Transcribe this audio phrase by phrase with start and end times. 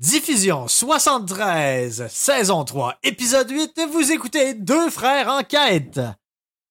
[0.00, 6.00] Diffusion 73, saison 3, épisode 8, vous écoutez Deux frères en quête.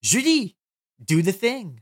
[0.02, 0.58] Julie,
[0.98, 1.80] do the thing.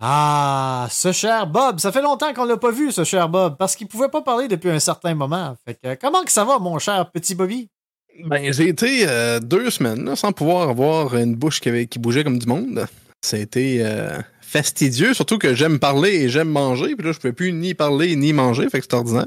[0.00, 3.76] Ah, ce cher Bob, ça fait longtemps qu'on l'a pas vu, ce cher Bob, parce
[3.76, 5.54] qu'il pouvait pas parler depuis un certain moment.
[6.00, 7.70] Comment que ça va, mon cher petit Bobby?
[8.24, 11.98] Ben, j'ai été euh, deux semaines là, sans pouvoir avoir une bouche qui, avait- qui
[11.98, 12.86] bougeait comme du monde.
[13.24, 16.94] Ça a été euh, fastidieux, surtout que j'aime parler et j'aime manger.
[16.96, 19.26] Puis là, je pouvais plus ni parler ni manger, fait que c'est ordinaire.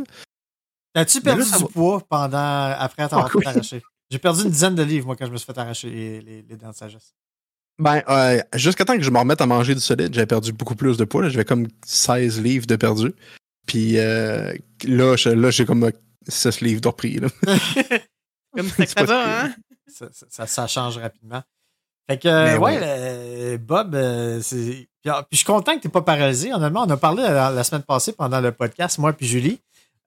[0.94, 1.70] As-tu là, perdu ça du va.
[1.70, 3.46] poids pendant, après t'avoir fait oui.
[3.48, 3.82] arracher?
[4.12, 6.46] J'ai perdu une dizaine de livres, moi, quand je me suis fait arracher les, les-
[6.48, 7.14] les dents de sagesse.
[7.80, 10.76] Ben, euh, jusqu'à temps que je me remette à manger du solide, j'avais perdu beaucoup
[10.76, 11.24] plus de poids.
[11.24, 11.30] là.
[11.30, 13.12] J'avais comme 16 livres de perdu.
[13.68, 14.54] Puis euh,
[14.86, 15.92] là, là, j'ai comme euh,
[16.30, 17.20] 6 livres de repris.
[17.20, 17.28] là.
[18.56, 19.54] Comme ça que C'est ça va, hein?
[19.88, 21.42] Ça, ça- ça- ça change rapidement.
[22.10, 22.80] Fait que, euh, Mais ouais, ouais.
[22.84, 24.88] euh, Bob, euh, c'est.
[25.02, 26.54] Puis, ah, puis je suis content que tu pas paralysé.
[26.54, 29.60] Honnêtement, on a parlé la, la semaine passée pendant le podcast, moi puis Julie.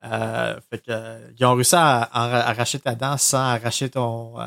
[0.04, 4.38] Euh, fait que, euh, ils ont réussi à, à arracher ta dent sans arracher ton.
[4.40, 4.44] euh,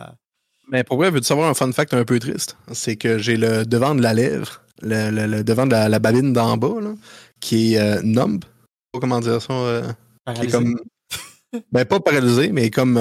[0.72, 2.56] Mais pour vrai, veux-tu savoir un fun fact un peu triste?
[2.72, 6.00] C'est que j'ai le devant de la lèvre, le, le- le devant de la, la
[6.00, 6.94] babine d'en bas, là,
[7.42, 8.42] qui est euh, numb.
[8.44, 9.52] Je sais pas comment dire ça.
[9.54, 10.52] euh, qui est paralysé.
[10.58, 10.80] comme.
[11.74, 12.98] ben, pas paralysé, mais comme.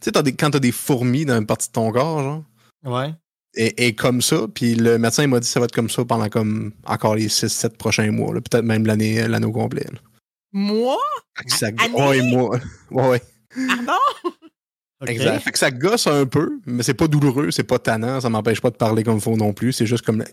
[0.00, 2.44] Tu sais, t'as des- quand t'as des fourmis dans une partie de ton corps, genre.
[2.84, 3.14] Ouais.
[3.54, 5.90] Et, et comme ça, puis le médecin il m'a dit que ça va être comme
[5.90, 9.86] ça pendant comme encore les 6-7 prochains mois, là, peut-être même l'année l'année au complet.
[9.90, 9.98] là.
[10.52, 10.96] Moi?
[11.36, 11.94] Fait que ça, Année?
[11.94, 12.58] ouais, moi.
[12.90, 13.22] Ouais, ouais.
[13.66, 13.92] Pardon?
[15.06, 15.40] Exact.
[15.44, 18.60] Fait que ça gosse un peu, mais c'est pas douloureux, c'est pas tannant, ça m'empêche
[18.60, 19.72] pas de parler comme il faut non plus.
[19.72, 20.24] C'est juste comme.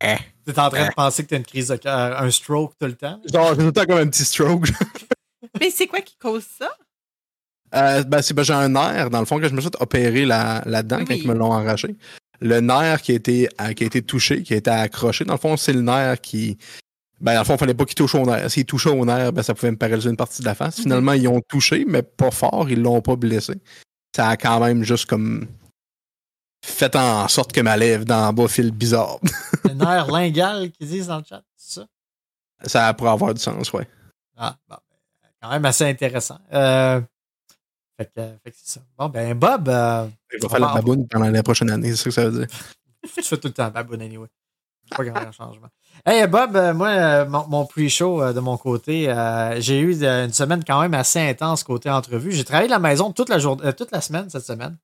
[0.00, 2.94] T'es en train de penser que t'as une crise de cœur, un stroke tout le
[2.94, 3.20] temps?
[3.32, 4.68] Genre, j'ai tout le temps comme un petit stroke.
[5.60, 6.70] Mais c'est quoi qui cause ça?
[7.74, 10.24] Euh, ben, c'est ben, j'ai un nerf, dans le fond, que je me suis opérer
[10.24, 11.96] la, la dent Oui, quand ils me l'ont arraché.
[12.40, 15.34] Le nerf qui a, été, euh, qui a été touché, qui a été accroché, dans
[15.34, 16.58] le fond, c'est le nerf qui.
[17.20, 18.50] Ben, dans le fond, il fallait pas qu'il touche au nerf.
[18.50, 20.78] S'il touchait au nerf, ben, ça pouvait me paralyser une partie de la face.
[20.78, 20.82] Mhm.
[20.82, 23.54] Finalement, ils ont touché, mais pas fort, ils l'ont pas blessé.
[24.14, 25.46] Ça a quand même juste comme
[26.64, 29.18] fait en sorte que ma lèvre d'en bas file bizarre.
[29.64, 31.86] Le nerf lingal qu'ils disent dans le chat, c'est ça?
[32.64, 33.88] ça pourrait avoir du sens, ouais.
[34.36, 34.76] Ah, bon,
[35.22, 36.38] ben, quand même assez intéressant.
[36.52, 37.00] Euh,
[38.04, 38.80] fait que, fait que c'est ça.
[38.98, 41.96] Bon, ben, Bob, euh, vais On faire la va- baboune pendant la prochaine année, c'est
[41.96, 42.56] ça que ça veut dire.
[43.16, 44.28] tu fais tout le temps baboune anyway.
[44.96, 45.68] Pas grand changement.
[46.04, 49.96] Hey, Bob, euh, moi, euh, mon, mon pre-show euh, de mon côté, euh, j'ai eu
[50.02, 52.32] euh, une semaine quand même assez intense côté entrevue.
[52.32, 54.76] J'ai travaillé de la maison toute la, euh, toute la semaine cette semaine.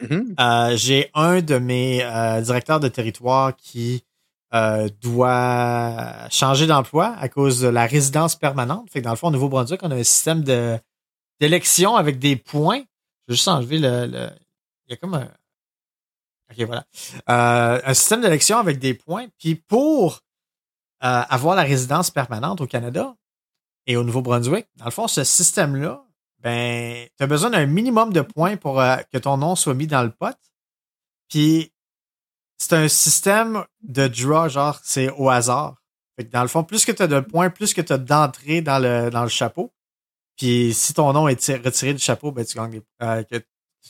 [0.00, 0.34] Mhm.
[0.38, 4.04] Euh, j'ai un de mes euh, directeurs de territoire qui
[4.54, 8.88] euh, doit changer d'emploi à cause de la résidence permanente.
[8.90, 10.78] Fait que dans le fond, au Nouveau-Brunswick, on a un système de
[11.40, 12.80] d'élection avec des points.
[13.26, 14.30] Je vais juste enlever le.
[14.86, 15.28] Il y a comme un.
[16.50, 16.84] OK, voilà.
[17.28, 19.26] Euh, un système d'élection avec des points.
[19.38, 20.20] Puis pour
[21.02, 23.14] euh, avoir la résidence permanente au Canada
[23.86, 26.04] et au Nouveau-Brunswick, dans le fond, ce système-là,
[26.40, 29.86] ben, tu as besoin d'un minimum de points pour euh, que ton nom soit mis
[29.86, 30.36] dans le pot.
[31.28, 31.72] Puis,
[32.58, 35.76] c'est un système de draw, genre, c'est au hasard.
[36.16, 37.98] Fait que dans le fond, plus que tu as de points, plus que tu as
[37.98, 39.72] d'entrée dans le, dans le chapeau.
[40.40, 43.36] Puis, si ton nom est tir- retiré du chapeau, ben, tu gagnes, euh, que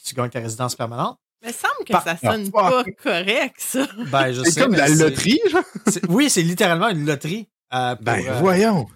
[0.04, 1.16] tu gagnes ta résidence permanente.
[1.42, 2.52] Il me semble que Par- ça Ah, sonne fuck.
[2.52, 3.86] pas correct, ça.
[4.10, 5.62] Ben, je C'est comme mais la loterie, genre.
[6.08, 7.48] Oui, c'est littéralement une loterie.
[7.72, 8.88] euh, pour, Ben, euh, voyons.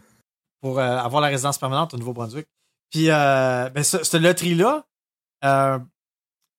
[0.60, 2.48] pour euh, avoir la résidence permanente au Nouveau-Brunswick.
[2.90, 4.84] Puis, euh, ben, ce- cette loterie-là,
[5.44, 5.78] euh,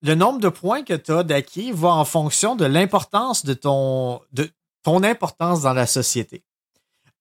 [0.02, 4.22] le nombre de points que tu as d'acquis va en fonction de l'importance de ton,
[4.32, 4.50] de
[4.84, 6.46] ton importance dans la société.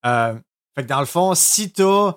[0.07, 0.35] Euh,
[0.77, 2.15] fait que dans le fond, si tu as,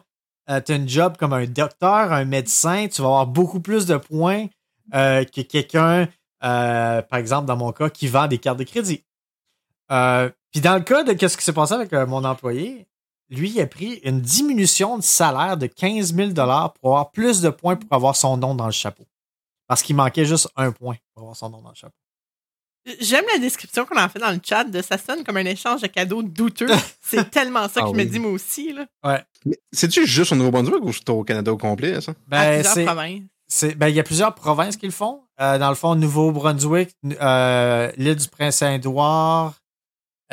[0.47, 4.47] un job comme un docteur, un médecin, tu vas avoir beaucoup plus de points
[4.93, 6.07] euh, que quelqu'un,
[6.43, 9.03] euh, par exemple, dans mon cas, qui vend des cartes de crédit.
[9.91, 12.87] Euh, Puis dans le cas de ce qui s'est passé avec euh, mon employé,
[13.29, 17.49] lui, il a pris une diminution de salaire de 15 000 pour avoir plus de
[17.49, 19.05] points pour avoir son nom dans le chapeau.
[19.67, 21.95] Parce qu'il manquait juste un point pour avoir son nom dans le chapeau.
[23.01, 25.81] J'aime la description qu'on a fait dans le chat de ça sonne comme un échange
[25.81, 26.67] de cadeaux douteux.
[27.01, 28.85] C'est tellement ça Ah que je me dis moi aussi, là.
[29.45, 32.11] Mais C'est-tu juste au Nouveau-Brunswick ou c'est au Canada au complet, ça?
[32.11, 33.21] à Ben, plusieurs c'est, provinces.
[33.47, 35.21] c'est- ben, il y a plusieurs provinces qui le font.
[35.39, 36.89] Euh, dans le fond, Nouveau-Brunswick,
[37.21, 39.53] euh, l'île du Prince-Édouard,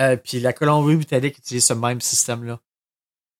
[0.00, 2.59] euh, puis la Colombie-Britannique utilise ce même système-là.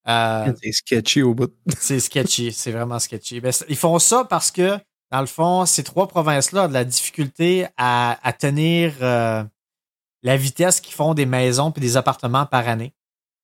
[0.07, 1.51] Euh, C'est sketchy au bout.
[1.79, 3.41] C'est sketchy, c'est vraiment sketchy.
[3.41, 4.77] Ben, c'est- ils font ça parce que,
[5.11, 9.43] dans le fond, ces trois provinces-là ont de la difficulté à, à tenir euh,
[10.23, 12.93] la vitesse qu'ils font des maisons puis des appartements par année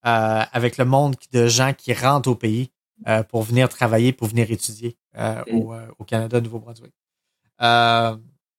[0.06, 2.72] euh, avec le monde de gens qui rentrent au pays
[3.08, 6.94] euh, pour venir travailler, pour venir étudier au, euh, au Canada, Nouveau-Brunswick.
[7.62, 8.18] Euh,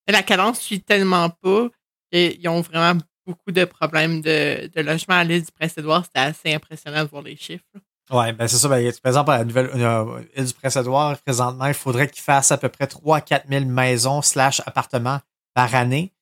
[0.09, 1.69] La cadence suit tellement pas
[2.13, 6.05] qu'ils ont vraiment beaucoup de problèmes de, de logement à l'île du Prince-Édouard.
[6.05, 7.65] C'était assez impressionnant de voir les chiffres.
[8.13, 8.69] Ouais, ben c'est ça.
[8.69, 12.53] Ben, par exemple, à la nouvelle euh, île du Prince-Édouard, présentement, il faudrait qu'ils fassent
[12.53, 15.21] à peu près 3 4 000 maisons slash appartements
[15.55, 16.13] par année.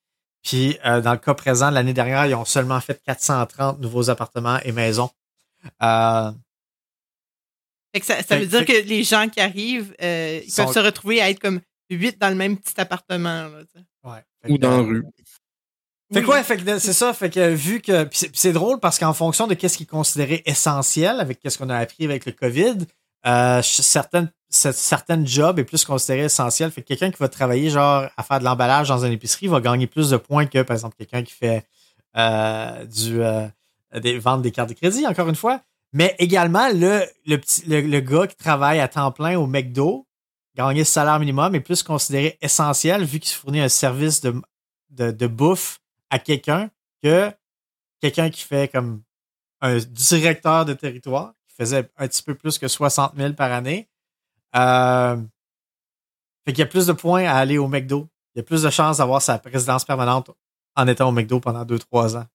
[0.42, 4.58] Puis, euh, dans le cas présent, l'année dernière, ils ont seulement fait 430 nouveaux appartements
[4.64, 5.10] et maisons.
[5.82, 6.30] Euh,
[7.92, 10.50] Fait que ça, ça Fait- veut dire fait- que les gens qui arrivent, euh, ils
[10.50, 11.60] Sont- peuvent se retrouver à être comme
[11.90, 13.48] huit dans le même petit appartement.
[13.48, 13.62] Là,
[14.04, 14.24] ouais.
[14.48, 15.04] Ou dans la rue.
[16.12, 19.46] Fait quoi, fait que c'est ça, fait que vu que c'est, drôle parce qu'en fonction
[19.46, 22.78] de qu'est-ce qui est considéré essentiel avec qu'est-ce qu'on a appris avec le Covid,
[23.26, 26.72] euh, certaines ce- certaines jobs est plus considéré essentiel.
[26.72, 29.60] Fait que quelqu'un qui va travailler genre à faire de l'emballage dans une épicerie va
[29.60, 31.64] gagner plus de points que par exemple quelqu'un qui fait
[32.16, 33.46] euh, du euh,
[34.00, 35.60] des ventes des cartes de crédit encore une fois.
[35.92, 40.06] Mais également le le petit le, le gars qui travaille à temps plein au McDo
[40.56, 44.34] gagner ce salaire minimum est plus considéré essentiel vu qu'il fournit un service de
[44.90, 45.79] de, de bouffe
[46.10, 46.70] à quelqu'un
[47.02, 47.32] que
[48.00, 49.02] quelqu'un qui fait comme
[49.60, 53.88] un directeur de territoire qui faisait un petit peu plus que 60 000 par année.
[54.56, 55.16] Euh,
[56.46, 58.08] fait qu'il y a plus de points à aller au McDo.
[58.34, 60.30] Il y a plus de chances d'avoir sa résidence permanente
[60.76, 62.26] en étant au McDo pendant 2-3 ans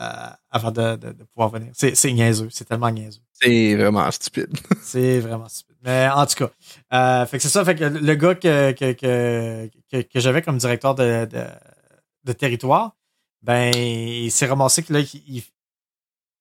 [0.00, 1.70] euh, avant de, de- de pouvoir venir.
[1.74, 2.48] C'est niaiseux.
[2.50, 3.20] C'est tellement niaiseux.
[3.32, 4.56] C'est vraiment stupide.
[4.82, 5.76] C'est vraiment stupide.
[5.82, 6.50] Mais en tout cas,
[6.94, 7.64] euh, fait que c'est ça.
[7.64, 12.96] Fait que le gars que, que, que, que, que j'avais comme directeur de territoire,
[13.44, 15.00] ben, il s'est ramassé que là,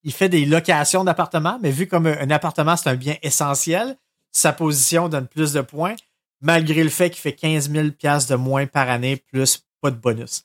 [0.03, 3.97] il, fait des locations d'appartements, mais vu comme un appartement, c'est un bien essentiel,
[4.31, 5.95] sa position donne plus de points,
[6.41, 9.97] malgré le fait qu'il fait 15 000 piastres de moins par année, plus pas de
[9.97, 10.43] bonus.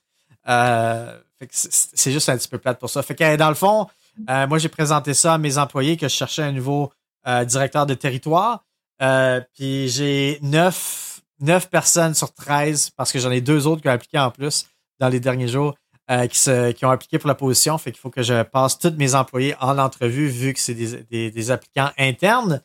[0.49, 1.19] Euh,
[1.51, 3.03] c'est juste un petit peu plate pour ça.
[3.03, 3.87] Fait que dans le fond,
[4.29, 6.93] euh, moi, j'ai présenté ça à mes employés que je cherchais un nouveau
[7.27, 8.65] euh, directeur de territoire.
[9.01, 13.89] Euh, puis j'ai neuf, neuf personnes sur 13, parce que j'en ai deux autres qui
[13.89, 14.67] ont appliqué en plus
[14.99, 15.77] dans les derniers jours,
[16.11, 17.77] euh, qui, se, qui ont appliqué pour la position.
[17.79, 21.03] Fait qu'il faut que je passe tous mes employés en entrevue vu que c'est des,
[21.05, 22.63] des, des applicants internes.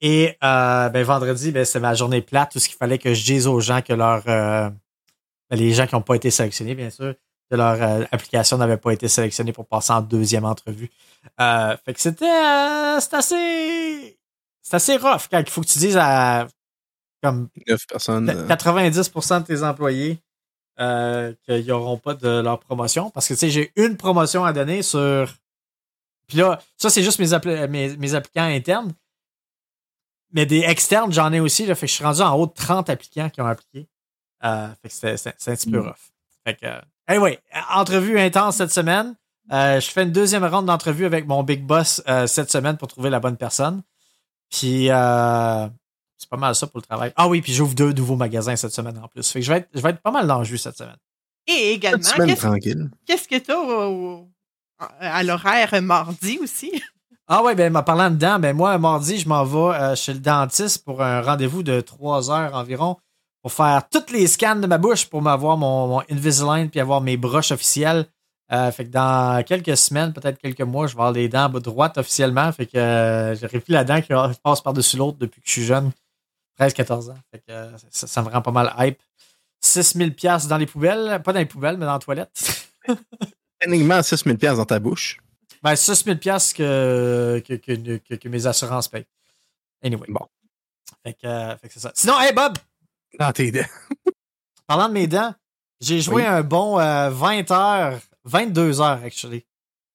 [0.00, 3.24] Et euh, ben, vendredi, ben, c'est ma journée plate, tout ce qu'il fallait que je
[3.24, 4.70] dise aux gens que leur euh,
[5.50, 7.14] ben, les gens qui n'ont pas été sélectionnés, bien sûr,
[7.50, 10.90] que leur application n'avait pas été sélectionnée pour passer en deuxième entrevue.
[11.38, 12.26] Fait que c'était
[13.00, 14.18] c'est assez
[14.62, 16.46] c'est assez rough quand il faut que tu dises à
[17.22, 18.30] comme 9 personnes.
[18.30, 20.18] euh, 90% de tes employés
[20.80, 23.10] euh, qu'ils n'auront pas de leur promotion.
[23.10, 25.32] Parce que tu sais, j'ai une promotion à donner sur.
[26.26, 28.92] Puis là, ça, c'est juste mes, appli- mes, mes applicants internes.
[30.32, 31.66] Mais des externes, j'en ai aussi.
[31.66, 33.88] Là, fait que je suis rendu en haut de 30 applicants qui ont appliqué.
[34.44, 35.96] Euh, fait que c'était- c'est c'est un petit peu rough.
[36.46, 37.38] Fait que, euh, anyway,
[37.72, 39.16] entrevue intense cette semaine.
[39.52, 43.10] Euh, je fais une deuxième ronde d'entrevue avec mon big boss cette semaine pour trouver
[43.10, 43.82] la bonne personne.
[44.50, 45.68] Puis, euh,
[46.20, 47.12] c'est pas mal ça pour le travail.
[47.16, 49.28] Ah oui, puis j'ouvre deux nouveaux magasins cette semaine en plus.
[49.30, 50.98] Fait que je vais être, je vais être pas mal dans le jus cette semaine.
[51.46, 52.90] Et également, qu'est-ce tranquille.
[53.06, 56.70] qu'est-ce que tu as à l'horaire mardi aussi?
[57.26, 60.12] Ah ouais, ben en parlant de dents, ben moi, mardi, je m'en vais euh, chez
[60.12, 62.96] le dentiste pour un rendez-vous de trois heures environ
[63.42, 67.00] pour faire tous les scans de ma bouche pour m'avoir mon, mon Invisalign puis avoir
[67.00, 68.06] mes broches officielles.
[68.52, 71.98] Euh, fait que dans quelques semaines, peut-être quelques mois, je vais avoir les dents droites
[71.98, 72.50] officiellement.
[72.50, 74.12] Fait que euh, j'aurais plus la dent qui
[74.42, 75.92] passe par-dessus l'autre depuis que je suis jeune.
[76.60, 77.18] 13-14 ans.
[77.30, 79.00] Fait que euh, ça, ça me rend pas mal hype.
[79.62, 81.20] 6000 pièces dans les poubelles.
[81.22, 82.30] Pas dans les poubelles, mais dans la toilette.
[83.58, 85.18] Techniquement, 6 000 dans ta bouche.
[85.62, 89.06] Ben, 6000 pièces que, que, que, que, que mes assurances payent.
[89.82, 90.06] Anyway.
[90.08, 90.26] Bon.
[91.02, 91.92] Fait que, euh, fait que c'est ça.
[91.94, 92.56] Sinon, hey Bob,
[93.18, 93.66] Dans tes dents.
[94.66, 95.34] parlant de mes dents,
[95.80, 96.24] j'ai joué Oui.
[96.24, 99.44] un bon euh, 20 heures, 22 heures, actually,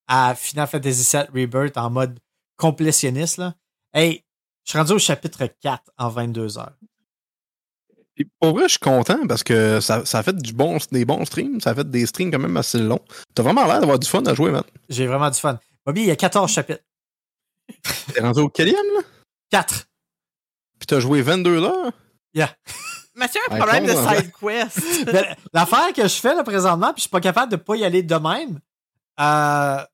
[0.07, 2.19] à Final Fantasy VII Rebirth en mode
[2.57, 3.37] complétionniste.
[3.37, 3.53] Là.
[3.93, 4.23] Hey,
[4.65, 6.73] je suis rendu au chapitre 4 en 22 heures.
[8.39, 11.25] Pour vrai, je suis content parce que ça, ça a fait du bon, des bons
[11.25, 11.61] streams.
[11.61, 13.03] Ça a fait des streams quand même assez longs.
[13.33, 14.63] T'as vraiment l'air d'avoir du fun à jouer, man.
[14.89, 15.59] J'ai vraiment du fun.
[15.85, 16.83] Bobby, il y a 14 chapitres.
[18.13, 19.01] T'es rendu au quatrième, là?
[19.51, 19.87] 4.
[20.79, 21.91] Puis t'as joué 22 heures?
[23.15, 25.05] Mathieu a un problème de side quest.
[25.11, 27.85] Ben, L'affaire que je fais là, présentement, puis je suis pas capable de pas y
[27.85, 28.59] aller de même,
[29.19, 29.85] euh,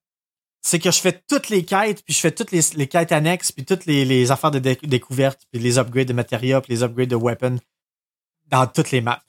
[0.61, 3.51] c'est que je fais toutes les quêtes, puis je fais toutes les, les quêtes annexes,
[3.51, 6.83] puis toutes les, les affaires de dé- découverte, puis les upgrades de matériaux, puis les
[6.83, 7.57] upgrades de weapons
[8.49, 9.21] dans toutes les maps.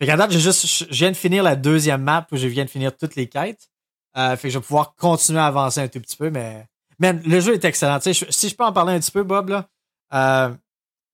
[0.00, 2.46] Fait qu'à date, j'ai juste, je je viens de finir la deuxième map où je
[2.48, 3.70] viens de finir toutes les quêtes.
[4.16, 6.66] Euh, fait que je vais pouvoir continuer à avancer un tout petit peu, mais
[6.98, 7.98] man, le jeu est excellent.
[8.04, 9.68] Je- si je peux en parler un petit peu, Bob, là,
[10.12, 10.52] euh,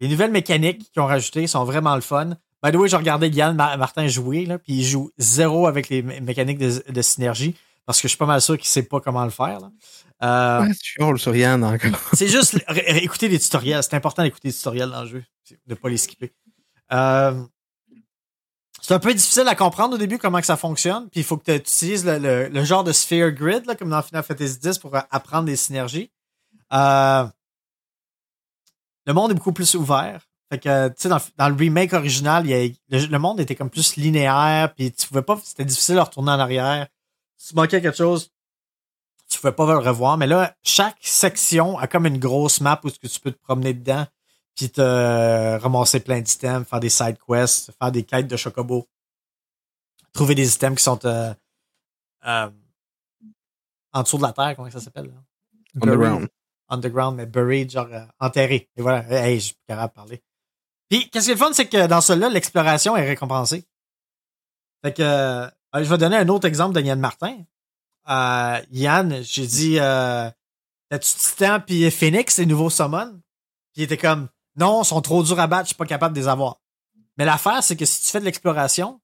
[0.01, 2.31] les nouvelles mécaniques qu'ils ont rajoutées sont vraiment le fun.
[2.63, 5.89] By the way, j'ai regardé Yann Ma- Martin jouer, là, puis il joue zéro avec
[5.89, 7.55] les mé- mécaniques de, de synergie,
[7.87, 9.61] parce que je suis pas mal sûr qu'il sait pas comment le faire.
[9.61, 9.71] là.
[10.23, 10.67] Euh,
[10.99, 11.99] Ouais, sur Yann encore.
[12.13, 13.83] c'est juste écouter les tutoriels.
[13.83, 15.25] C'est important d'écouter les tutoriels dans le jeu,
[15.67, 16.33] de pas les skipper.
[16.93, 17.43] Euh,
[18.83, 21.09] c'est un peu difficile à comprendre au début comment que ça fonctionne.
[21.11, 24.03] Puis il faut que tu utilises le, le, genre de sphere grid, là, comme dans
[24.03, 26.11] Final Fantasy X, pour apprendre des synergies.
[26.73, 27.25] Euh,
[29.07, 30.27] le monde est beaucoup plus ouvert.
[30.51, 33.55] Fait que, tu sais, dans, dans, le remake original, il y a, le, monde était
[33.55, 36.89] comme plus linéaire, puis tu pouvais pas, c'était difficile de retourner en arrière.
[37.41, 38.31] Si tu manquais quelque chose,
[39.27, 40.19] tu pouvais pas le revoir.
[40.19, 44.07] Mais là, chaque section a comme une grosse map où tu peux te promener dedans,
[44.55, 48.87] puis te ramasser plein d'items, faire des side quests, faire des quêtes de chocobo,
[50.13, 51.33] trouver des items qui sont euh,
[52.27, 52.51] euh,
[53.95, 55.11] en dessous de la terre, comment ça s'appelle?
[55.81, 56.29] Underground.
[56.69, 58.69] Underground, mais buried, genre euh, enterré.
[58.77, 60.23] Et voilà, hey, je suis capable de parler.
[60.91, 63.65] Puis, qu'est-ce qui est le fun, c'est que dans celui-là, l'exploration est récompensée.
[64.83, 67.39] Fait que, euh, je vais donner un autre exemple de Yann Martin.
[68.09, 70.31] Euh, Yann, j'ai dit, euh,
[70.89, 73.21] t'as-tu Titan puis Phoenix, les nouveaux summons?
[73.73, 76.15] Puis il était comme, non, ils sont trop durs à battre, je suis pas capable
[76.15, 76.61] de les avoir.
[77.17, 79.01] Mais l'affaire, c'est que si tu fais de l'exploration,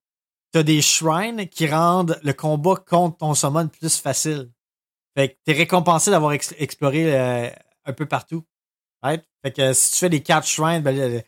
[0.52, 4.50] t'as des shrines qui rendent le combat contre ton summon plus facile.
[5.16, 7.50] Fait que t'es récompensé d'avoir exploré euh,
[7.84, 8.44] un peu partout.
[9.04, 11.22] Fait que si tu fais des quatre shrines, ben,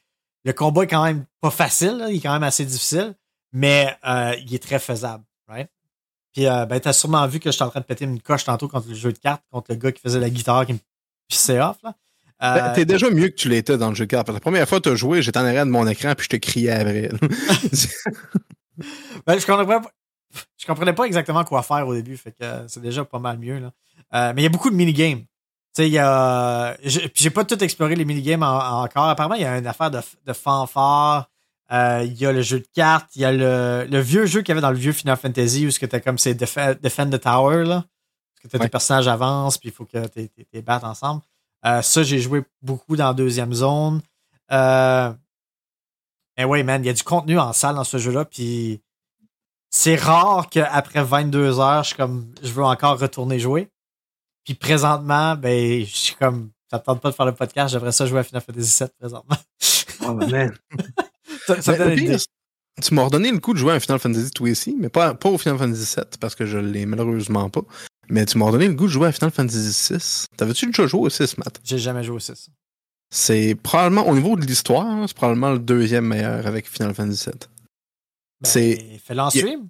[0.44, 3.14] le combat est quand même pas facile, il est quand même assez difficile,
[3.52, 5.24] mais euh, il est très faisable?
[6.32, 8.68] Puis euh, ben, t'as sûrement vu que j'étais en train de péter une coche tantôt
[8.68, 10.78] contre le jeu de cartes, contre le gars qui faisait la guitare qui me
[11.28, 11.78] pissait off.
[11.82, 11.94] Là.
[12.42, 14.28] Euh, ben, t'es déjà mieux que tu l'étais dans le jeu de cartes.
[14.28, 16.36] la première fois que t'as joué, j'étais en arrière de mon écran puis je te
[16.36, 17.08] criais après.
[19.26, 19.82] ben, je comprenais pas.
[20.58, 23.58] Je comprenais pas exactement quoi faire au début, fait que c'est déjà pas mal mieux.
[23.58, 24.34] Là.
[24.34, 25.24] mais il y a beaucoup de minigames
[25.84, 26.76] il y a.
[26.82, 29.08] J'ai pas tout exploré les minigames encore.
[29.08, 31.30] Apparemment, il y a une affaire de, de fanfare.
[31.70, 33.14] Euh, il y a le jeu de cartes.
[33.14, 35.66] Il y a le, le vieux jeu qu'il y avait dans le vieux Final Fantasy
[35.66, 37.84] où c'était comme c'est Defend, the Tower, là.
[38.42, 41.22] Parce que tes personnages avancent, puis il faut que tu les battes ensemble.
[41.66, 44.00] Euh, ça, j'ai joué beaucoup dans la deuxième zone.
[44.52, 45.12] Euh,
[46.36, 48.80] mais ouais, man, il y a du contenu en salle dans ce jeu-là, puis
[49.70, 53.68] c'est rare qu'après 22 heures, je comme je veux encore retourner jouer.
[54.44, 58.06] Puis présentement, ben, je suis comme, ça tente pas de faire le podcast, j'aimerais ça
[58.06, 59.36] jouer à Final Fantasy VII présentement.
[60.06, 60.56] Oh, man.
[61.56, 61.74] ça,
[62.82, 65.28] tu m'as redonné le coup de jouer à Final Fantasy toi aussi, mais pas, pas
[65.28, 67.62] au Final Fantasy VII parce que je l'ai malheureusement pas.
[68.08, 70.26] Mais tu m'as redonné le goût de jouer à Final Fantasy VI.
[70.36, 71.60] T'avais-tu déjà joué au 6, Matt?
[71.64, 72.50] J'ai jamais joué au 6.
[73.10, 77.38] C'est probablement, au niveau de l'histoire, c'est probablement le deuxième meilleur avec Final Fantasy VII.
[78.40, 79.00] Ben, c'est.
[79.04, 79.68] Fais-le en stream.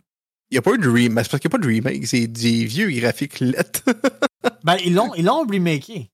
[0.51, 1.25] Il n'y a pas eu de remake.
[1.25, 2.07] C'est parce qu'il n'y a pas de remake.
[2.07, 3.83] C'est des vieux graphiques lettres.
[4.65, 6.11] ben, ils l'ont, ils l'ont remaké.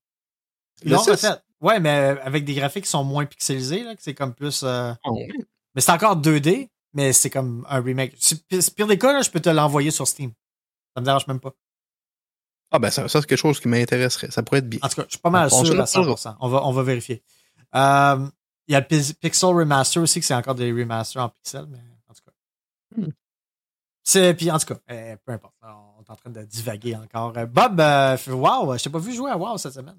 [0.82, 1.28] Ils l'ont refait.
[1.60, 4.62] Ouais, mais avec des graphiques qui sont moins pixelisés, là, que c'est comme plus.
[4.64, 4.92] Euh...
[5.04, 5.18] Oh.
[5.74, 8.16] Mais c'est encore 2D, mais c'est comme un remake.
[8.48, 10.32] Pire des cas, là, je peux te l'envoyer sur Steam.
[10.94, 11.52] Ça me dérange même pas.
[12.70, 14.30] Ah, ben, ça, ça c'est quelque chose qui m'intéresserait.
[14.30, 14.80] Ça pourrait être bien.
[14.82, 16.36] En tout cas, je suis pas mal sûr à 100%.
[16.40, 17.22] On va, on va vérifier.
[17.74, 18.26] Euh,
[18.66, 21.78] il y a le Pixel Remaster aussi, que c'est encore des remasters en pixel, mais
[22.08, 23.00] en tout cas.
[23.00, 23.12] Hmm.
[24.02, 25.54] C'est, puis en tout cas, euh, peu importe.
[25.62, 27.32] On est en train de divaguer encore.
[27.36, 29.98] Euh, Bob, euh, wow, je t'ai pas vu jouer à WoW cette semaine.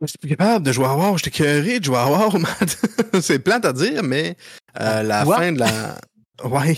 [0.00, 1.18] Je suis plus capable de jouer à WoW.
[1.18, 2.38] J'étais curé de jouer à WoW,
[3.20, 4.36] C'est plate à dire, mais
[4.74, 5.96] la fin de la.
[6.44, 6.76] Ouais.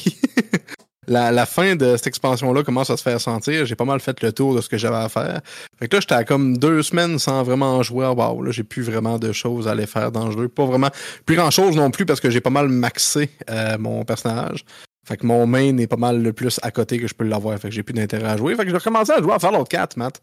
[1.07, 3.65] la, la, fin de cette expansion-là commence à se faire sentir.
[3.65, 5.41] J'ai pas mal fait le tour de ce que j'avais à faire.
[5.79, 8.43] Fait que là, j'étais à comme deux semaines sans vraiment jouer à WoW.
[8.43, 10.49] Là, j'ai plus vraiment de choses à aller faire dans le jeu.
[10.49, 10.91] Pas vraiment.
[11.25, 13.31] Plus grand chose non plus parce que j'ai pas mal maxé
[13.79, 14.67] mon personnage.
[15.07, 17.59] Fait que mon main est pas mal le plus à côté que je peux l'avoir.
[17.59, 18.55] Fait que j'ai plus d'intérêt à jouer.
[18.57, 20.23] Fait que je vais commencer à jouer à Fallout 4, Matt.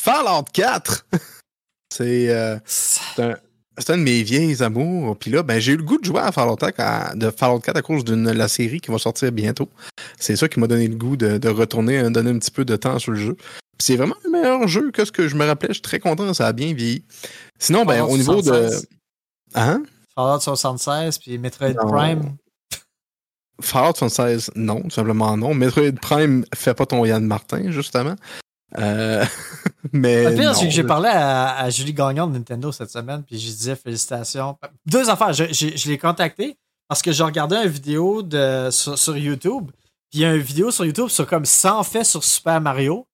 [0.00, 1.06] Fallout 4!
[1.92, 2.56] c'est euh,
[3.18, 3.34] un,
[3.76, 5.16] un, de mes vieilles amours.
[5.16, 7.60] Puis là, ben, j'ai eu le goût de jouer à Fallout 4 à, de Fallout
[7.60, 9.68] 4 à cause de la série qui va sortir bientôt.
[10.18, 12.64] C'est ça qui m'a donné le goût de, de retourner, euh, donner un petit peu
[12.64, 13.36] de temps sur le jeu.
[13.78, 15.70] c'est vraiment le meilleur jeu que ce que je me rappelais.
[15.70, 17.04] Je suis très content, ça a bien vieilli.
[17.58, 18.70] Sinon, ben, au niveau de.
[19.54, 19.82] Hein?
[20.14, 22.36] Fallout 76 puis Metroid Prime.
[23.60, 25.54] Fallout 76, non, tout simplement non.
[25.54, 28.16] Metroid Prime fait pas ton Yann Martin, justement.
[28.78, 29.24] Euh,
[29.92, 30.30] mais.
[30.30, 33.46] Le pire, c'est que j'ai parlé à, Julie Gagnon de Nintendo cette semaine, puis je
[33.46, 34.56] disais félicitations.
[34.86, 35.32] Deux affaires.
[35.32, 36.56] Je, je, l'ai contacté
[36.88, 39.70] parce que j'ai regardé une vidéo de, sur, YouTube,
[40.10, 43.06] puis il y a une vidéo sur YouTube sur comme 100 faits sur Super Mario.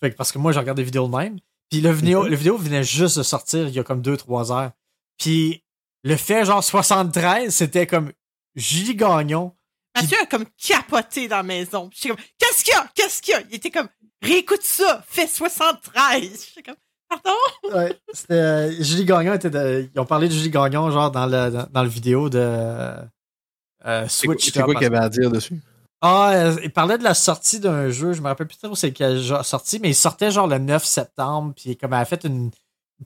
[0.00, 1.38] Fait que, parce que moi, j'ai regardé des vidéos de même.
[1.70, 2.30] Puis le vidéo, mhm.
[2.30, 4.70] le vidéo venait juste de sortir il y a comme 2-3 heures.
[5.18, 5.62] Puis
[6.04, 8.12] le fait genre 73, c'était comme
[8.54, 9.52] Julie Gagnon
[10.00, 11.90] Mathieu a comme capoté dans la maison.
[11.92, 12.90] J'étais comme, qu'est-ce qu'il y a?
[12.94, 13.40] Qu'est-ce qu'il y a?
[13.48, 13.88] Il était comme,
[14.22, 16.22] réécoute ça, fais 73.
[16.22, 16.76] J'étais comme,
[17.08, 17.38] pardon?
[17.74, 21.26] Ouais, c'était, euh, Julie Gagnon était de, ils ont parlé de Julie Gagnon, genre, dans
[21.26, 24.50] le, dans, le vidéo de euh, Switch.
[24.52, 25.60] C'est quoi qu'il y avait à dire dessus?
[26.00, 28.92] Ah, euh, il parlait de la sortie d'un jeu, je me rappelle plus trop c'est
[28.92, 32.24] quel genre sorti, mais il sortait genre le 9 septembre, puis comme elle a fait
[32.24, 32.50] une,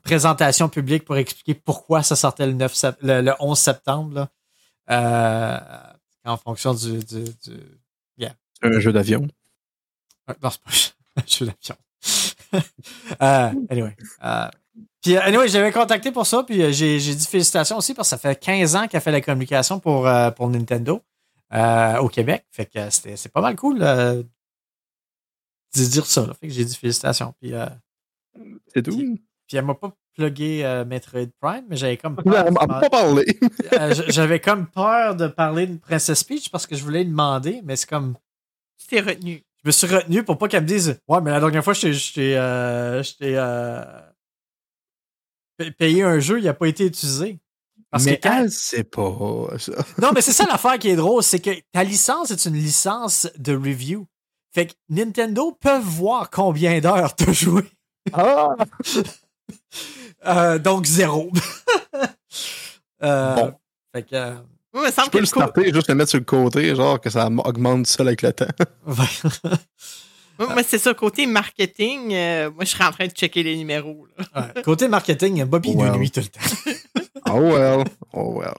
[0.03, 4.15] présentation publique pour expliquer pourquoi ça sortait le 9 le, 11 septembre.
[4.15, 4.29] Là.
[4.91, 5.93] Euh,
[6.25, 6.99] en fonction du.
[7.05, 8.27] du, du...
[8.65, 9.23] Un jeu d'avion.
[10.29, 10.71] Ouais, non, c'est pas
[11.27, 11.77] jeu d'avion.
[13.23, 13.97] euh, anyway.
[14.25, 14.49] Euh,
[15.03, 18.11] puis, anyway, j'avais contacté pour ça, puis euh, j'ai, j'ai dit félicitations aussi parce que
[18.11, 21.03] ça fait 15 ans qu'elle fait la communication pour, euh, pour Nintendo
[21.53, 22.47] euh, au Québec.
[22.51, 24.23] Fait que c'était, c'est pas mal cool euh,
[25.77, 26.25] de dire ça.
[26.27, 26.35] Là.
[26.35, 27.35] Fait que j'ai dit félicitations.
[27.41, 27.67] Puis, euh,
[28.73, 28.97] C'est tout?
[28.97, 32.51] puis elle m'a pas plugué euh, Metroid Prime, mais j'avais comme peur.
[32.51, 33.39] n'a pas parlé.
[33.73, 37.61] Euh, j'avais comme peur de parler de Princess Peach parce que je voulais lui demander,
[37.65, 38.17] mais c'est comme.
[38.79, 39.45] Tu t'es retenu.
[39.65, 42.13] Je me suis retenu pour pas qu'elle me dise Ouais, mais la dernière fois, je
[42.13, 43.85] t'ai- euh, euh,
[45.57, 47.39] pa- payé un jeu, il a pas été utilisé.
[47.91, 49.73] Parce mais que quand- elle sait pas ça.
[50.01, 53.29] Non, mais c'est ça l'affaire qui est drôle, c'est que ta licence est une licence
[53.37, 54.07] de review.
[54.55, 57.65] Fait que Nintendo peuvent voir combien d'heures t'as joué.
[58.13, 58.49] Ah!
[60.25, 61.31] Euh, donc zéro.
[63.03, 63.55] Euh, Bon.
[63.93, 64.37] Fait que.
[64.75, 68.09] Tu peux le starter, juste le mettre sur le côté, genre que ça augmente seul
[68.09, 68.47] avec le temps.
[68.87, 69.51] ouais.
[70.39, 74.07] moi, c'est ça, côté marketing, euh, moi, je serais en train de checker les numéros.
[74.17, 74.25] Là.
[74.55, 74.63] Ouais.
[74.63, 75.93] Côté marketing, Bobby Wow.
[75.93, 76.41] de nuit tout le temps.
[77.35, 77.85] Oh well.
[78.13, 78.53] Oh well.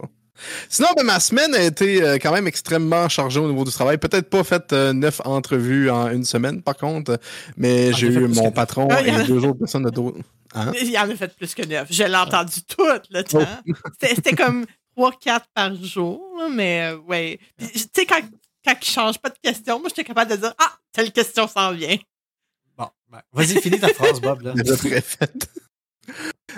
[0.67, 3.98] Sinon, ben, ma semaine a été euh, quand même extrêmement chargée au niveau du travail.
[3.98, 7.20] Peut-être pas fait euh, neuf entrevues en une semaine, par contre,
[7.55, 10.17] mais Ah, j'ai eu mon patron Ah, et deux autres personnes de d'autres.
[10.55, 10.72] Hein?
[10.79, 11.88] Il y en a fait plus que neuf.
[11.89, 13.39] Je l'ai entendu tout le temps.
[13.41, 13.72] Oh.
[14.00, 14.65] C'était c'était comme
[14.97, 17.39] 3-4 par jour, là, mais euh, ouais.
[17.59, 18.21] Tu sais, quand,
[18.65, 21.71] quand ils changent pas de question, moi, j'étais capable de dire Ah, telle question s'en
[21.73, 21.97] vient.
[22.77, 24.41] Bon, ben, vas-y, finis ta phrase, Bob.
[24.41, 24.53] Là.
[24.55, 24.75] Déjà.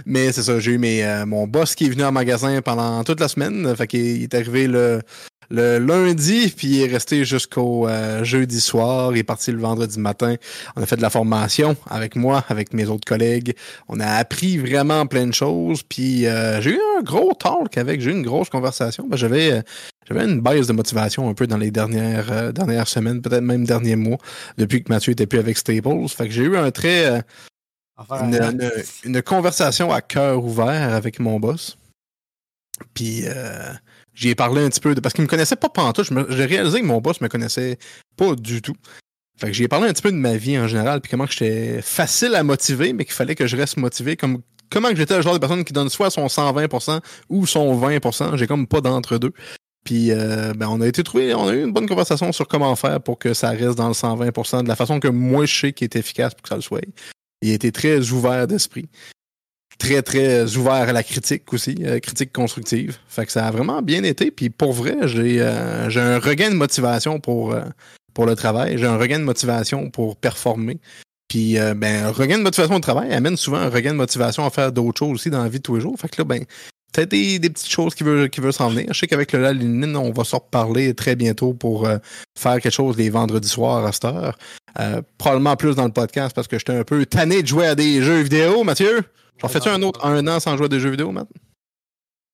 [0.06, 3.04] Mais c'est ça, j'ai eu mes, euh, mon boss qui est venu en magasin pendant
[3.04, 3.76] toute la semaine.
[3.76, 5.02] Fait qu'il est arrivé le,
[5.50, 9.12] le lundi, puis il est resté jusqu'au euh, jeudi soir.
[9.14, 10.36] Il est parti le vendredi matin.
[10.76, 13.56] On a fait de la formation avec moi, avec mes autres collègues.
[13.88, 15.84] On a appris vraiment plein de choses.
[15.84, 19.08] Puis euh, j'ai eu un gros talk avec, j'ai eu une grosse conversation.
[19.08, 19.62] Ben, j'avais euh,
[20.08, 23.96] j'avais une baisse de motivation un peu dans les dernières, dernières semaines, peut-être même derniers
[23.96, 24.18] mois,
[24.58, 26.08] depuis que Mathieu était plus avec Staples.
[26.10, 27.06] Fait que j'ai eu un très...
[27.06, 27.22] euh,
[27.98, 28.72] Enfin, une, une-
[29.06, 31.78] une conversation à cœur ouvert avec mon boss.
[32.94, 33.72] Puis euh,
[34.16, 35.00] j'y ai parlé un petit peu de.
[35.00, 36.10] Parce qu'il me connaissait pas pantoute.
[36.30, 37.78] J'ai réalisé que mon boss me connaissait
[38.18, 38.76] pas du tout.
[39.38, 41.26] Fait que j'y ai parlé un petit peu de ma vie en général, puis comment
[41.28, 44.16] j'étais facile à motiver, mais qu'il fallait que je reste motivé.
[44.16, 47.80] Comme, comment que j'étais le genre de personne qui donne soit son 120% ou son
[47.80, 48.38] 20%.
[48.38, 49.34] J'ai comme pas d'entre-deux.
[49.84, 52.76] Puis euh, ben, on a été trouvé, on a eu une bonne conversation sur comment
[52.76, 55.74] faire pour que ça reste dans le 120%, de la façon que moi je sais
[55.74, 56.82] qui est efficace pour que ça le soit.
[57.42, 58.90] Il était très ouvert d'esprit.
[59.78, 62.98] Très, très ouvert à la critique aussi, euh, critique constructive.
[63.10, 64.32] Fait que ça a vraiment bien été.
[64.32, 67.62] Puis pour vrai, j'ai euh, un regain de motivation pour, euh,
[68.14, 68.78] pour le travail.
[68.78, 70.80] J'ai un regain de motivation pour performer.
[71.28, 74.52] Puis ben, un regain de motivation au travail amène souvent un regain de motivation à
[74.52, 75.96] faire d'autres choses aussi dans la vie de tous les jours.
[76.00, 76.46] Fait que là, ben,
[76.94, 78.86] peut-être des, petites choses qui veulent, qui s'en venir.
[78.94, 81.90] Je sais qu'avec le Lalinine, on va se reparler très bientôt pour
[82.38, 84.38] faire quelque chose les vendredis soirs à cette heure.
[85.18, 88.04] Probablement plus dans le podcast parce que j'étais un peu tanné de jouer à des
[88.04, 89.04] jeux vidéo, Mathieu.
[89.38, 91.28] J'en fais-tu un autre un an sans jouer à des jeux vidéo, Matt?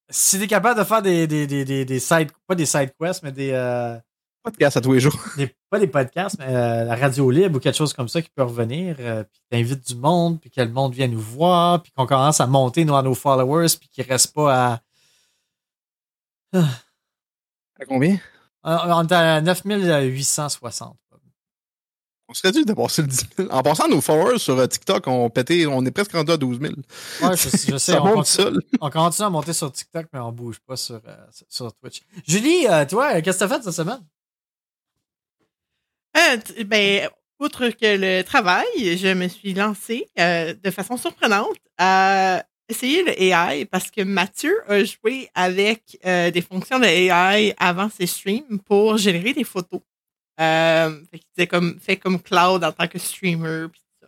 [0.09, 3.23] Si t'es capable de faire des, des, des, des, des side, pas des side quests,
[3.23, 3.97] mais des, euh,
[4.43, 5.15] Podcast à tous les jours.
[5.37, 8.29] des- pas des podcasts, mais euh, la radio libre ou quelque chose comme ça qui
[8.31, 11.91] peut revenir, euh, puis t'invites du monde, puis que le monde vienne nous voir, puis
[11.91, 14.81] qu'on commence à monter nos, nos followers, puis qu'ils restent pas
[16.53, 16.59] à.
[17.79, 18.17] À combien?
[18.63, 20.97] On on est à 9860.
[22.31, 23.51] On serait dû dépasser le 10 000.
[23.51, 26.61] En passant, nos followers sur euh, TikTok ont pété, on est presque rendu à 12
[26.61, 26.73] 000.
[27.23, 28.59] Ouais, je, je sais, Ça on monte continue, seul.
[28.79, 31.15] on continue à monter sur TikTok, mais on bouge pas sur, euh,
[31.49, 31.99] sur- Twitch.
[32.25, 33.99] Julie, euh, toi, qu'est-ce que t'as fait cette semaine?
[36.17, 38.65] Euh, ben, outre que le travail,
[38.97, 44.53] je me suis lancée euh, de façon surprenante à essayer le AI parce que Mathieu
[44.69, 49.81] a joué avec euh, des fonctions de AI avant ses streams pour générer des photos.
[50.41, 53.67] Euh, fait qu'il disait comme, fait comme cloud en tant que streamer.
[53.71, 54.07] pis tout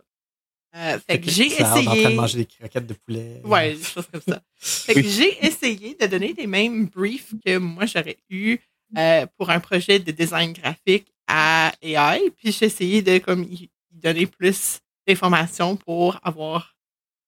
[0.76, 2.14] Euh, fait que j'ai l'air en train de essayé.
[2.16, 3.40] manger des croquettes de poulet.
[3.44, 4.42] Ouais, des choses comme ça.
[4.58, 8.58] Fait que j'ai essayé de donner les mêmes briefs que moi j'aurais eu
[8.96, 13.70] euh, pour un projet de design graphique à AI, puis j'ai essayé de comme y
[13.92, 16.74] donner plus d'informations pour avoir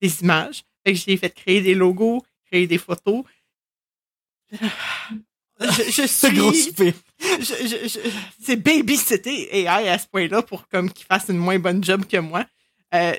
[0.02, 0.64] des images.
[0.84, 3.24] Fait que j'ai fait créer des logos, créer des photos.
[5.58, 6.52] Je, je gros.
[7.20, 8.10] Je, je,
[8.42, 12.18] c'est babysitté AI à ce point-là pour comme qu'il fasse une moins bonne job que
[12.18, 12.44] moi.
[12.94, 13.14] Euh,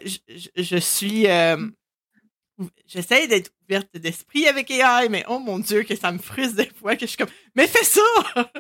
[0.56, 1.58] je, suis euh,
[2.86, 6.70] j'essaie d'être ouverte d'esprit avec AI, mais oh mon dieu que ça me frustre des
[6.70, 8.02] fois que je suis comme mais fais ça.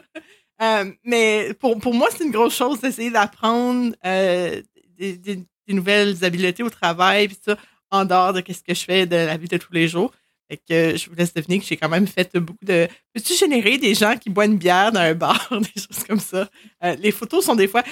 [0.59, 6.69] Euh, mais pour, pour moi c'est une grosse chose d'essayer d'apprendre des nouvelles habiletés au
[6.71, 7.55] travail puis ça
[7.91, 10.11] en dehors de ce que je fais de la vie de tous les jours.
[10.49, 12.87] Fait que je vous laisse deviner que j'ai quand même fait beaucoup de.
[13.13, 16.49] Peux-tu générer des gens qui boivent une bière dans un bar, des choses comme ça?
[16.83, 17.83] Euh, les photos sont des fois.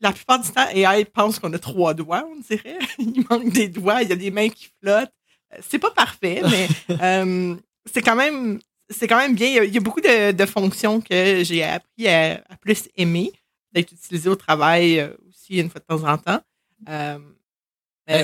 [0.00, 2.78] La plupart du temps, AI pense qu'on a trois doigts, on dirait.
[2.98, 5.12] Il manque des doigts, il y a des mains qui flottent.
[5.52, 6.68] Euh, c'est pas parfait, mais
[7.02, 7.54] euh,
[7.86, 8.58] c'est quand même.
[8.88, 9.64] C'est quand même bien.
[9.64, 13.32] Il y a, beaucoup de, fonctions que j'ai appris à, plus aimer,
[13.72, 16.40] d'être utilisées au travail aussi une fois de temps en temps.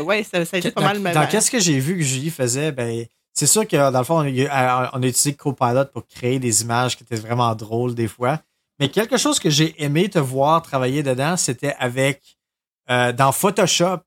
[0.01, 1.03] Mais ouais, ça, ça a été pas mal.
[1.15, 4.19] Dans qu'est-ce que j'ai vu que Julie faisait, ben, c'est sûr que dans le fond,
[4.19, 8.09] on a, on a utilisé Copilot pour créer des images qui étaient vraiment drôles des
[8.09, 8.41] fois.
[8.79, 12.39] Mais quelque chose que j'ai aimé te voir travailler dedans, c'était avec
[12.91, 13.99] euh, dans Photoshop.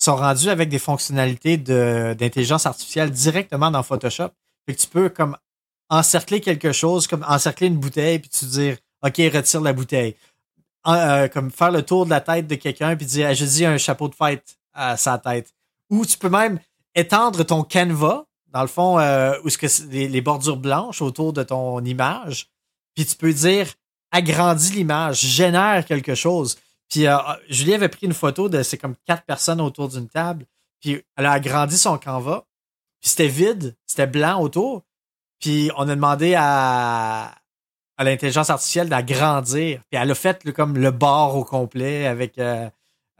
[0.00, 4.28] Ils sont rendus avec des fonctionnalités d'intelligence artificielle directement dans Photoshop.
[4.66, 5.36] Fait que tu peux comme
[5.88, 10.16] encercler quelque chose, comme encercler une bouteille, puis tu dire OK, retire la bouteille.
[10.86, 13.76] Euh, comme faire le tour de la tête de quelqu'un puis dire je dis un
[13.76, 14.56] chapeau de fête
[14.96, 15.52] sa tête.
[15.90, 16.58] Ou tu peux même
[16.94, 21.32] étendre ton canevas, dans le fond, euh, où ce que les, les, bordures blanches autour
[21.32, 22.48] de ton image.
[22.94, 23.68] Puis tu peux dire
[24.10, 26.56] agrandis l'image, génère quelque chose.
[26.88, 27.16] Puis euh,
[27.48, 30.46] Julie avait pris une photo de c'est comme quatre personnes autour d'une table.
[30.80, 32.44] Puis elle a agrandi son canevas.
[33.00, 34.82] Puis c'était vide, c'était blanc autour.
[35.40, 37.34] Puis on a demandé à,
[37.96, 39.80] à l'intelligence artificielle d'agrandir.
[39.90, 42.70] Puis elle a fait comme le bord au complet avec euh,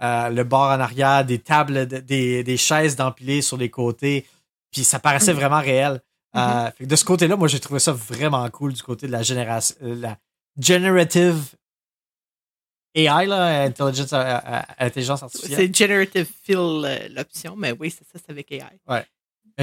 [0.03, 4.27] euh, le bord en arrière, des tables, des, des, chaises d'empilées sur les côtés.
[4.71, 5.37] Puis ça paraissait mm.
[5.37, 6.03] vraiment réel.
[6.35, 6.87] Euh, mm-hmm.
[6.87, 9.95] de ce côté-là, moi, j'ai trouvé ça vraiment cool du côté de la génération, euh,
[9.95, 10.19] la
[10.59, 11.55] generative
[12.95, 14.13] AI, là, intelligence,
[14.79, 15.59] intelligence artificielle.
[15.59, 18.65] C'est generative fill l'option, mais oui, c'est ça, c'est avec AI.
[18.89, 19.05] Ouais.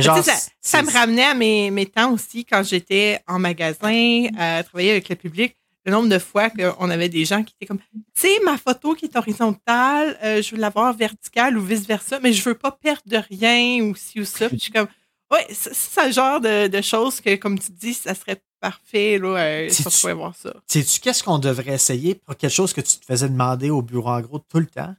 [0.01, 4.91] ça, ça me ramenait à mes, mes temps aussi quand j'étais en magasin, à travailler
[4.91, 8.01] avec le public le nombre de fois qu'on avait des gens qui étaient comme, tu
[8.13, 12.43] sais, ma photo qui est horizontale, euh, je veux l'avoir verticale ou vice-versa, mais je
[12.43, 14.47] veux pas perdre de rien ou ci ou ça.
[14.47, 14.87] Puis je suis comme,
[15.31, 19.69] ouais, c'est le genre de, choses que, comme tu dis, ça serait parfait, là, euh,
[19.69, 20.53] si tu voir ça.
[20.67, 24.09] Sais-tu qu'est-ce qu'on devrait essayer pour quelque chose que tu te faisais demander au bureau
[24.09, 24.95] en gros tout le temps?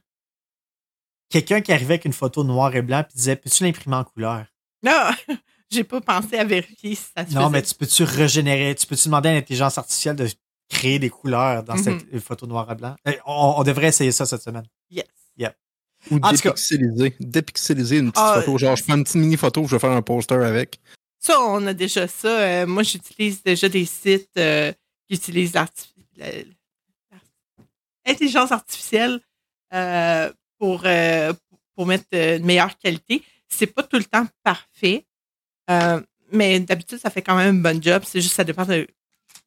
[1.29, 4.45] Quelqu'un qui arrivait avec une photo noire et blanc et disait, peux-tu l'imprimer en couleur?
[4.83, 5.09] Non!
[5.71, 9.07] J'ai pas pensé à vérifier si ça se Non, mais tu peux-tu régénérer, tu peux-tu
[9.07, 10.27] demander à l'intelligence artificielle de
[10.69, 12.19] créer des couleurs dans cette mm-hmm.
[12.19, 12.95] photo noir et blanc.
[13.07, 14.65] Eh, on, devrait essayer ça cette semaine.
[14.89, 15.05] Yes.
[15.37, 15.55] Yep.
[16.11, 17.15] Ou dépixeliser.
[17.19, 18.57] Dépixeliser une petite ah, photo.
[18.57, 20.79] Genre, je prends une petite mini photo, je vais faire un poster avec.
[21.19, 22.39] Ça, on a déjà ça.
[22.39, 24.71] Euh, moi, j'utilise déjà des sites euh,
[25.07, 25.53] qui utilisent
[28.05, 29.19] l'intelligence artificielle
[29.73, 30.85] euh, pour,
[31.75, 33.23] pour mettre une meilleure qualité.
[33.49, 35.05] C'est pas tout le temps parfait,
[36.31, 38.03] mais d'habitude, ça fait quand même un bon job.
[38.05, 38.87] C'est juste ça dépend de,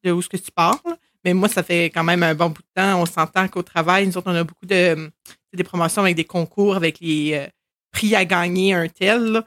[0.03, 0.77] de où ce que tu parles.
[1.25, 3.01] Mais moi, ça fait quand même un bon bout de temps.
[3.01, 5.11] On s'entend qu'au travail, nous autres, on a beaucoup de
[5.53, 7.47] des promotions avec des concours, avec les euh,
[7.91, 9.43] prix à gagner, un tel.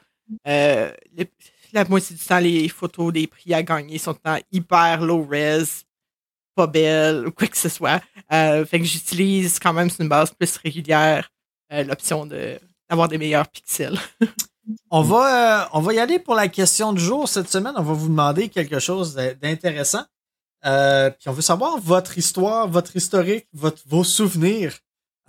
[0.47, 0.91] Euh,
[1.73, 5.85] la moitié du temps, les photos des prix à gagner sont en hyper low res,
[6.55, 8.03] pas belles, ou quoi que ce soit.
[8.33, 11.31] Euh, fait que j'utilise quand même sur une base plus régulière
[11.71, 13.99] l'option d'avoir des meilleurs pixels.
[14.91, 17.73] on, va, on va y aller pour la question du jour cette semaine.
[17.79, 20.05] On va vous demander quelque chose d'intéressant.
[20.65, 24.79] Euh, puis on veut savoir votre histoire, votre historique, votre, vos souvenirs.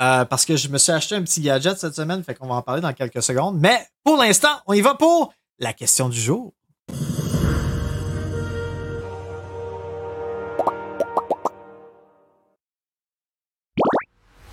[0.01, 2.55] Euh, parce que je me suis acheté un petit gadget cette semaine, fait qu'on va
[2.55, 3.59] en parler dans quelques secondes.
[3.59, 6.53] Mais pour l'instant, on y va pour la question du jour.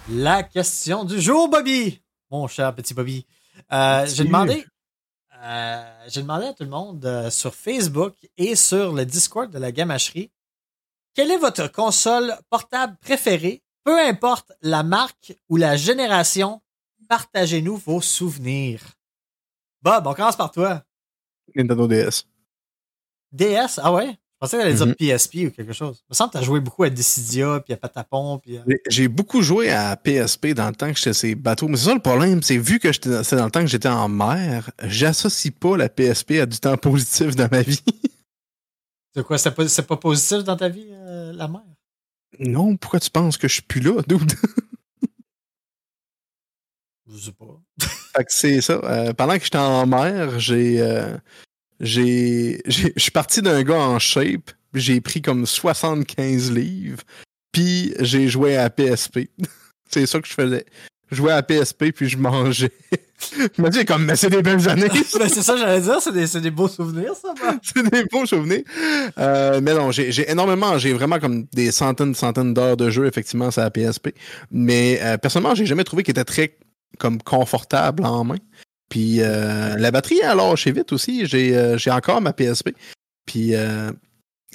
[0.09, 2.03] La question du jour, Bobby.
[2.31, 3.27] Mon cher petit Bobby.
[3.73, 4.65] Euh, j'ai demandé,
[6.09, 10.31] j'ai demandé à tout le monde sur Facebook et sur le Discord de la gamacherie
[11.15, 13.63] quelle est votre console portable préférée?
[13.85, 16.61] Peu importe la marque ou la génération,
[17.09, 18.81] partagez-nous vos souvenirs.
[19.83, 20.83] Bob, on commence par toi.
[21.55, 22.25] Nintendo DS.
[23.33, 23.79] DS?
[23.83, 24.11] Ah ouais?
[24.43, 25.47] Je pensais qu'elle allait dire PSP mhm.
[25.47, 26.03] ou quelque chose.
[26.03, 28.39] Il me semble que tu as joué beaucoup à Dissidia, puis à Patapon.
[28.39, 31.69] Puis euh, J'ai beaucoup joué à PSP dans le temps que j'étais ces bateaux.
[31.69, 34.09] Mais c'est ça le problème, c'est vu que c'est dans le temps que j'étais en
[34.09, 37.83] mer, j'associe pas la PSP à du temps positif dans ma vie.
[39.15, 41.63] C'est quoi, c'est pas, pas, positif dans ta vie, euh, la mer?
[42.39, 44.33] Non, pourquoi tu penses que je suis plus là, dude?
[47.09, 47.61] je sais pas.
[48.17, 48.75] fait que c'est ça.
[48.85, 50.81] Euh, pendant que j'étais en mer, j'ai.
[50.81, 51.17] Euh,
[51.81, 52.63] j'ai.
[52.67, 57.03] Je suis parti d'un gars en shape, j'ai pris comme 75 livres,
[57.51, 59.29] puis j'ai joué à PSP.
[59.91, 60.67] c'est ça que je faisais.
[61.11, 62.73] Je jouais à PSP, puis je mangeais.
[63.57, 64.89] Je me dis comme, mais c'est des belles années.
[65.19, 67.35] Ben, c'est ça, j'allais dire, c'est des, des, beaux souvenirs, ça.
[67.63, 68.63] c'est des beaux souvenirs.
[69.19, 73.51] Euh, mais non, j'ai énormément, j'ai vraiment comme des centaines, centaines d'heures de jeu, effectivement,
[73.51, 74.11] sur la PSP.
[74.51, 76.57] Mais euh, personnellement, j'ai jamais trouvé qu'il était très
[76.99, 78.37] comme confortable en main.
[78.91, 81.25] Puis euh, la batterie a lâché vite aussi.
[81.25, 82.71] J'ai euh, j'ai encore ma PSP.
[83.25, 83.91] Puis euh,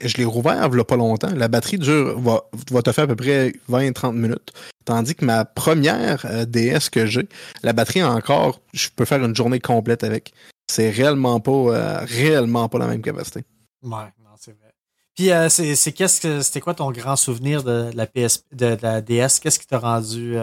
[0.02, 1.32] je l'ai rouvert il y a pas longtemps.
[1.36, 4.52] La batterie dure va, va te faire à peu près 20-30 minutes.
[4.84, 7.28] Tandis que ma première euh, DS que j'ai,
[7.64, 10.34] la batterie encore, je peux faire une journée complète avec.
[10.68, 13.44] C'est réellement pas euh, réellement pas la même capacité.
[13.84, 14.74] Ouais, non, c'est vrai.
[15.16, 18.76] Puis euh, c'est c'est qu'est-ce que c'était quoi ton grand souvenir de la PS de,
[18.76, 20.36] de la DS Qu'est-ce qui t'a rendu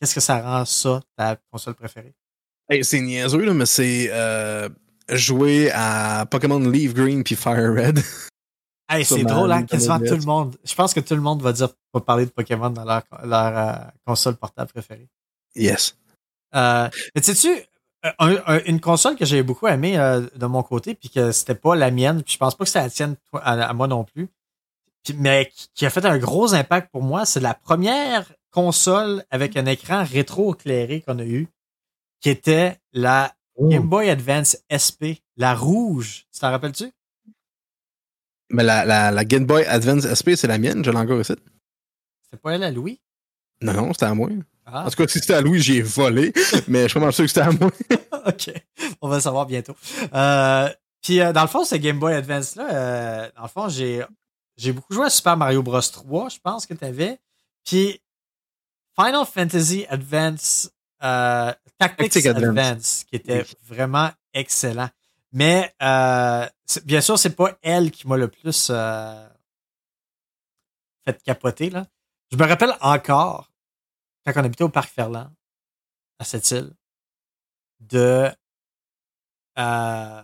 [0.00, 2.14] Qu'est-ce que ça rend ça ta console préférée?
[2.70, 4.10] Hey, c'est niaiseux, là, mais c'est
[5.10, 8.00] jouer à Pokémon Leaf Green puis Fire Red.
[8.88, 9.56] Hey, c'est drôle, hein?
[9.66, 10.56] Quasiment tout le monde.
[10.64, 13.56] Je pense que tout le monde va dire va parler de Pokémon dans leur, leur
[13.58, 13.72] euh,
[14.06, 15.08] console portable préférée.
[15.54, 15.96] yes.
[16.54, 17.62] Euh, mais tu sais-tu,
[18.06, 21.32] euh, un- un- une console que j'ai beaucoup aimée euh, de mon côté, puis que
[21.32, 23.86] c'était pas la mienne, puis je pense pas que c'était la tienne à, à moi
[23.86, 24.28] non plus,
[25.04, 29.22] puis- mais qui, qui a fait un gros impact pour moi, c'est la première console
[29.30, 31.48] avec un écran rétro-éclairé qu'on a eu,
[32.22, 36.26] qui était la Game Boy Advance SP, la rouge.
[36.32, 36.90] Tu t'en rappelles-tu?
[38.50, 41.34] Mais la, la, la Game Boy Advance SP, c'est la mienne, je l'ai encore ici.
[42.24, 43.00] C'était pas elle à Louis?
[43.60, 44.28] Non, non, c'était à moi.
[44.66, 46.32] Ah, En tout cas, si c'était à Louis, j'ai volé,
[46.68, 47.70] mais je suis pas mal sûr que c'était à moi.
[48.26, 48.50] OK.
[49.00, 49.74] On va le savoir bientôt.
[50.14, 50.68] Euh,
[51.02, 54.04] puis euh, dans le fond, ce Game Boy Advance-là, euh, dans le fond, j'ai,
[54.56, 55.80] j'ai beaucoup joué à Super Mario Bros.
[55.80, 57.18] 3, je pense que tu avais.
[57.64, 58.00] Puis
[58.98, 60.70] Final Fantasy Advance,
[61.78, 62.58] Tactics Advance.
[62.58, 63.04] Advance.
[63.08, 63.54] qui était Oui.
[63.66, 64.88] vraiment excellent.
[65.32, 66.46] Mais euh,
[66.84, 69.28] bien sûr, c'est pas elle qui m'a le plus euh,
[71.06, 71.70] fait capoter.
[71.70, 71.86] Là.
[72.30, 73.50] Je me rappelle encore,
[74.24, 75.30] quand on habitait au Parc Ferland,
[76.18, 76.72] à cette île,
[77.80, 78.28] de.
[79.58, 80.22] Euh,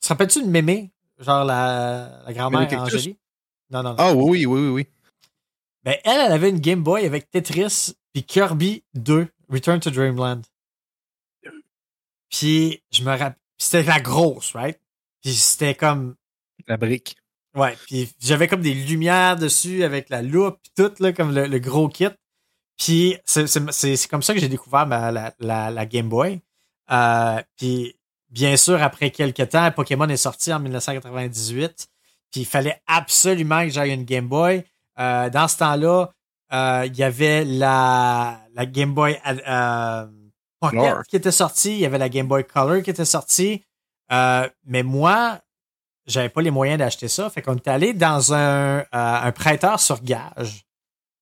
[0.00, 0.92] te rappelles-tu de Mémé?
[1.18, 2.80] Genre la, la grand-mère?
[2.80, 3.18] Angélie?
[3.70, 3.96] Non, non, non.
[3.98, 4.86] Ah oui, oui, oui, oui.
[5.84, 10.42] Ben, elle, elle avait une Game Boy avec Tetris puis Kirby 2, Return to Dreamland.
[12.30, 13.36] Puis, je me rappelle.
[13.58, 14.78] C'était la grosse, right?
[15.22, 16.14] Puis c'était comme.
[16.66, 17.16] La brique.
[17.54, 21.46] Ouais, puis j'avais comme des lumières dessus avec la loupe puis tout, là, comme le,
[21.46, 22.08] le gros kit.
[22.76, 26.40] Puis c'est- comme ça que j'ai découvert ma- la, la, la Game Boy.
[26.90, 27.96] Euh, puis
[28.30, 31.86] bien sûr, après quelques temps, Pokémon est sorti en 1998.
[32.32, 34.64] Puis il fallait absolument que j'aille une Game Boy.
[34.98, 36.10] Euh, dans ce temps-là,
[36.52, 39.20] euh, il y avait la, la Game Boy
[40.70, 41.72] Pocket qui était sortie.
[41.72, 43.62] Il y avait la Game Boy Color qui était sortie.
[44.12, 45.40] Euh, mais moi,
[46.06, 47.30] j'avais pas les moyens d'acheter ça.
[47.30, 50.64] Fait qu'on est allé dans un, euh, un prêteur sur gage.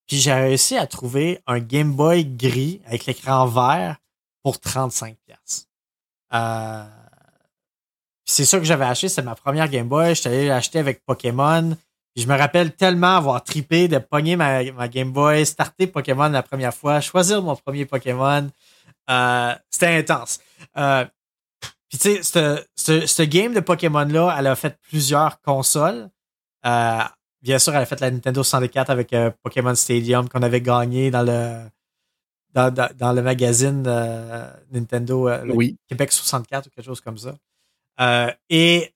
[0.07, 3.97] Puis j'ai réussi à trouver un Game Boy gris avec l'écran vert
[4.43, 5.69] pour 35 pièces.
[6.35, 6.85] Euh,
[8.25, 10.15] puis c'est ça que j'avais acheté, c'était ma première Game Boy.
[10.15, 11.77] J'étais allé l'acheter avec Pokémon.
[12.15, 16.29] Puis je me rappelle tellement avoir tripé de pogner ma, ma Game Boy, starter Pokémon
[16.29, 18.49] la première fois, choisir mon premier Pokémon.
[19.11, 20.39] Euh, c'était intense.
[20.77, 21.05] Euh,
[21.89, 26.09] puis tu sais, ce- game de Pokémon-là, elle a fait plusieurs consoles.
[26.65, 27.01] Euh,
[27.43, 31.11] bien sûr, elle a fait la Nintendo 64 avec euh, Pokémon Stadium qu'on avait gagné
[31.11, 31.63] dans le
[32.55, 33.83] dans, dans, dans le magazine
[34.71, 35.77] Nintendo le Oui.
[35.89, 37.35] Québec 64 ou quelque chose comme ça.
[38.51, 38.93] Et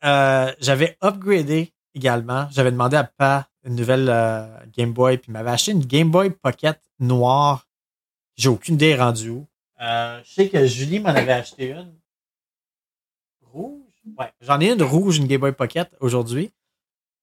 [0.61, 2.49] j'avais upgradé également.
[2.51, 6.11] J'avais demandé à Pa une nouvelle euh, Game Boy, puis il m'avait acheté une Game
[6.11, 7.66] Boy Pocket noire.
[8.37, 9.47] J'ai aucune idée rendue où.
[9.80, 11.94] Euh, je sais que Julie m'en avait acheté une.
[13.42, 13.82] Rouge?
[14.18, 16.52] Ouais, j'en ai une rouge, une Game Boy Pocket aujourd'hui.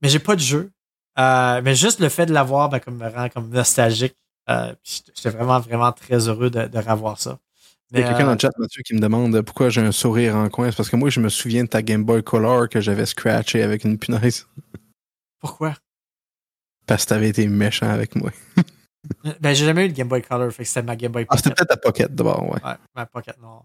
[0.02, 0.72] Mais j'ai pas de jeu.
[1.18, 4.16] Euh, mais juste le fait de l'avoir ben, comme, me rend comme nostalgique.
[4.50, 7.40] Euh, J'étais vraiment, vraiment très heureux de, de revoir ça.
[7.92, 10.36] Il y a quelqu'un dans le chat, Mathieu, qui me demande pourquoi j'ai un sourire
[10.36, 10.72] en coin.
[10.72, 13.62] C'est parce que moi, je me souviens de ta Game Boy Color que j'avais scratché
[13.62, 14.48] avec une punaise.
[15.40, 15.76] pourquoi?
[16.88, 18.32] Parce que t'avais été méchant avec moi.
[19.42, 21.36] Ben, j'ai jamais eu de Game Boy Color, fait que c'était ma Game Boy Ah,
[21.38, 21.58] c'était Pocket.
[21.68, 22.64] peut-être ta Pocket d'abord, ouais.
[22.64, 23.64] Ouais, ma Pocket noire.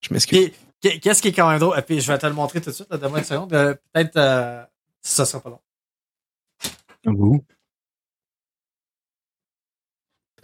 [0.00, 0.50] Je m'excuse.
[0.80, 1.78] Qu'est-ce qui est quand même drôle?
[1.78, 3.52] Et puis, je vais te le montrer tout de suite, là, donne-moi une seconde.
[3.52, 4.64] Euh, Peut-être, euh,
[5.00, 5.60] ça sera pas long.
[7.04, 7.44] Vous.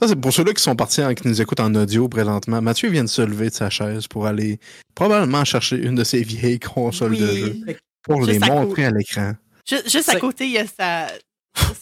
[0.00, 2.62] Ça, c'est pour ceux-là qui sont partis, en- qui nous écoutent en audio présentement.
[2.62, 4.60] Mathieu vient de se lever de sa chaise pour aller
[4.94, 7.56] probablement chercher une de ses vieilles consoles de jeu
[8.02, 9.32] pour les Juste montrer à l'écran.
[9.68, 11.08] Ju- Juste à côté, il y a sa,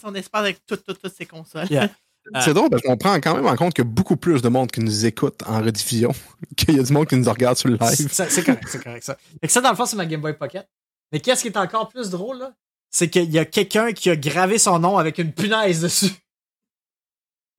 [0.01, 1.67] son espace avec toutes, toutes, toutes ses consoles.
[1.69, 1.89] Yeah.
[2.33, 2.41] Ah.
[2.45, 4.49] C'est drôle parce qu'on prend quand même en compte qu'il y a beaucoup plus de
[4.49, 6.11] monde qui nous écoute en rediffusion
[6.57, 8.09] qu'il y a du monde qui nous regarde sur le live.
[8.11, 9.15] C'est correct, c'est correct, ça.
[9.41, 10.67] Fait que ça, dans le fond, c'est ma Game Boy Pocket.
[11.11, 12.53] Mais qu'est-ce qui est encore plus drôle, là?
[12.89, 16.11] C'est qu'il y a quelqu'un qui a gravé son nom avec une punaise dessus.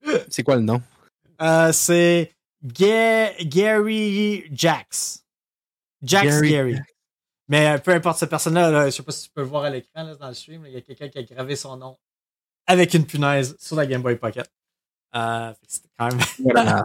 [0.29, 0.81] C'est quoi le nom?
[1.42, 2.33] Euh, c'est
[2.64, 5.25] Ga- Gary Jax.
[6.03, 6.51] Jax Gary.
[6.51, 6.79] Gary
[7.48, 9.64] Mais euh, peu importe cette personne-là, là, je sais pas si tu peux le voir
[9.64, 11.98] à l'écran là, dans le stream, il y a quelqu'un qui a gravé son nom
[12.66, 14.50] avec une punaise sur la Game Boy Pocket.
[15.16, 16.84] Euh, c'était quand même.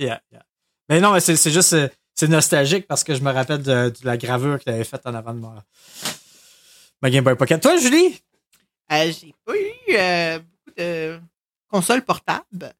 [0.00, 0.44] Yeah, yeah.
[0.88, 1.72] Mais non, mais c'est c'est juste.
[1.72, 4.84] euh, c'est nostalgique parce que je me rappelle de, de la gravure que tu avais
[4.84, 5.64] faite en avant de ma,
[7.02, 7.60] ma Game Boy Pocket.
[7.60, 8.20] Toi, Julie?
[8.92, 11.20] Euh, j'ai pas eu euh, beaucoup de
[11.68, 12.72] consoles portables.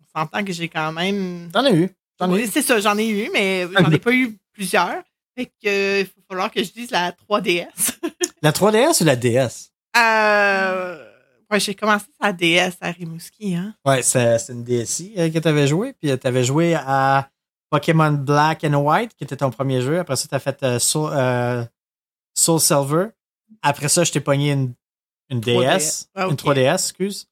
[0.00, 1.50] On s'entend que j'ai quand même.
[1.52, 1.90] T'en as eu.
[2.16, 2.46] T'en as Oui, eu.
[2.46, 5.02] c'est ça, j'en ai eu, mais j'en ai pas eu plusieurs.
[5.36, 7.98] Fait que euh, il va falloir que je dise la 3DS.
[8.42, 9.70] La 3DS ou la DS?
[9.96, 11.08] euh,
[11.50, 13.74] ouais, j'ai commencé sa DS à Rimouski, hein.
[13.84, 15.92] Ouais, c'est une DSi euh, que tu avais joué.
[15.94, 17.28] Puis tu avais joué à
[17.70, 19.98] Pokémon Black and White, qui était ton premier jeu.
[19.98, 21.64] Après ça, tu as fait euh, Soul, euh,
[22.34, 23.06] Soul Silver.
[23.62, 24.74] Après ça, je t'ai pogné une,
[25.30, 25.78] une 3DS.
[25.78, 26.08] DS.
[26.14, 26.40] Ah, Une ok.
[26.44, 27.26] 3DS, excuse.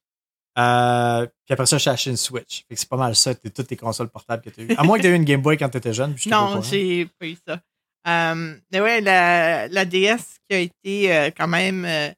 [0.57, 2.65] Euh, puis après ça, j'ai acheté une Switch.
[2.67, 4.75] Fait que c'est pas mal ça, t'es- toutes tes consoles portables que tu as eues.
[4.77, 6.15] À moins que tu aies eu une Game Boy quand tu étais jeune.
[6.27, 7.61] Non, j'ai pas eu ça.
[8.07, 12.09] Euh, mais ouais, la, la DS qui a été euh, quand même euh,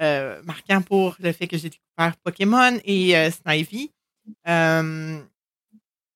[0.00, 3.90] euh, marquant pour le fait que j'ai découvert Pokémon et Snivy.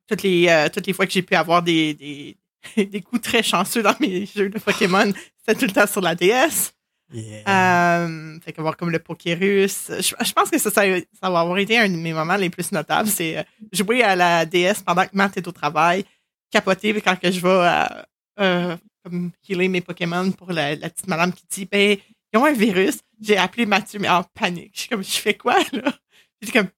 [0.08, 2.36] Toutes, les, toutes les fois que j'ai pu avoir des, des,
[2.86, 6.14] des coups très chanceux dans mes jeux de Pokémon, c'était tout le temps sur la
[6.14, 6.72] DS.
[7.12, 8.08] Yeah.
[8.42, 9.90] Fait qu'avoir comme le Pokérus.
[9.90, 10.82] Je, je pense que ça, ça,
[11.20, 13.08] ça va avoir été un de mes moments les plus notables.
[13.08, 16.04] C'est jouer à la DS pendant que Matt est au travail,
[16.50, 17.86] capoter quand que je vais
[18.40, 21.96] euh, comme healer mes Pokémon pour la, la petite madame qui dit ben,
[22.32, 22.98] ils ont un virus.
[23.20, 24.72] J'ai appelé Mathieu, mais en panique.
[24.74, 25.92] Je suis comme, je fais quoi, là?
[26.40, 26.68] J'étais comme,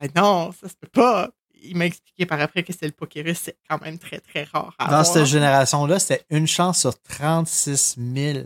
[0.00, 1.30] ben non, ça se peut pas.
[1.64, 4.74] Il m'a expliqué par après que c'est le Pokérus, c'est quand même très, très rare.
[4.78, 5.06] à Dans avoir.
[5.06, 8.38] cette génération-là, c'était une chance sur 36 000.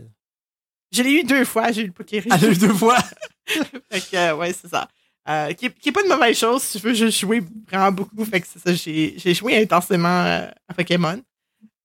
[0.91, 2.31] Je l'ai eu deux fois, j'ai eu le Pokérus.
[2.31, 2.97] À deux fois.
[3.91, 4.87] Fait que, euh, ouais, c'est ça.
[5.29, 7.91] Euh, qui, est, qui est pas une mauvaise chose si tu veux juste jouer vraiment
[7.91, 8.23] beaucoup.
[8.23, 11.19] Fait que c'est ça, j'ai, j'ai joué intensément euh, à Pokémon.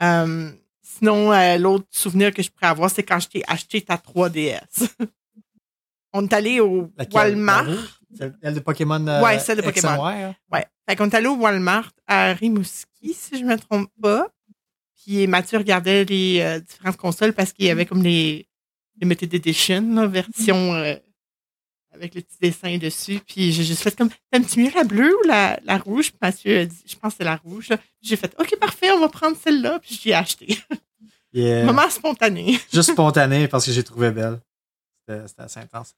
[0.02, 0.52] Euh,
[0.98, 4.88] sinon, euh, l'autre souvenir que je pourrais avoir, c'est quand je t'ai acheté ta 3DS.
[6.12, 7.14] On est allé au Laquelle?
[7.36, 7.66] Walmart.
[8.14, 9.06] Celle de Pokémon.
[9.06, 10.04] euh, Ouais, celle de Pokémon.
[10.06, 10.34] hein?
[10.52, 10.66] Ouais.
[10.86, 14.28] Fait qu'on est allé au Walmart à Rimouski, si je me trompe pas.
[15.02, 18.46] Puis Mathieu regardait les euh, différentes consoles parce qu'il y avait comme les
[19.00, 20.94] limited edition, là, version euh,
[22.02, 23.20] avec le petit dessin dessus.
[23.26, 26.10] Puis j'ai juste fait comme, t'aimes-tu mieux la bleue ou la, la rouge?
[26.10, 27.68] Puis Mathieu a dit, je pense que c'est la rouge.
[28.02, 29.78] J'ai fait, OK, parfait, on va prendre celle-là.
[29.78, 30.58] Puis je l'ai acheté.
[31.34, 31.64] Yeah.
[31.64, 32.58] Moment spontané.
[32.74, 34.38] Juste spontané parce que j'ai trouvé belle.
[35.08, 35.94] C'était assez intense.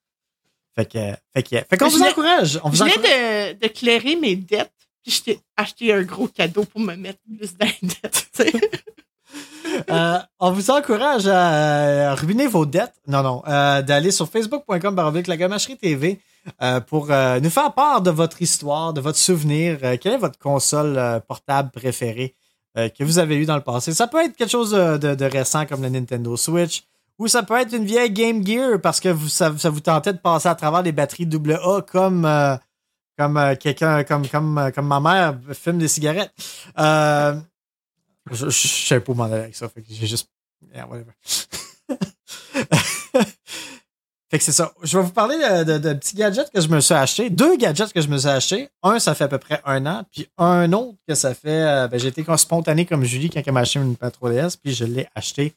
[0.77, 0.99] Fait que,
[1.33, 2.61] fait que, fait qu'on Je vous encourage.
[2.63, 4.73] On vous Je de, de clairer mes dettes.
[5.03, 8.29] Puis je t'ai acheté un gros cadeau pour me mettre plus d'indettes.
[8.33, 8.53] tu sais.
[9.91, 12.95] Euh, on vous encourage à euh, ruiner vos dettes.
[13.07, 13.43] Non, non.
[13.47, 14.95] euh, D'aller sur facebook.com
[16.87, 19.79] pour nous faire part de votre histoire, de votre souvenir.
[20.01, 22.35] Quelle est votre console portable préférée
[22.77, 23.95] que vous avez eue dans le passé?
[23.95, 26.85] Ça peut être quelque chose de, récent comme la Nintendo Switch.
[27.19, 30.19] Ou ça peut être une vieille Game Gear parce que vous, ça, vous tentait de
[30.19, 32.29] passer à travers les batteries AA comme,
[33.17, 36.33] comme quelqu'un, comme, comme, comme ma mère fume des cigarettes.
[36.79, 37.35] Euh,
[38.31, 39.69] je, je, je sais pas où m'en aller avec ça.
[39.69, 40.29] Fait que j'ai juste.
[40.73, 41.13] Yeah, whatever.
[44.31, 44.73] fait que c'est ça.
[44.83, 47.29] Je vais vous parler de, de- petits gadgets que je me suis acheté.
[47.31, 48.71] Deux gadgets que je me suis acheté.
[48.83, 50.05] Un, ça fait à peu près un an.
[50.11, 51.63] Puis un autre que ça fait.
[51.63, 54.57] euh, ben, j'ai été spontané comme Julie quand elle m'a acheté une 3DS.
[54.63, 55.55] Puis je l'ai acheté.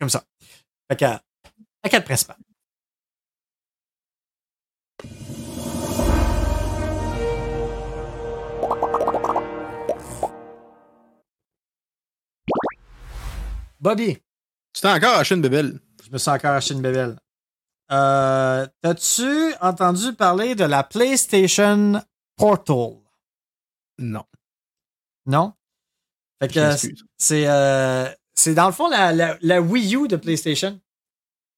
[0.00, 0.24] Comme ça.
[0.90, 1.04] Fait que.
[1.04, 2.36] À quatre principales.
[13.80, 14.18] Bobby.
[14.72, 15.80] Tu t'es encore acheté une bébelle.
[16.04, 17.18] Je me suis encore acheté une bébelle.
[17.90, 22.02] Euh, T'as-tu entendu parler de la PlayStation
[22.36, 22.98] Portal?
[23.98, 24.24] Non.
[25.26, 25.54] Non?
[26.40, 26.60] Fait que
[27.16, 30.78] c'est euh, c'est dans le fond la, la, la Wii U de PlayStation.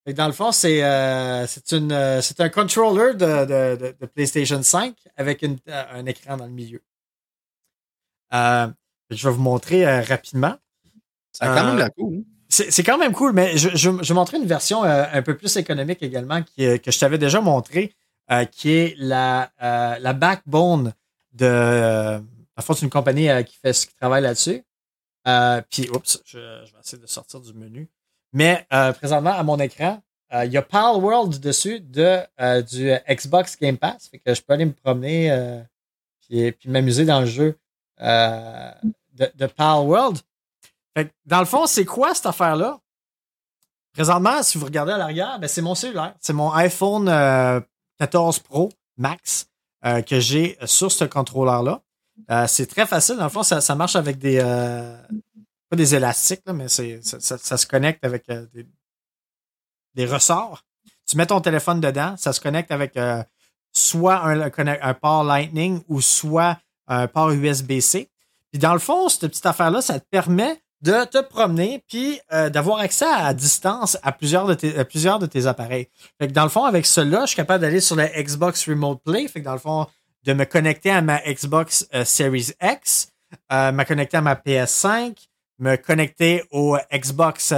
[0.06, 4.62] Fait que dans le fond, c'est euh, c'est un controller de, de, de, de PlayStation
[4.62, 6.82] 5 avec une- un écran dans le milieu.
[8.32, 8.68] Je
[9.28, 10.56] vais vous montrer rapidement.
[11.38, 12.24] A quand Euh, même la cool.
[12.48, 15.22] C'est c'est quand même cool, mais je, je, je vais montrer une version euh, un
[15.22, 17.94] peu plus économique également qui, est- que je t'avais déjà montré,
[18.32, 20.92] euh, qui est la, euh, la backbone
[21.32, 21.46] de.
[21.46, 22.18] Euh,
[22.56, 24.62] en fait, c'est une compagnie euh, qui fait qui travaille là-dessus.
[25.28, 27.88] Euh, Puis, oups, je, je vais essayer de sortir du menu.
[28.32, 30.02] Mais euh, présentement, à mon écran,
[30.32, 34.08] euh, il y a Pal World dessus de, euh, du Xbox Game Pass.
[34.10, 35.60] Fait que je peux aller me promener euh,
[36.22, 37.56] puis, puis m'amuser dans le jeu
[38.00, 38.70] euh,
[39.14, 40.18] de, de Pal World.
[41.24, 42.78] Dans le fond, c'est quoi cette affaire-là?
[43.92, 46.14] Présentement, si vous regardez à l'arrière, ben, c'est mon cellulaire.
[46.20, 47.60] C'est mon iPhone euh,
[47.98, 49.48] 14 Pro Max
[49.84, 51.82] euh, que j'ai sur ce contrôleur-là.
[52.30, 53.16] Euh, c'est très facile.
[53.16, 54.38] Dans le fond, ça, marche avec des.
[54.40, 54.96] euh,
[55.70, 58.46] pas des élastiques, là, mais c'est, ça, se connecte avec euh,
[59.94, 60.64] des, ressorts.
[61.06, 63.22] Tu mets ton téléphone dedans, ça se connecte avec euh,
[63.72, 68.08] soit un, un port Lightning ou soit un port USB-C.
[68.50, 72.48] Puis dans le fond, cette petite affaire-là, ça te permet de te promener puis euh,
[72.48, 75.88] d'avoir accès à, distance à plusieurs de tes appareils.
[76.30, 79.40] Dans le fond avec cela, je suis capable d'aller sur la Xbox Remote Play, fait
[79.40, 79.86] que dans le fond
[80.24, 83.08] de me connecter à ma Xbox euh, Series X,
[83.52, 85.14] euh, me connecter à ma PS5,
[85.58, 87.52] me connecter au Xbox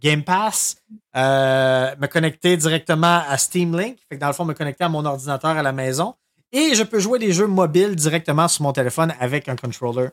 [0.00, 0.76] Game Pass,
[1.14, 5.04] me connecter directement à Steam Link, fait que dans le fond me connecter à mon
[5.04, 6.14] ordinateur à la maison
[6.52, 10.10] et je peux jouer des jeux mobiles directement sur mon téléphone avec un controller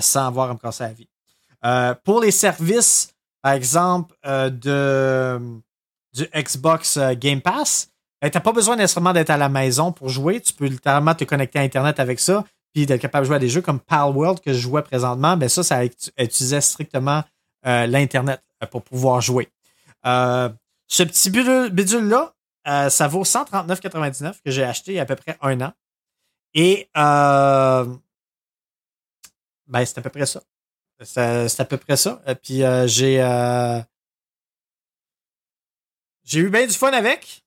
[0.00, 1.08] sans avoir à me casser la vie.
[1.66, 3.12] Euh, pour les services,
[3.42, 5.40] par exemple, euh, de,
[6.14, 7.90] du Xbox euh, Game Pass,
[8.22, 10.40] ben, tu n'as pas besoin nécessairement d'être à la maison pour jouer.
[10.40, 13.40] Tu peux littéralement te connecter à Internet avec ça, puis d'être capable de jouer à
[13.40, 15.36] des jeux comme Pal World que je jouais présentement.
[15.36, 17.24] Ben ça, ça utilisait strictement
[17.64, 18.40] l'Internet
[18.70, 19.48] pour pouvoir jouer.
[20.04, 22.32] ce petit bidule-là,
[22.88, 25.72] ça vaut 139,99 que j'ai acheté il y a à peu près un an.
[26.54, 27.98] Et ben,
[29.84, 30.40] c'est à peu près ça.
[31.02, 32.22] C'est à peu près ça.
[32.26, 33.80] Et puis euh, j'ai euh,
[36.24, 37.44] j'ai eu bien du fun avec.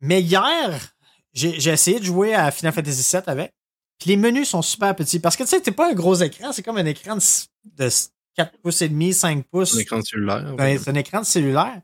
[0.00, 0.94] Mais hier,
[1.32, 3.52] j'ai essayé de jouer à Final Fantasy VII avec.
[3.98, 5.20] Puis les menus sont super petits.
[5.20, 7.88] Parce que tu sais, c'est pas un gros écran, c'est comme un écran de,
[8.36, 9.76] 4 pouces et demi, 5 pouces.
[9.76, 10.54] Un écran de cellulaire.
[10.58, 11.80] c'est un écran de cellulaire.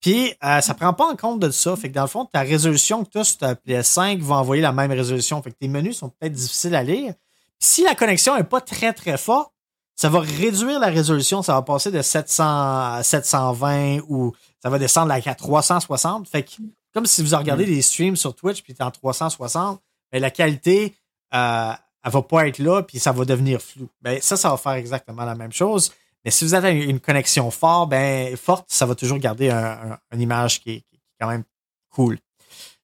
[0.00, 1.76] Puis euh, ça prend pas en compte de ça.
[1.76, 4.62] Fait que dans le fond, ta résolution que tu as sur ta PS5 va envoyer
[4.62, 5.40] la même résolution.
[5.42, 7.14] Fait que tes menus sont peut-être difficiles à lire.
[7.58, 9.52] Si la connexion est pas très très forte,
[10.00, 14.32] ça va réduire la résolution, ça va passer de 700 à 720 ou
[14.62, 16.26] ça va descendre à 360.
[16.26, 16.52] Fait que,
[16.94, 19.78] comme si vous regardez des streams sur Twitch puis es en 360,
[20.10, 20.94] ben, la qualité,
[21.34, 21.72] euh,
[22.02, 23.90] elle va pas être là puis ça va devenir flou.
[24.00, 25.92] Ben, ça, ça va faire exactement la même chose.
[26.24, 30.62] Mais si vous avez une connexion forte, ben, forte, ça va toujours garder une image
[30.62, 30.84] qui est,
[31.20, 31.44] quand même
[31.90, 32.16] cool.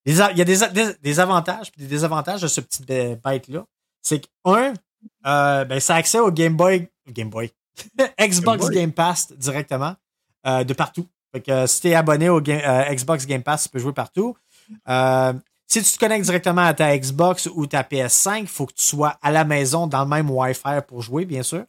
[0.04, 3.64] Il y a des, des, avantages et des désavantages de ce petit bête-là.
[4.02, 4.74] C'est que, un,
[5.24, 7.52] euh, ben, ça a accès au Game Boy Game Boy.
[8.20, 9.94] Xbox Game, Pass directement
[10.46, 11.07] euh, de partout.
[11.32, 13.92] Fait que euh, si tu es abonné au euh, Xbox Game Pass, tu peux jouer
[13.92, 14.36] partout.
[15.66, 18.84] si tu te connectes directement à ta Xbox ou ta PS5, il faut que tu
[18.84, 21.64] sois à la maison dans le même Wi-Fi pour jouer, bien sûr.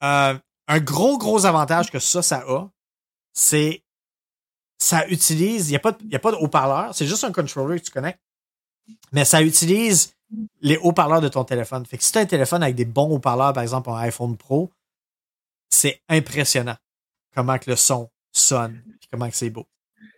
[0.00, 0.38] un
[0.68, 2.68] gros, gros avantage que ça, ça a,
[3.32, 3.82] c'est
[4.78, 7.90] ça utilise, il n'y a pas de, de haut-parleur, c'est juste un controller que tu
[7.90, 8.20] connectes,
[9.12, 10.14] mais ça utilise
[10.60, 11.84] les haut-parleurs de ton téléphone.
[11.86, 14.36] Fait que si tu as un téléphone avec des bons haut-parleurs, par exemple un iPhone
[14.36, 14.70] Pro,
[15.68, 16.76] c'est impressionnant
[17.34, 19.66] comment que le son sonne et comment que c'est beau.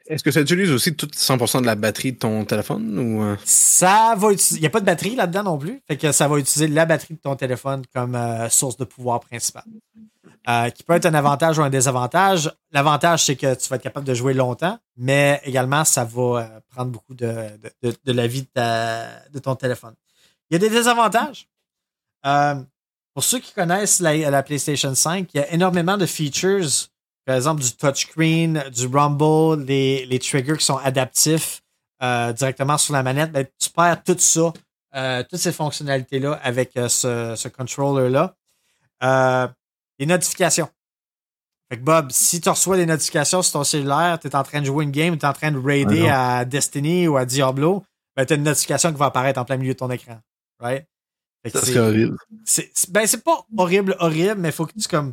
[0.07, 3.37] Est-ce que ça utilise aussi tout 100% de la batterie de ton téléphone ou euh?
[3.45, 4.57] Ça va utiliser.
[4.57, 5.81] Il n'y a pas de batterie là-dedans non plus.
[5.87, 9.21] Fait que ça va utiliser la batterie de ton téléphone comme euh, source de pouvoir
[9.21, 9.65] principale.
[10.49, 12.53] Euh, qui peut être un avantage ou un désavantage.
[12.73, 16.91] L'avantage, c'est que tu vas être capable de jouer longtemps, mais également, ça va prendre
[16.91, 17.47] beaucoup de,
[18.07, 19.95] la vie de, ton téléphone.
[20.53, 21.49] Il y a des désavantages.
[22.23, 26.91] pour ceux qui connaissent la, PlayStation 5, il y a énormément de features
[27.25, 31.63] par exemple, du touchscreen, du rumble, les, les triggers qui sont adaptifs
[32.03, 34.53] euh, directement sur la manette, ben, tu perds tout ça,
[34.97, 38.35] euh, toutes ces fonctionnalités-là avec euh, ce, ce controller-là.
[39.99, 40.69] les notifications.
[41.71, 44.61] Fait que Bob, si tu reçois des notifications sur ton cellulaire, tu es en train
[44.61, 47.85] de jouer une game, tu es en train de raider à Destiny ou à Diablo,
[48.17, 50.19] ben, tu as une notification qui va apparaître en plein milieu de ton écran.
[50.63, 50.87] Right?
[51.45, 52.17] C'est horrible.
[52.91, 55.13] Ben, c'est pas horrible, horrible, mais il faut que tu comme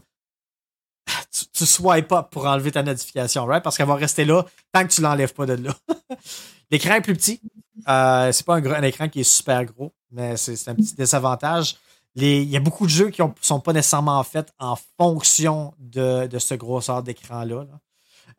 [1.32, 3.64] tu, tu swipe up pour enlever ta notification, right?
[3.64, 5.76] Parce qu'elle va rester là tant que tu l'enlèves pas de là.
[6.72, 7.42] L'écran est plus petit.
[7.88, 11.78] Euh, c'est pas un, écran qui est super gros, mais c'est un petit désavantage.
[12.16, 16.28] Il y a beaucoup de jeux qui ne sont pas nécessairement faits en fonction de,
[16.28, 17.56] de ce grosseur d'écran-là.
[17.56, 17.80] là là,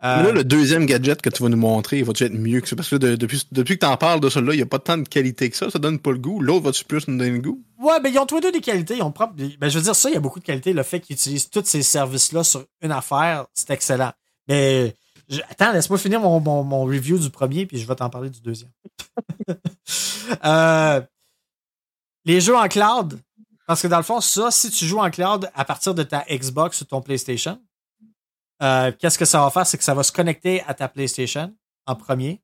[0.03, 2.77] euh, le deuxième gadget que tu vas nous montrer, va-tu être mieux que ça?
[2.77, 4.97] Parce que depuis, depuis que tu en parles de celui-là, il n'y a pas tant
[4.97, 5.69] de qualité que ça.
[5.71, 6.41] Ça donne pas le goût.
[6.41, 7.63] L'autre, va-tu plus nous donner le goût?
[7.79, 8.97] Ouais, ben, ils ont tous les deux des qualités.
[8.97, 9.35] Ils ont propre.
[9.35, 10.73] Ben, je veux dire, ça, il y a beaucoup de qualités.
[10.73, 14.13] Le fait qu'ils utilisent tous ces services-là sur une affaire, c'est excellent.
[14.49, 14.97] Mais,
[15.51, 18.71] attends, laisse-moi finir mon, mon, review du premier, puis je vais t'en parler du deuxième.
[20.45, 21.01] Euh,
[22.25, 23.19] les jeux en cloud.
[23.67, 26.25] Parce que dans le fond, ça, si tu joues en cloud à partir de ta
[26.31, 27.61] Xbox ou ton PlayStation,
[28.63, 29.67] euh, qu'est-ce que ça va faire?
[29.67, 31.55] C'est que ça va se connecter à ta PlayStation
[31.87, 32.43] en premier.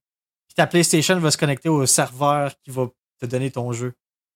[0.49, 2.89] Puis ta PlayStation va se connecter au serveur qui va
[3.21, 3.95] te donner ton jeu.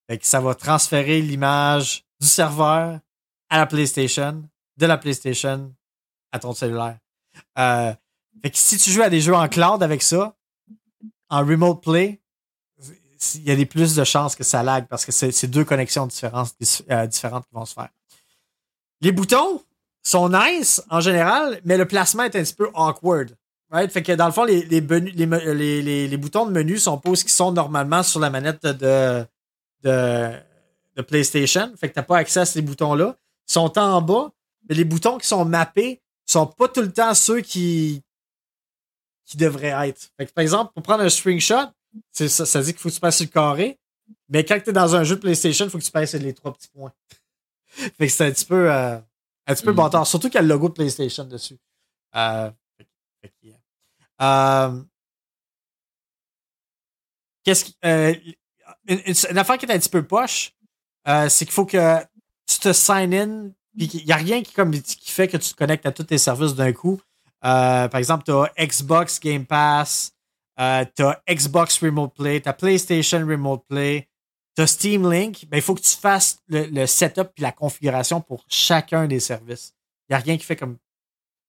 [0.09, 3.01] Fait que ça va transférer l'image du serveur
[3.49, 4.43] à la PlayStation,
[4.77, 5.75] de la PlayStation
[6.33, 6.99] à ton cellulaire.
[7.59, 7.93] Euh,
[8.43, 10.37] fait que si tu joues à des jeux en cloud avec ça,
[11.29, 12.21] en remote play,
[13.35, 16.07] il y a des plus de chances que ça lag parce que c'est deux connexions
[16.07, 16.55] différentes,
[16.91, 17.91] euh, différentes qui vont se faire.
[19.03, 19.63] Les boutons,
[20.03, 23.37] sont nice en général, mais le placement est un petit peu awkward.
[23.71, 23.91] Right?
[23.93, 27.33] Fait que dans le fond, les, les, les, boutons de menu sont pas ce qui
[27.33, 29.25] sont normalement sur la manette de,
[29.85, 31.73] de, PlayStation.
[31.77, 33.17] Fait que t'as pas accès à ces boutons-là.
[33.49, 34.33] Ils sont en bas,
[34.69, 38.03] mais les boutons qui sont mappés sont pas tout le temps ceux qui,
[39.25, 40.11] qui devraient être.
[40.17, 41.69] Fait que, par exemple, pour prendre un screenshot,
[42.13, 43.79] ça, ça dit qu'il faut que tu passes le carré.
[44.29, 46.35] Mais quand tu es dans un jeu de PlayStation, il faut que tu passes les
[46.35, 46.93] trois petits points.
[47.67, 48.99] fait que c'est un petit peu, euh,
[49.47, 50.05] un petit peu mm.
[50.05, 51.59] Surtout qu'il y a le logo de PlayStation dessus.
[52.17, 52.51] Euh,
[54.21, 54.83] euh,
[57.45, 58.15] qu'est-ce qui, euh,
[58.87, 60.53] une, affaire qui est un petit peu poche,
[61.09, 61.99] euh, c'est qu'il faut que
[62.47, 63.51] tu te sign in.
[63.77, 66.19] Il n'y a rien qui, comme, qui fait que tu te connectes à tous tes
[66.19, 67.01] services d'un coup.
[67.41, 70.13] par exemple, tu as Xbox Game Pass,
[70.61, 74.09] euh, tu as Xbox Remote Play, tu as PlayStation Remote Play,
[74.67, 75.47] tu Steam Link.
[75.49, 79.75] Ben, il faut que tu fasses le, setup et la configuration pour chacun des services.
[80.09, 80.77] Il n'y a rien qui fait comme.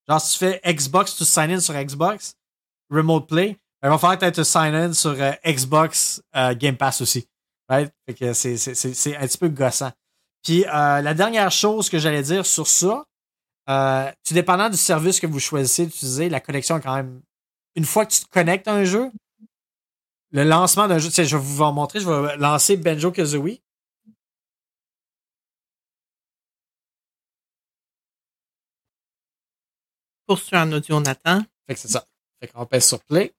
[0.07, 2.35] Genre, si tu fais Xbox, tu sign in sur Xbox,
[2.89, 6.77] Remote Play, ben, il va falloir que tu sign in sur euh, Xbox euh, Game
[6.77, 7.27] Pass aussi.
[7.69, 7.91] Right?
[8.05, 9.91] Fait que c'est, un petit peu gossant.
[10.43, 13.05] Puis la dernière chose que j'allais dire sur ça,
[14.25, 17.21] tout dépendant du service que vous choisissez d'utiliser, la connexion est quand même
[17.75, 19.09] une fois que tu te connectes à un jeu,
[20.31, 23.61] le lancement d'un jeu, je vais vous en montrer, je vais lancer Benjo Kazooie.
[30.25, 31.41] Poursuis en audio, Nathan.
[31.67, 32.05] Fait que c'est ça.
[32.39, 33.33] Fait qu'on pèse sur play.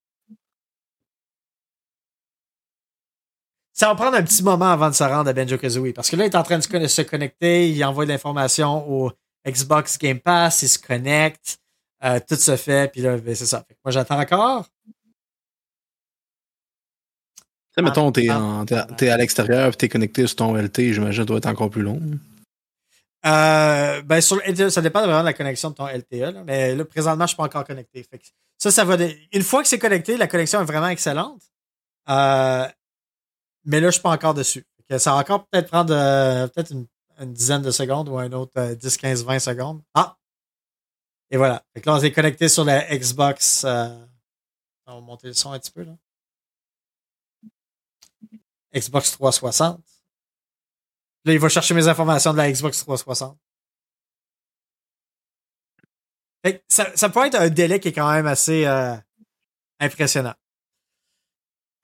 [3.73, 6.17] Ça va prendre un petit moment avant de se rendre à Benjo Kazooie parce que
[6.17, 9.11] là, il est en train de se connecter, il envoie de l'information au
[9.47, 11.59] Xbox Game Pass, il se connecte.
[12.05, 13.65] Euh, tout se fait, puis là, ben, c'est ça.
[13.85, 14.67] moi, j'attends encore.
[17.75, 18.65] Tu sais, mettons, t'es, ah.
[19.01, 22.01] es à l'extérieur puis t'es connecté sur ton LT, j'imagine, doit être encore plus long.
[23.25, 27.25] Euh, ben, sur ça dépend vraiment de la connexion de ton LTE, mais là, présentement,
[27.25, 28.07] je suis pas encore connecté.
[28.59, 28.97] ça, ça va.
[29.33, 31.41] Une fois que c'est connecté, la connexion est vraiment excellente.
[32.11, 32.67] Euh,
[33.65, 34.67] mais là, je suis pas encore dessus.
[34.99, 35.95] ça va encore peut-être prendre
[36.49, 36.87] peut-être une,
[37.21, 39.81] une, dizaine de secondes ou un autre 10, 15, 20 secondes.
[39.95, 40.17] Ah,
[41.33, 41.65] et voilà.
[41.73, 43.65] Fait là, on s'est connecté sur la Xbox.
[43.65, 43.89] Euh,
[44.87, 45.97] on va monter le son un petit peu, là.
[48.75, 49.81] Xbox 360.
[51.25, 53.39] Là, il va chercher mes informations de la Xbox 360.
[56.45, 58.97] Fait ça, ça peut être un délai qui est quand même assez euh,
[59.79, 60.35] impressionnant.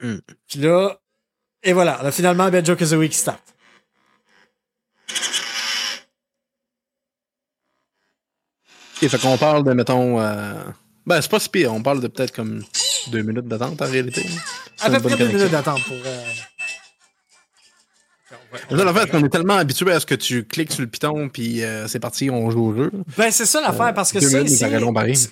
[0.01, 0.19] Hmm.
[0.49, 1.01] Puis là,
[1.63, 3.43] et voilà, finalement Benjo Kazooie qui start.
[9.01, 10.21] Et fait qu'on parle de, mettons.
[10.21, 10.55] Euh...
[11.07, 11.73] Ben, c'est pas si pire.
[11.73, 12.65] On parle de peut-être comme
[13.09, 14.27] deux minutes d'attente en réalité.
[14.81, 15.97] À peu près deux minutes d'attente pour.
[16.05, 16.25] Euh...
[18.71, 21.63] en fait, on est tellement habitué à ce que tu cliques sur le piton puis
[21.63, 22.91] euh, c'est parti, on joue au jeu.
[23.17, 24.65] Ben, c'est ça l'affaire parce que ça, ici, je,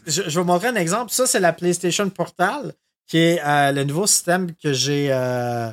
[0.07, 1.11] je, vais vous montrer un exemple.
[1.11, 2.75] Ça, c'est la PlayStation Portal
[3.07, 5.73] qui est euh, le nouveau système que j'ai euh,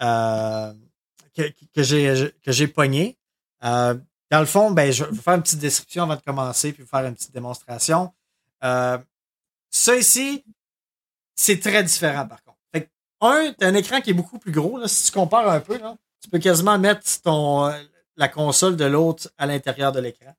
[0.00, 1.42] que,
[1.74, 3.16] que j'ai que j'ai pogné.
[3.62, 6.82] Dans le fond, ben, je vais vous faire une petite description avant de commencer, puis
[6.82, 8.12] vous faire une petite démonstration.
[8.60, 10.44] Ça ici,
[11.34, 12.58] c'est très différent par contre.
[12.72, 12.88] Fait
[13.20, 14.86] un, tu as un écran qui est beaucoup plus gros.
[14.86, 15.78] Si tu compares un peu,
[16.24, 17.70] tu peux quasiment mettre ton,
[18.16, 20.34] la console de l'autre à l'intérieur de l'écran.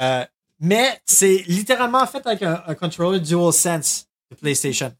[0.00, 0.24] Euh,
[0.58, 4.92] mais c'est littéralement fait avec un, un controller DualSense de PlayStation.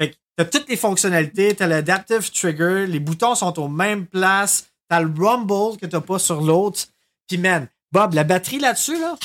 [0.00, 3.68] Fait que tu as toutes les fonctionnalités, tu as l'adaptive trigger, les boutons sont aux
[3.68, 6.86] mêmes places, tu as le rumble que tu n'as pas sur l'autre.
[7.26, 9.16] Puis, man, Bob, la batterie là-dessus, là,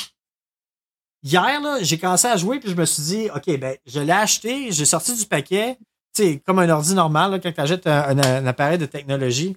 [1.21, 4.11] hier, là, j'ai commencé à jouer, puis je me suis dit, OK, ben, je l'ai
[4.11, 5.77] acheté, j'ai sorti du paquet.
[6.13, 9.55] Tu sais, comme un ordi normal, quand tu achètes un, appareil de technologie,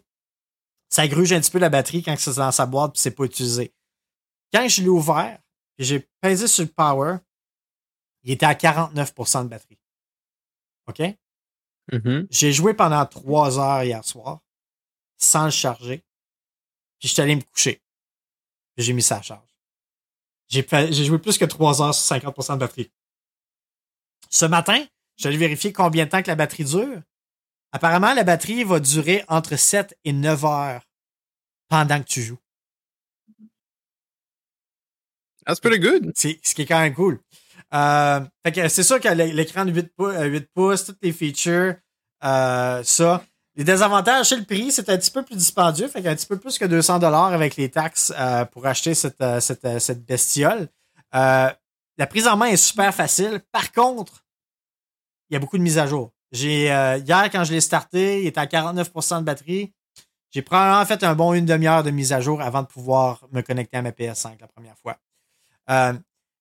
[0.88, 3.24] ça gruge un petit peu la batterie quand c'est dans sa boîte, puis c'est pas
[3.24, 3.74] utilisé.
[4.52, 5.38] Quand je l'ai ouvert,
[5.78, 7.18] j'ai pesé sur le power,
[8.22, 9.78] il était à 49% de batterie.
[10.86, 11.02] OK?
[11.92, 12.26] Mm-hmm.
[12.30, 14.40] J'ai joué pendant trois heures hier soir,
[15.16, 16.04] sans le charger,
[16.98, 17.82] puis je suis allé me coucher
[18.76, 19.48] j'ai mis ça à charge.
[20.48, 22.90] J'ai, j'ai joué plus que 3 heures sur 50% de batterie.
[24.30, 24.84] Ce matin,
[25.16, 27.02] j'allais vérifier combien de temps que la batterie dure.
[27.72, 30.82] Apparemment, la batterie va durer entre 7 et 9 heures
[31.68, 32.38] pendant que tu joues.
[35.44, 36.12] That's pretty good.
[36.14, 37.20] C'est, ce qui est quand même cool.
[37.74, 41.74] Euh, c'est sûr que l'écran de 8 pouces, 8 pouces toutes les features,
[42.24, 43.24] euh, ça.
[43.56, 46.58] Les désavantages, c'est le prix, c'est un petit peu plus dispendieux, fait petit peu plus
[46.58, 50.68] que 200 dollars avec les taxes euh, pour acheter cette, euh, cette, euh, cette bestiole.
[51.12, 53.40] la prise en main est super facile.
[53.52, 54.26] Par contre,
[55.30, 56.12] il y a beaucoup de mises à jour.
[56.32, 59.72] J'ai hier quand je l'ai starté, il était à 49% de batterie.
[60.30, 63.40] J'ai probablement fait un bon une demi-heure de mise à jour avant de pouvoir me
[63.42, 64.98] connecter à ma PS5 la première fois.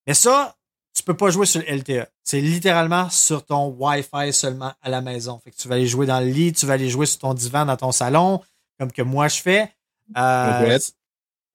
[0.07, 0.55] mais ça,
[0.93, 2.07] tu peux pas jouer sur le LTE.
[2.23, 5.39] C'est littéralement sur ton Wi-Fi seulement à la maison.
[5.43, 7.33] Fait que tu vas aller jouer dans le lit, tu vas aller jouer sur ton
[7.33, 8.41] divan dans ton salon,
[8.79, 9.71] comme que moi je fais.
[10.17, 10.93] euh, Aux toilettes.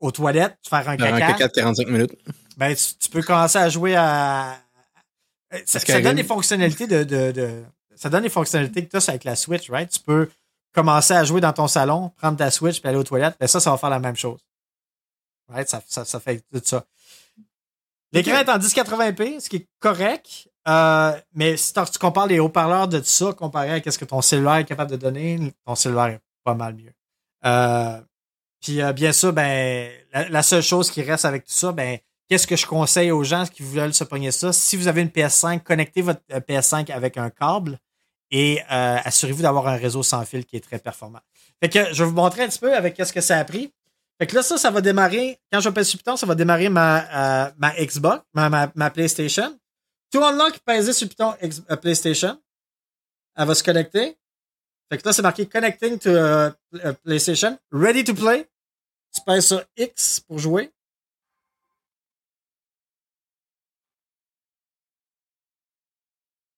[0.00, 2.12] aux toilettes, faire un Dans un caca, caca de 45 minutes.
[2.56, 4.56] ben, tu, tu peux commencer à jouer à.
[5.66, 7.64] Ça, donne des fonctionnalités de, de, de-
[8.00, 9.90] Ça donne des fonctionnalités que tu as avec la Switch, right?
[9.90, 10.30] Tu peux
[10.72, 13.36] commencer à jouer dans ton salon, prendre ta Switch puis aller aux toilettes.
[13.38, 14.40] Ben ça, ça va faire la même chose.
[15.50, 15.68] Right?
[15.68, 16.86] Ça, ça, ça fait tout ça.
[18.12, 20.48] L'écran est en 1080p, ce qui est correct.
[20.66, 24.22] Euh, mais si tu compares les haut-parleurs de tout ça comparé à ce que ton
[24.22, 26.92] cellulaire est capable de donner, ton cellulaire est pas mal mieux.
[27.44, 28.00] Euh,
[28.62, 31.98] puis euh, bien sûr, ben la, la seule chose qui reste avec tout ça, ben
[32.30, 34.54] qu'est-ce que je conseille aux gens qui veulent se pogner ça?
[34.54, 37.78] Si vous avez une PS5, connectez votre euh, PS5 avec un câble
[38.30, 41.20] et euh, assurez-vous d'avoir un réseau sans fil qui est très performant.
[41.60, 43.72] Fait que je vais vous montrer un petit peu avec qu'est-ce que ça a pris.
[44.18, 45.40] Fait que là, ça, ça va démarrer.
[45.52, 49.58] Quand j'appelle sur Python, ça va démarrer ma, euh, ma Xbox, ma, ma, ma PlayStation.
[50.12, 52.40] To unlock, pesez sur Python euh, PlayStation.
[53.36, 54.18] Elle va se connecter.
[54.90, 56.10] Fait que là, c'est marqué Connecting to
[57.04, 57.58] PlayStation.
[57.72, 58.48] Ready to play.
[59.14, 60.70] Tu pèses sur X pour jouer.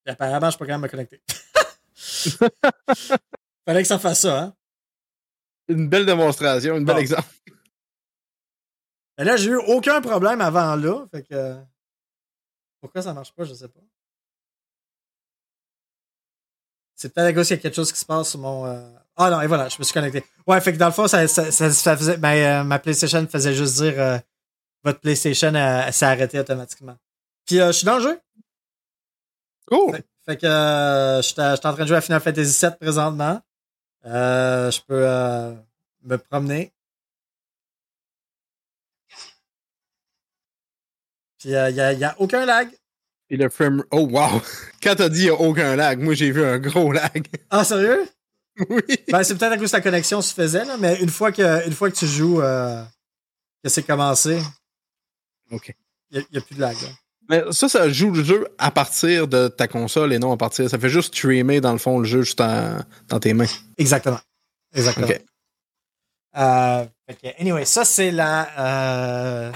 [0.05, 1.21] Apparemment, je suis pas me connecter.
[3.65, 4.55] Fallait que ça fasse ça, hein?
[5.69, 7.01] Une belle démonstration, un bel Bon.
[7.01, 7.27] exemple.
[9.17, 11.05] Mais là, j'ai eu aucun problème avant là.
[11.11, 11.55] Fait que.
[12.81, 13.79] Pourquoi ça marche pas, je sais pas.
[16.95, 18.65] C'est peut-être à cause qu'il y a quelque chose qui se passe sur mon.
[18.65, 20.23] euh, Ah non, et voilà, je me suis connecté.
[20.47, 22.17] Ouais, fait que dans le fond, ça, ça, ça- ça faisait.
[22.17, 24.17] ben, euh, ma PlayStation faisait juste dire euh,
[24.83, 25.51] votre PlayStation
[25.91, 26.97] s'est arrêté automatiquement.
[27.45, 28.21] Puis je suis dans le jeu.
[29.67, 29.95] Cool.
[29.95, 33.41] Fait, fait que euh, je suis en train de jouer à Final Fantasy VII présentement.
[34.05, 35.53] Euh, je peux euh,
[36.03, 36.73] me promener.
[41.39, 42.69] Puis il n'y a, y a aucun lag.
[43.29, 43.83] Et le frame.
[43.91, 44.41] Oh, wow!
[44.83, 47.25] Quand t'as dit il n'y a aucun lag, moi j'ai vu un gros lag.
[47.49, 48.07] Ah, sérieux?
[48.69, 48.81] oui.
[49.09, 51.65] Ben, c'est peut-être à cause que la connexion se faisait, là, mais une fois que,
[51.65, 52.83] une fois que tu joues, euh,
[53.63, 54.39] que c'est commencé,
[55.51, 55.75] OK.
[56.11, 56.75] il n'y a, plus de lag.
[56.81, 56.89] là.
[57.33, 60.69] Mais ça, ça joue le jeu à partir de ta console et non à partir.
[60.69, 62.77] Ça fait juste streamer dans le fond le jeu juste en-
[63.07, 63.47] dans tes mains.
[63.77, 64.19] Exactement.
[64.75, 65.07] Exactement.
[65.07, 65.21] OK.
[66.37, 66.85] Euh,
[67.39, 69.51] anyway, ça, c'est la, euh,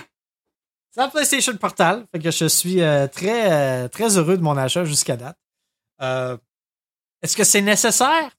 [0.89, 2.07] c'est la PlayStation Portal.
[2.11, 5.37] Fait que je suis euh, très, euh, très heureux de mon achat jusqu'à date.
[7.21, 8.31] Est-ce que c'est nécessaire?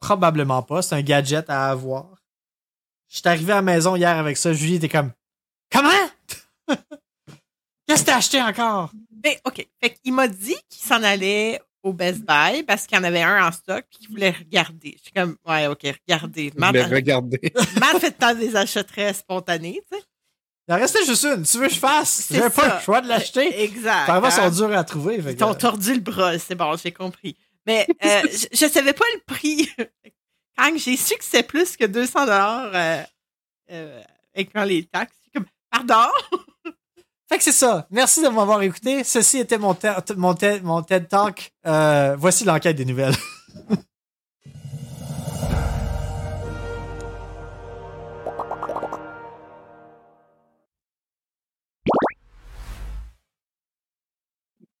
[0.00, 0.82] Probablement pas.
[0.82, 2.16] C'est un gadget à avoir.
[3.08, 4.52] Je suis arrivé à la maison hier avec ça.
[4.52, 5.12] Julie était comme
[5.72, 5.90] Comment?
[7.90, 8.92] Qu'est-ce que t'as acheté encore?
[9.10, 9.66] Ben, OK.
[9.82, 13.22] Fait qu'il m'a dit qu'il s'en allait au Best Buy parce qu'il y en avait
[13.22, 14.94] un en stock puis qu'il voulait regarder.
[14.96, 16.52] Je suis comme, ouais, OK, regardez.
[16.56, 17.40] Mal, regardé.
[17.80, 20.04] mal fait tant des achats très spontanés, tu sais.
[20.68, 21.42] Il en restait juste une.
[21.42, 22.26] Tu veux que je fasse?
[22.28, 22.74] C'est J'ai pas ça.
[22.76, 23.60] le choix de l'acheter.
[23.64, 24.04] Exact.
[24.04, 24.52] Apparemment, ils hein.
[24.52, 25.16] sont durs à trouver.
[25.16, 27.36] Ils t'ont tordu le bras, c'est bon, j'ai compris.
[27.66, 29.68] Mais euh, je, je savais pas le prix.
[30.56, 33.02] Quand j'ai su que c'était plus que 200 dollars euh,
[33.72, 34.02] euh,
[34.36, 36.08] incluant les taxes, je suis comme, pardon?
[37.30, 37.86] Fait que c'est ça.
[37.90, 39.04] Merci de m'avoir écouté.
[39.04, 39.76] Ceci était mon,
[40.16, 41.52] mon, mon TED Talk.
[41.64, 43.14] Euh, voici l'enquête des nouvelles.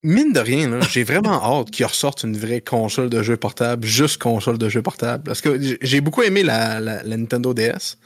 [0.02, 4.16] Mine de rien, j'ai vraiment hâte qu'ils ressortent une vraie console de jeu portable, juste
[4.20, 5.24] console de jeu portable.
[5.24, 7.98] Parce que j'ai- beaucoup aimé la Nintendo DS,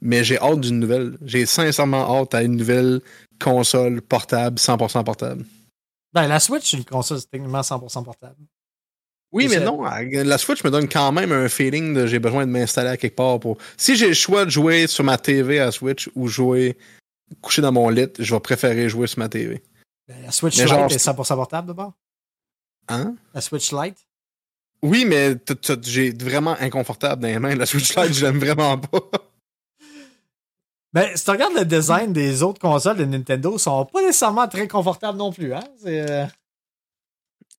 [0.00, 1.18] mais j'ai hâte d'une nouvelle.
[1.24, 3.00] J'ai sincèrement hâte à une nouvelle
[3.40, 5.44] console portable, 100% portable.
[6.12, 8.36] Ben, la Switch, c'est une console c'est techniquement 100% portable.
[9.32, 12.46] Oui, Et mais non, la Switch me donne quand même un feeling de j'ai besoin
[12.46, 13.58] de m'installer à quelque part pour.
[13.76, 16.76] Si j'ai le choix de jouer sur ma TV à Switch ou jouer
[17.40, 19.62] couché dans mon lit, je vais préférer jouer sur ma TV.
[20.08, 21.92] Ben, la Switch Mais Lite genre- est 100% portable d'abord.
[22.88, 23.14] Hein?
[23.32, 23.98] La Switch Lite?
[24.82, 25.36] Oui, mais
[25.82, 27.54] j'ai vraiment inconfortable dans les mains.
[27.54, 28.98] La Switch Lite, je l'aime vraiment pas.
[30.92, 34.48] Ben, si tu regardes le design des autres consoles de Nintendo, ils sont pas nécessairement
[34.48, 35.54] très confortables non plus.
[35.54, 35.62] Hein?
[35.82, 36.26] C'est, euh...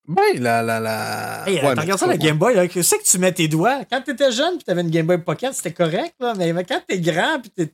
[0.07, 0.61] Ben, la.
[0.61, 1.43] la, la...
[1.47, 3.47] Hey, Ouais, regardé ça, c'est la Game Boy, là, que c'est que tu mets tes
[3.47, 3.86] doigts.
[3.86, 6.99] Quand t'étais jeune puis t'avais une Game Boy Pocket, c'était correct, là, mais quand t'es
[6.99, 7.73] grand puis t'es.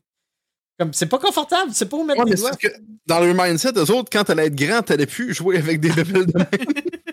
[0.79, 2.51] Comme, c'est pas confortable, tu sais pas où mettre Ouais, tes doigts.
[2.51, 2.75] c'est que
[3.07, 6.25] dans leur mindset, eux autres, quand t'allais être grand, t'allais plus jouer avec des bébés
[6.27, 6.45] de main.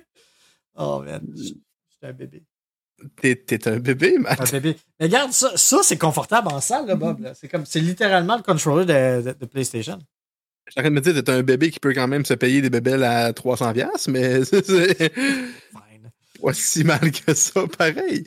[0.77, 1.25] Oh, man.
[1.37, 2.43] J'étais un bébé.
[3.21, 4.41] T'es, un bébé, Matt.
[4.41, 4.77] Un bébé.
[4.99, 7.33] Mais regarde, ça, ça c'est confortable en salle, là, Bob.
[7.39, 9.99] C'est comme, c'est littéralement le controller de, de- de PlayStation.
[10.67, 12.33] Je suis en train de me dire, t'es un bébé qui peut quand même se
[12.35, 15.13] payer des bébés à 300$, piastres, mais c'est,
[16.43, 18.25] pas si mal que ça, pareil.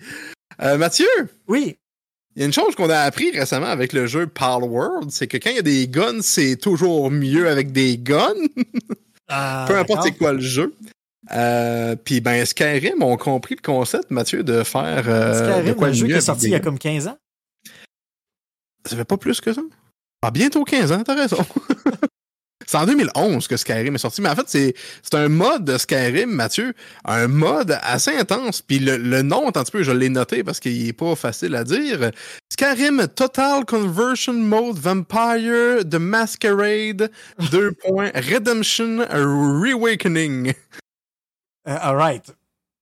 [0.61, 1.07] Euh, Mathieu,
[1.47, 1.78] Oui.
[2.36, 5.28] il y a une chose qu'on a appris récemment avec le jeu Pal World, c'est
[5.28, 8.34] que quand il y a des guns, c'est toujours mieux avec des guns,
[9.30, 10.74] Euh, peu importe c'est quoi le jeu.
[11.32, 15.88] Euh, Puis ben Skyrim ont compris le concept, Mathieu, de faire euh, de Skyrim, quoi
[15.88, 17.17] le jeu qui est sorti il y a comme 15 ans?
[18.88, 19.61] Ça fait pas plus que ça.
[20.21, 21.38] Ah, bientôt 15 ans, t'as raison.
[22.65, 24.73] c'est en 2011 que Skyrim est sorti, mais en fait, c'est,
[25.03, 26.73] c'est un mode de Skyrim, Mathieu,
[27.05, 28.61] un mode assez intense.
[28.61, 31.55] Puis le, le nom, un petit peu, je l'ai noté parce qu'il est pas facile
[31.55, 32.11] à dire.
[32.51, 37.11] Skyrim Total Conversion Mode Vampire The Masquerade
[37.51, 37.75] 2.
[38.15, 39.05] Redemption
[39.61, 40.53] Reawakening.
[41.68, 42.34] Uh, alright.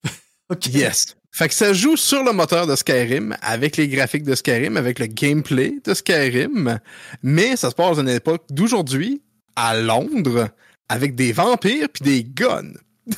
[0.50, 0.68] ok.
[0.68, 1.16] Yes.
[1.32, 5.00] Fait que ça joue sur le moteur de Skyrim, avec les graphiques de Skyrim, avec
[5.00, 6.80] le gameplay de Skyrim,
[7.24, 9.22] mais ça se passe à une époque d'aujourd'hui,
[9.58, 10.48] à Londres,
[10.88, 12.72] avec des vampires puis des guns.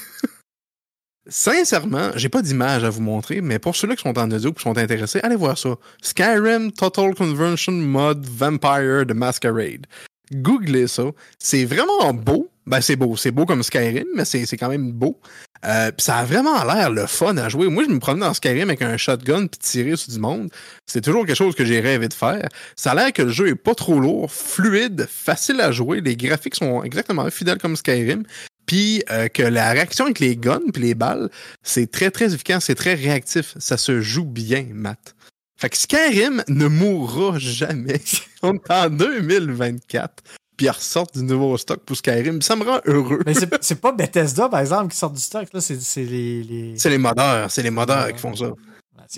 [1.30, 4.64] Sincèrement, j'ai pas d'image à vous montrer, mais pour ceux-là qui sont en audio qui
[4.64, 5.76] sont intéressés, allez voir ça.
[6.02, 9.86] Skyrim Total Conversion Mod Vampire de Masquerade.
[10.32, 11.04] Googlez ça.
[11.38, 12.50] C'est vraiment beau.
[12.68, 13.16] Ben, c'est beau.
[13.16, 15.22] C'est beau comme Skyrim, mais c'est quand même beau.
[15.66, 17.70] Euh, pis ça a vraiment l'air le fun à jouer.
[17.70, 20.50] Moi, je me promenais dans Skyrim avec un shotgun puis tirer sur du monde.
[20.86, 22.46] C'est toujours quelque chose que j'ai rêvé de faire.
[22.76, 26.02] Ça a l'air que le jeu est pas trop lourd, fluide, facile à jouer.
[26.02, 28.24] Les graphiques sont exactement fidèles comme Skyrim.
[28.66, 31.30] Puis euh, que la réaction avec les guns puis les balles,
[31.64, 33.56] c'est très très efficace, c'est très réactif.
[33.58, 35.16] Ça se joue bien, Matt.
[35.58, 38.02] Fait que Skyrim ne mourra jamais.
[38.44, 40.22] On est en 2024
[40.58, 42.42] puis ils ressortent du nouveau stock pour Skyrim.
[42.42, 43.22] Ça me rend heureux.
[43.26, 45.48] Mais c'est pas Bethesda, par exemple, qui sort du stock.
[45.60, 46.74] C'est les, les...
[46.78, 47.52] C'est les modeurs.
[47.52, 48.52] C'est les modeurs qui font ça.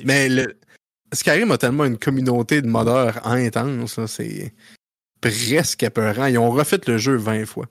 [0.03, 0.57] Mais le...
[1.13, 4.05] Skyrim a tellement une communauté de modeurs intense.
[4.05, 4.53] C'est
[5.21, 6.25] presque apeurant.
[6.25, 7.65] Ils ont refait le jeu 20 fois.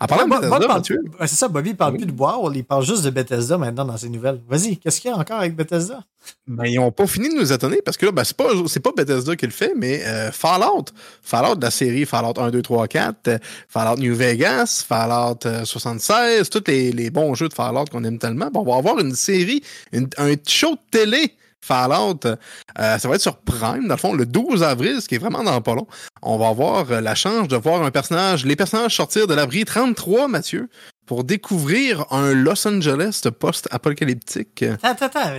[0.00, 0.82] En parlant de Bethesda,
[1.20, 4.08] c'est ça, Bobby parle plus de boire, il parle juste de Bethesda maintenant dans ses
[4.08, 4.40] nouvelles.
[4.48, 6.00] Vas-y, qu'est-ce qu'il y a encore avec Bethesda?
[6.46, 8.48] Ben, ils n'ont pas fini de nous étonner parce que là, ben, c'est pas,
[8.82, 10.86] pas Bethesda qui le fait, mais euh, Fallout.
[11.22, 16.44] Fallout de la série Fallout 1, 2, 3, 4, Fallout New Vegas, Fallout 76, euh,
[16.50, 18.50] tous les, les, bons jeux de Fallout qu'on aime tellement.
[18.50, 22.20] Bon, on va avoir une série, un show de télé Fallout.
[22.26, 25.18] Euh, ça va être sur Prime, dans le fond, le 12 avril, ce qui est
[25.18, 25.86] vraiment dans pas long.
[26.22, 29.64] On va avoir euh, la chance de voir un personnage, les personnages sortir de l'abri
[29.64, 30.68] 33, Mathieu,
[31.06, 34.64] pour découvrir un Los Angeles post-apocalyptique.
[34.82, 35.30] Attends, attends,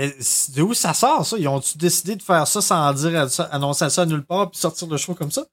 [0.55, 1.38] de où ça sort, ça?
[1.38, 4.97] Ils ont-tu décidé de faire ça sans dire, annoncer ça nulle part, puis sortir le
[4.97, 5.43] show comme ça?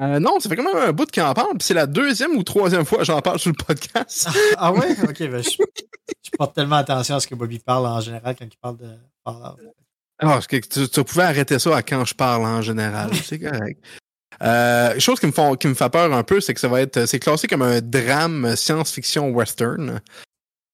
[0.00, 2.32] Euh, non, ça fait quand même un bout qu'il en parle, puis c'est la deuxième
[2.36, 4.28] ou troisième fois que j'en parle sur le podcast.
[4.56, 4.96] ah ouais?
[5.02, 8.46] Ok, ben, je, je, porte tellement attention à ce que Bobby parle en général quand
[8.46, 8.88] il parle de
[9.24, 9.54] Ah,
[10.48, 13.82] que tu, tu, pouvais arrêter ça à quand je parle en général, c'est correct.
[14.42, 16.80] Euh, chose qui me, font, qui me fait peur un peu, c'est que ça va
[16.80, 20.00] être, c'est classé comme un drame science-fiction western.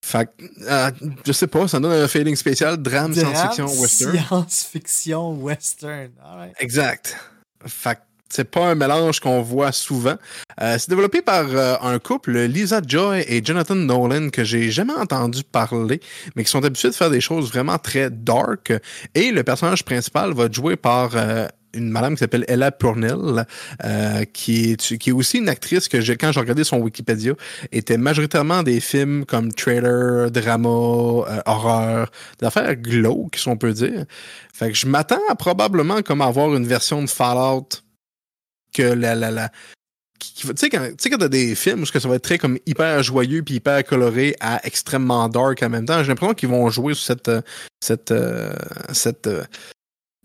[0.05, 0.31] Fait
[0.63, 0.91] euh,
[1.27, 4.17] je sais pas, ça donne un feeling spécial, drame, science-fiction western.
[4.17, 6.13] Science-fiction western,
[6.61, 7.17] Exact.
[7.67, 7.99] Fait
[8.29, 10.17] c'est pas un mélange qu'on voit souvent.
[10.61, 14.95] Euh, c'est développé par euh, un couple, Lisa Joy et Jonathan Nolan, que j'ai jamais
[14.95, 16.01] entendu parler,
[16.37, 18.73] mais qui sont habitués de faire des choses vraiment très dark.
[19.15, 23.47] Et le personnage principal va être joué par euh, une madame qui s'appelle Ella Purnell,
[24.33, 27.35] qui, est, qui est aussi une actrice que quand j'ai regardé son Wikipédia,
[27.73, 30.69] était majoritairement des films comme trailer, drama,
[31.45, 32.11] horreur,
[32.41, 34.07] des affaires glauques, si on peut dire.
[34.55, 37.69] Fait que je m'attends à probablement comme avoir une version de Fallout
[38.73, 39.51] que la, la, la
[40.19, 43.43] tu sais quand tu t'as des films où ça va être très comme hyper joyeux
[43.43, 47.05] puis hyper coloré à extrêmement dark en même temps j'ai l'impression qu'ils vont jouer sur
[47.05, 47.31] cette
[47.81, 48.53] cette euh,
[48.93, 49.45] cette euh,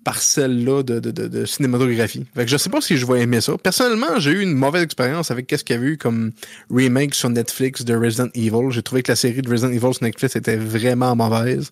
[0.03, 2.25] parcelle là de, de, de, cinématographie.
[2.35, 3.57] Fait que je sais pas si je vais aimer ça.
[3.57, 6.31] Personnellement j'ai eu une mauvaise expérience avec qu'est-ce qu'il y a eu comme
[6.69, 8.69] remake sur Netflix de Resident Evil.
[8.71, 11.71] J'ai trouvé que la série de Resident Evil sur Netflix était vraiment mauvaise.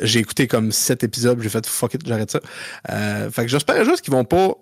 [0.00, 2.40] J'ai écouté comme sept épisodes j'ai fait fuck it j'arrête ça.
[2.90, 4.56] Euh, fait que j'espère juste qu'ils vont pas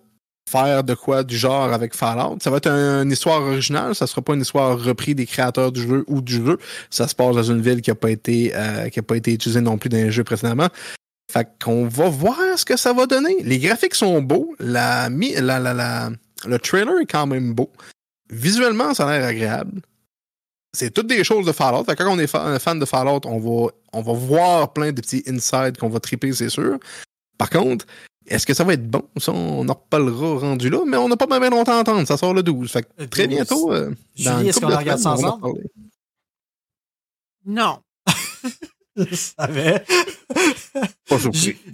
[0.48, 2.38] faire de quoi du genre avec Fallout.
[2.42, 5.82] Ça va être une histoire originale, ça sera pas une histoire reprise des créateurs du
[5.82, 6.58] jeu ou du jeu.
[6.90, 9.32] Ça se passe dans une ville qui a pas été euh, qui a pas été
[9.32, 10.68] utilisée non plus dans les jeux précédemment.
[11.30, 13.36] Fait qu'on va voir ce que ça va donner.
[13.42, 16.10] Les graphiques sont beaux, la, la, la, la
[16.44, 17.70] le trailer est quand même beau.
[18.30, 19.80] Visuellement, ça a l'air agréable.
[20.74, 21.84] C'est toutes des choses de Fallout.
[21.84, 25.00] Fait que quand on est fan de Fallout, on va, on va voir plein de
[25.00, 26.78] petits insides qu'on va triper, c'est sûr.
[27.36, 27.86] Par contre,
[28.26, 29.02] est-ce que ça va être bon?
[29.16, 32.06] Ça, on en reparlera rendu là, mais on n'a pas bien longtemps à attendre.
[32.06, 32.70] Ça sort le 12.
[32.70, 33.72] Fait que très bientôt.
[33.72, 35.60] Euh, Julie, est-ce qu'on regarde ça ensemble?
[37.44, 37.78] Non.
[38.96, 39.84] Je savais.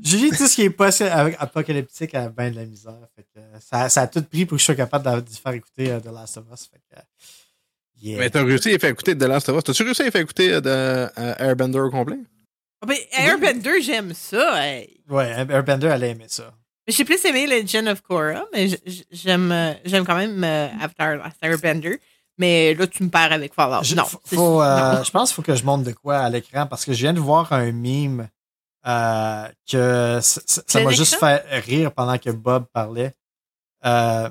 [0.03, 0.91] Julie, tout ce qui est pas
[1.39, 2.95] apocalyptique a bien de la misère.
[3.17, 5.91] Fait que ça, ça, a tout pris pour que je sois capable de, faire écouter
[5.91, 6.71] euh, The Last of Us.
[6.73, 7.01] Fait que,
[8.01, 8.19] yeah.
[8.19, 9.65] Mais t'as réussi à faire écouter The Last of Us.
[9.65, 12.19] T'as-tu réussi à faire écouter euh, de, Airbender au complet?
[12.81, 14.55] Ah, ben, Airbender, j'aime ça.
[15.09, 16.53] Ouais, Airbender, elle a aimé ça.
[16.87, 18.68] J'ai plus aimé Legend of Korra, mais
[19.11, 22.01] j'aime euh, j'aime quand même euh, Avatar Airbender.
[22.39, 23.83] Mais là, tu me perds avec Fallout.
[23.83, 26.66] Je, non, faut, euh, Je pense qu'il faut que je monte de quoi à l'écran
[26.66, 28.29] parce que je viens de voir un meme
[28.85, 33.14] que ça m'a juste fait rire pendant que Bob parlait.
[33.85, 34.31] Euh,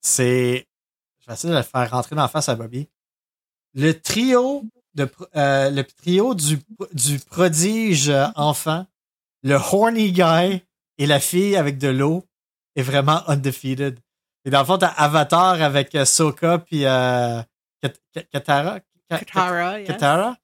[0.00, 0.66] c'est.
[1.20, 2.88] Je vais essayer de le faire rentrer dans la face à Bobby.
[3.74, 4.64] Le trio
[4.94, 6.58] de euh, le trio du,
[6.92, 8.86] du prodige euh, enfant,
[9.42, 10.62] le horny guy
[10.98, 12.26] et la fille avec de l'eau
[12.76, 13.98] est vraiment undefeated.
[14.44, 17.40] Et dans le fond, t'as Avatar avec euh, Sokka puis euh,
[17.82, 18.80] Kat- Kat- Katara.
[19.08, 19.86] Ka- Katara, yes.
[19.88, 20.36] Katara.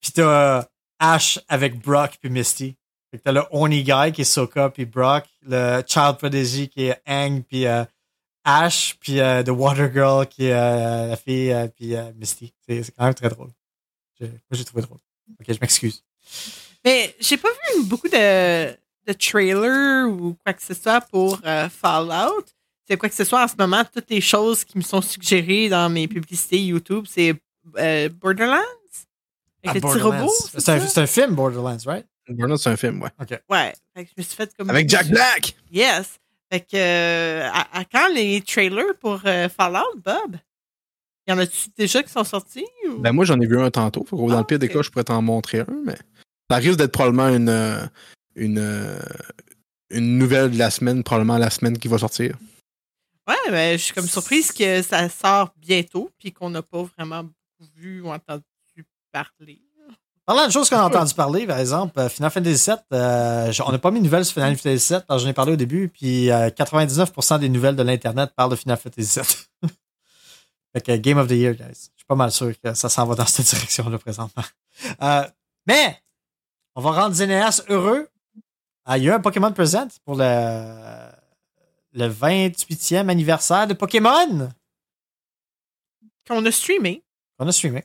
[0.00, 0.66] Puis t'as
[0.98, 2.76] Ash avec Brock puis Misty.
[3.10, 6.84] Fait que t'as le horny guy qui est Sokka puis Brock, le child prodigy qui
[6.86, 7.84] est Aang puis euh,
[8.44, 12.54] Ash, puis euh, The Water Girl qui est euh, la fille euh, puis Misty.
[12.66, 13.50] C'est quand même très drôle.
[14.20, 14.98] J'ai- Moi j'ai trouvé drôle.
[15.40, 16.02] Ok, je m'excuse.
[16.84, 18.70] Mais j'ai pas vu beaucoup de,
[19.06, 22.44] de trailers ou quoi que ce soit pour euh, Fallout.
[22.88, 25.68] C'est quoi que ce soit en ce moment, toutes les choses qui me sont suggérées
[25.68, 27.34] dans mes publicités YouTube, c'est
[27.78, 28.60] euh, Borderlands?
[29.64, 30.26] Ah, Avec le petit Borderlands.
[30.26, 30.32] robot?
[30.58, 32.06] C'est un, film, Borderlands, right?
[32.28, 33.10] Burnout, c'est un film, ouais.
[33.48, 33.72] Ouais.
[33.94, 34.70] Fait que je me suis fait comme.
[34.70, 35.56] Avec Jack Black!
[35.72, 36.18] Yes.
[36.52, 40.36] Fait que, euh, à, à quand les trailers pour euh, Fallout, Bob?
[41.28, 42.66] Y en a-tu déjà qui sont sortis?
[42.88, 42.98] Ou?
[42.98, 44.04] Ben moi j'en ai vu un tantôt.
[44.08, 45.96] Faut que dans Ah, le pire des cas, je pourrais t'en montrer un, mais
[46.50, 47.84] ça risque d'être probablement une, euh,
[48.36, 48.98] une, euh,
[49.90, 52.36] une nouvelle de la semaine, probablement la semaine qui va sortir.
[53.28, 57.24] Ouais, mais je suis comme surprise que ça sort bientôt, puis qu'on n'a pas vraiment
[57.76, 58.44] vu ou entendu
[59.12, 59.60] parler.
[60.24, 63.70] Parlant de choses qu'on a entendu parler, par exemple, euh, Final Fantasy VII, euh, on
[63.72, 65.56] n'a pas mis de nouvelles sur Final Fantasy VII, parce que j'en ai parlé au
[65.56, 69.70] début, puis euh, 99% des nouvelles de l'Internet parlent de Final Fantasy VII.
[70.76, 71.90] fait que Game of the Year, guys.
[71.94, 74.44] Je suis pas mal sûr que ça s'en va dans cette direction-là présentement.
[75.02, 75.24] Euh,
[75.66, 75.98] mais,
[76.74, 78.08] on va rendre Xeneas heureux.
[78.84, 81.08] Ah, il y a eu un Pokémon Present pour le,
[81.94, 84.50] le 28e anniversaire de Pokémon
[86.28, 87.02] Qu'on a streamé.
[87.38, 87.84] qu'on a streamé.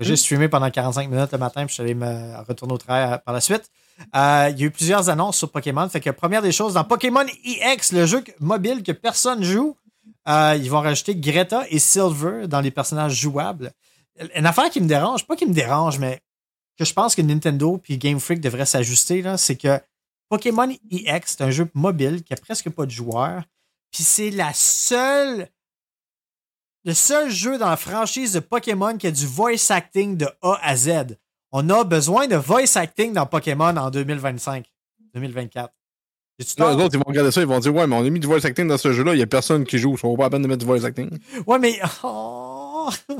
[0.00, 3.12] J'ai streamé pendant 45 minutes le matin, puis je suis allé me retourner au travail
[3.12, 3.70] euh, par la suite.
[4.16, 5.88] Euh, il y a eu plusieurs annonces sur Pokémon.
[5.88, 9.76] Fait que première des choses, dans Pokémon EX, le jeu mobile que personne joue,
[10.28, 13.72] euh, ils vont rajouter Greta et Silver dans les personnages jouables.
[14.36, 16.20] Une affaire qui me dérange, pas qui me dérange, mais
[16.78, 19.80] que je pense que Nintendo puis Game Freak devraient s'ajuster, là, c'est que
[20.28, 23.44] Pokémon EX, c'est un jeu mobile qui a presque pas de joueurs.
[23.90, 25.48] Puis c'est la seule
[26.84, 30.58] le seul jeu dans la franchise de Pokémon qui a du voice acting de A
[30.62, 31.16] à Z.
[31.50, 34.70] On a besoin de voice acting dans Pokémon en 2025,
[35.14, 35.72] 2024.
[36.56, 36.70] Tort?
[36.76, 38.26] les autres, ils vont regarder ça, ils vont dire Ouais, mais on a mis du
[38.26, 40.30] voice acting dans ce jeu-là, il n'y a personne qui joue, ça vaut pas la
[40.30, 41.10] peine de mettre du voice acting.
[41.46, 41.78] Ouais, mais.
[42.02, 42.90] Oh.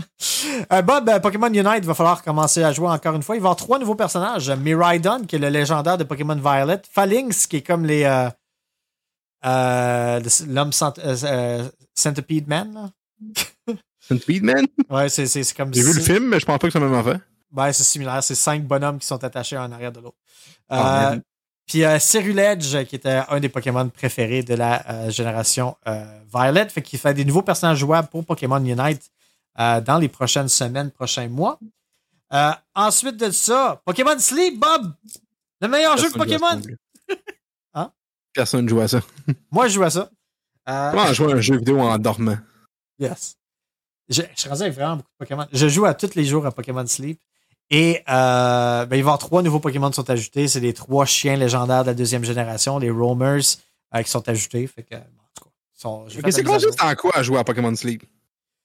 [0.73, 3.35] Euh, Bob, euh, Pokémon Unite, va falloir commencer à jouer encore une fois.
[3.35, 4.51] Il va y avoir trois nouveaux personnages.
[4.51, 6.83] Miraidon, qui est le légendaire de Pokémon Violet.
[6.93, 8.05] Phalanx, qui est comme les.
[8.05, 8.29] euh,
[9.47, 10.95] euh, L'homme cent-
[11.95, 12.91] Centipede Man.
[14.11, 14.67] une Speedman?
[14.91, 15.73] Ouais, c'est comme.
[15.73, 17.21] J'ai vu le film, mais je pense pas que c'est le même affaire.
[17.57, 18.23] Ouais, c'est similaire.
[18.23, 20.17] C'est cinq bonhommes qui sont attachés un en arrière de l'autre.
[20.69, 21.17] Ah, Euh.
[21.67, 26.69] Puis euh, Ceruledge, qui était un des Pokémon préférés de la euh, génération euh, Violet,
[26.69, 29.11] fait qu'il fait des nouveaux personnages jouables pour Pokémon Unite
[29.59, 31.59] euh, dans les prochaines semaines, prochains mois.
[32.33, 34.93] Euh, ensuite de ça, Pokémon Sleep, Bob!
[35.61, 36.61] Le meilleur jeu de Pokémon!
[37.75, 37.91] Hein?
[38.33, 39.01] Personne joue à ça.
[39.51, 40.09] Moi, je joue à ça.
[40.69, 42.39] Euh, Comment jouer à un jeu vidéo en dormant?
[42.99, 43.37] Yes.
[44.09, 45.47] Je, je suis rendu avec vraiment beaucoup de Pokémon.
[45.53, 47.21] Je joue à tous les jours à Pokémon Sleep.
[47.71, 50.49] Et euh, ben, il va y avoir trois nouveaux Pokémon qui sont ajoutés.
[50.49, 53.41] C'est les trois chiens légendaires de la deuxième génération, les Roamers,
[53.95, 54.67] euh, qui sont ajoutés.
[54.67, 57.45] Fait que, bon, en tout cas, sont- Mais c'est consiste en quoi à jouer à
[57.45, 58.05] Pokémon Sleep?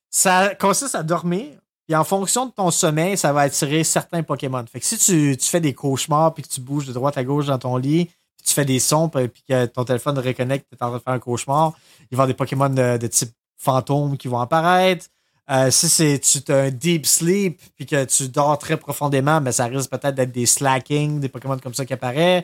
[0.10, 1.48] Ça consiste à dormir.
[1.88, 4.64] Puis en fonction de ton sommeil, ça va attirer certains Pokémon.
[4.72, 7.24] Fait que si tu, tu fais des cauchemars puis que tu bouges de droite à
[7.24, 10.76] gauche dans ton lit, puis tu fais des sons puis que ton téléphone reconnecte que
[10.76, 12.98] tu es en train de faire un cauchemar, il va y avoir des Pokémon de,
[12.98, 15.08] de type fantôme qui vont apparaître.
[15.52, 19.52] Euh, si c'est tu as un deep sleep puis que tu dors très profondément, mais
[19.52, 22.44] ça risque peut-être d'être des slacking, des Pokémon comme ça qui apparaissent.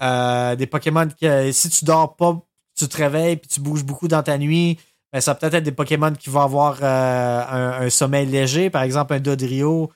[0.00, 2.38] Euh, des Pokémon que si tu dors pas,
[2.78, 4.78] tu te réveilles puis tu bouges beaucoup dans ta nuit,
[5.12, 8.70] ben, ça va peut-être être des Pokémon qui vont avoir euh, un, un sommeil léger,
[8.70, 9.90] par exemple un Dodrio,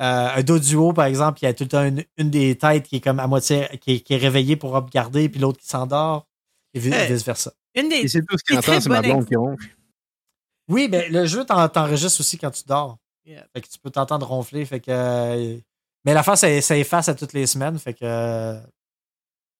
[0.00, 2.96] euh, un Doduo, par exemple, qui a tout le temps une, une des têtes qui
[2.96, 6.26] est comme à moitié, qui est, qui est réveillée pour regarder, puis l'autre qui s'endort,
[6.74, 7.52] et vi- Euh, vice versa.
[7.74, 7.96] Une des.
[7.96, 9.66] Et c'est tout ce très entend, c'est ma blonde qui ronfle.
[10.68, 12.98] Oui, ben le jeu t'en- t'enregistre aussi quand tu dors.
[13.24, 13.44] Yeah.
[13.54, 14.64] Fait que tu peux t'entendre ronfler.
[14.64, 14.90] Fait que.
[14.90, 15.56] euh,
[16.04, 17.78] mais la face, ça, ça efface à toutes les semaines.
[17.78, 18.00] Fait que.
[18.04, 18.58] euh,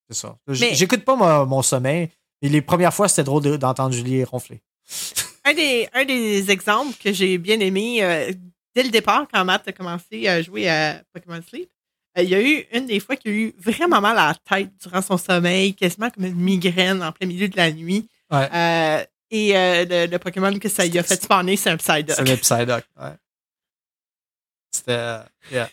[0.09, 0.37] c'est ça.
[0.47, 2.09] Mais- J'écoute pas mon, mon sommeil.
[2.41, 4.61] Et les premières fois, c'était drôle de- d'entendre Julie ronfler.
[5.45, 8.31] Un des, un des exemples que j'ai bien aimé euh,
[8.75, 11.71] dès le départ, quand Matt a commencé à jouer à Pokémon Sleep,
[12.19, 14.35] euh, il y a eu une des fois qu'il a eu vraiment mal à la
[14.35, 18.07] tête durant son sommeil, quasiment comme une migraine en plein milieu de la nuit.
[18.31, 18.47] Ouais.
[19.31, 22.17] Et euh, le, le Pokémon que ça lui a fait spawner, c'est un Psyduck.
[22.17, 22.85] C'est le Psyduck.
[23.01, 23.13] Ouais.
[24.71, 25.19] C'était.
[25.51, 25.69] yeah.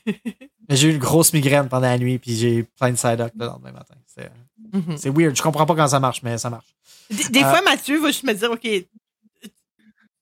[0.69, 3.31] Mais j'ai eu une grosse migraine pendant la nuit, puis j'ai eu plein de side
[3.37, 3.95] le lendemain matin.
[4.05, 4.31] C'est
[4.73, 4.97] Mhm.
[4.97, 5.35] c'est weird.
[5.35, 6.65] Je comprends pas comment ça marche, mais ça marche.
[7.09, 8.67] Des, des Euh, fois, Mathieu va juste me dire, OK,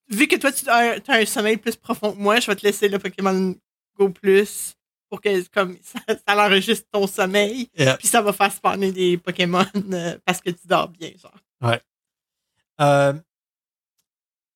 [0.10, 2.90] vu que toi, tu as, un sommeil plus profond que moi, je vais te laisser
[2.90, 3.56] le Pokémon
[3.98, 4.74] Go Plus
[5.10, 7.70] pour que comme ça, ça enregistre ton sommeil.
[7.78, 7.98] Yeah.
[7.98, 11.38] Puis ça va faire spawner des Pokémon euh, parce que tu dors bien, genre.
[12.82, 13.14] Euh,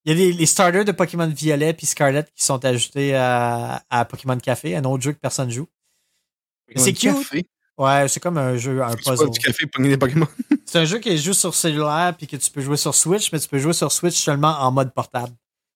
[0.06, 4.06] Il y a les starters de Pokémon Violet puis Scarlet qui sont ajoutés à, à
[4.06, 5.68] Pokémon Café, un autre jeu que personne joue.
[6.76, 7.14] C'est cute.
[7.14, 7.46] café?
[7.78, 9.30] Ouais, c'est comme un jeu, un puzzle.
[9.30, 10.28] du café pour gagner des Pokémon.
[10.66, 13.32] C'est un jeu qui est juste sur cellulaire puis que tu peux jouer sur Switch,
[13.32, 15.32] mais tu peux jouer sur Switch seulement en mode portable.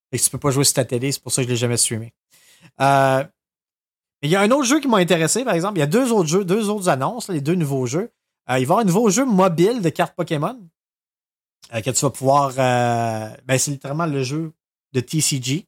[0.09, 1.57] Fait que tu peux pas jouer sur ta télé, c'est pour ça que je l'ai
[1.57, 2.11] jamais streamé.
[2.81, 3.23] Euh,
[4.21, 5.77] mais il y a un autre jeu qui m'a intéressé, par exemple.
[5.77, 8.11] Il y a deux autres jeux, deux autres annonces, les deux nouveaux jeux.
[8.49, 10.59] Euh, il va y avoir un nouveau jeu mobile de cartes Pokémon
[11.69, 12.51] que tu vas pouvoir.
[12.57, 14.51] euh, ben, c'est littéralement le jeu
[14.93, 15.67] de TCG.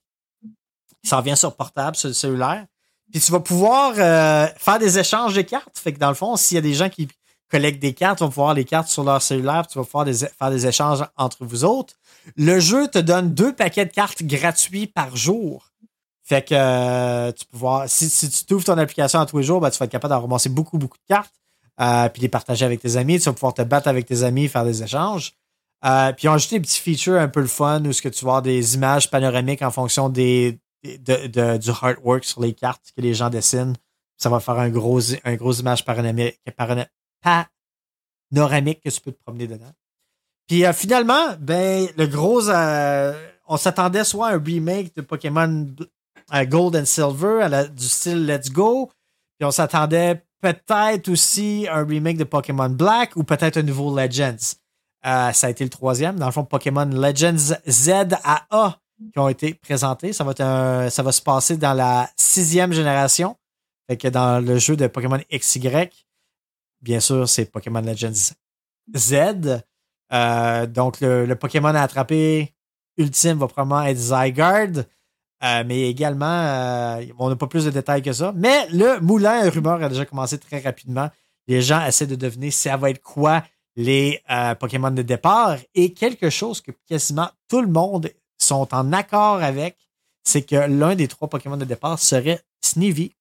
[1.02, 2.66] qui s'en vient sur portable, sur le cellulaire.
[3.12, 5.78] Puis tu vas pouvoir euh, faire des échanges de cartes.
[5.78, 7.08] Fait que dans le fond, s'il y a des gens qui
[7.52, 10.14] collectent des cartes, vas pouvoir les cartes sur leur cellulaire, puis tu vas pouvoir des-
[10.26, 11.94] faire des échanges entre vous autres.
[12.38, 15.70] Le jeu te donne deux paquets de cartes gratuits par jour.
[16.24, 19.44] Fait que euh, tu peux voir, si, si tu ouvres ton application à tous les
[19.44, 21.34] jours, ben, tu vas être capable de ramasser beaucoup, beaucoup de cartes,
[21.82, 23.20] euh, puis les partager avec tes amis.
[23.20, 25.34] Tu vas pouvoir te battre avec tes amis, faire des échanges.
[25.86, 28.10] Euh, puis ils ont ajouté des petits features un peu le fun où ce que
[28.10, 31.72] tu avoir des images panoramiques en fonction des, de, de- du
[32.26, 33.76] sur les cartes que les gens dessinent.
[34.18, 35.02] Ça va faire un gros,
[35.36, 36.40] gros image panoramique,
[38.32, 39.72] panoramique que tu peux te promener dedans.
[40.48, 43.14] Puis euh, finalement, ben le gros, euh,
[43.48, 45.68] on s'attendait soit à un remake de Pokémon
[46.46, 48.90] Gold and Silver à du style Let's Go,
[49.38, 53.96] puis on s'attendait peut-être aussi à un remake de Pokémon Black ou peut-être un nouveau
[53.96, 54.56] Legends.
[55.06, 56.18] Euh, ça a été le troisième.
[56.18, 57.90] Dans le fond, Pokémon Legends Z
[58.24, 58.80] à A
[59.12, 60.14] qui ont été présentés.
[60.14, 63.36] Ça va, se passer dans la sixième génération.
[63.90, 65.90] Fait que dans le jeu de Pokémon XY,
[66.82, 68.34] bien sûr, c'est Pokémon Legends
[68.96, 69.64] Z.
[70.14, 72.54] Euh, donc, le, Pokémon à attraper
[72.98, 74.88] ultime va probablement être Zygarde.
[75.44, 78.32] Euh, mais également, on n'a pas plus de détails que ça.
[78.34, 81.10] Mais le moulin à rumeur a déjà commencé très rapidement.
[81.48, 83.44] Les gens essaient de deviner ça va être quoi
[83.76, 85.58] les euh, Pokémon de départ.
[85.74, 89.78] Et quelque chose que quasiment tout le monde sont en accord avec,
[90.24, 93.14] c'est que l'un des trois Pokémon de départ serait Snivy.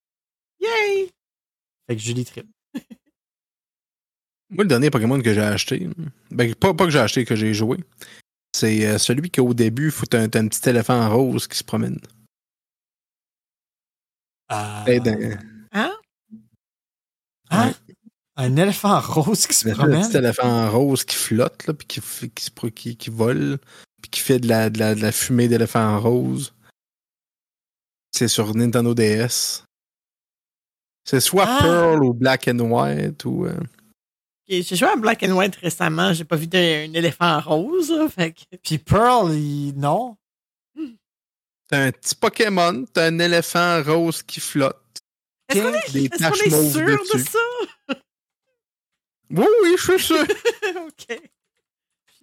[0.61, 1.11] Yay!
[1.87, 2.47] Fait que Julie trip.
[4.51, 5.89] Moi, le dernier Pokémon que j'ai acheté,
[6.31, 7.79] ben, pas, pas que j'ai acheté, que j'ai joué,
[8.55, 11.99] c'est euh, celui qu'au début, faut un, un petit éléphant rose qui se promène.
[14.53, 15.39] Euh, Et dans-
[15.73, 15.97] Hein?
[17.51, 17.73] hein?
[18.37, 20.07] Un éléphant rose qui se Le promène.
[20.07, 23.59] petit éléphant rose qui flotte, là, puis qui, qui, qui, qui vole,
[24.01, 26.55] puis qui fait de la, de la, de la fumée d'éléphant rose.
[28.11, 29.65] C'est sur Nintendo DS.
[31.05, 31.59] C'est soit Ah!
[31.61, 33.45] Pearl ou Black and White ou.
[33.47, 33.59] euh,
[34.49, 38.33] J'ai joué à Black and White récemment, j'ai pas vu d'un éléphant rose, là, fait
[38.33, 38.57] que...
[38.63, 39.75] Puis Pearl, il...
[39.77, 40.17] non.
[41.69, 44.79] T'as un petit Pokémon, t'as un éléphant rose qui flotte.
[45.49, 47.39] Est-ce qu'on est, sûr de ça?
[49.33, 50.17] Oui, oui, je suis sûr.
[50.87, 51.21] ok.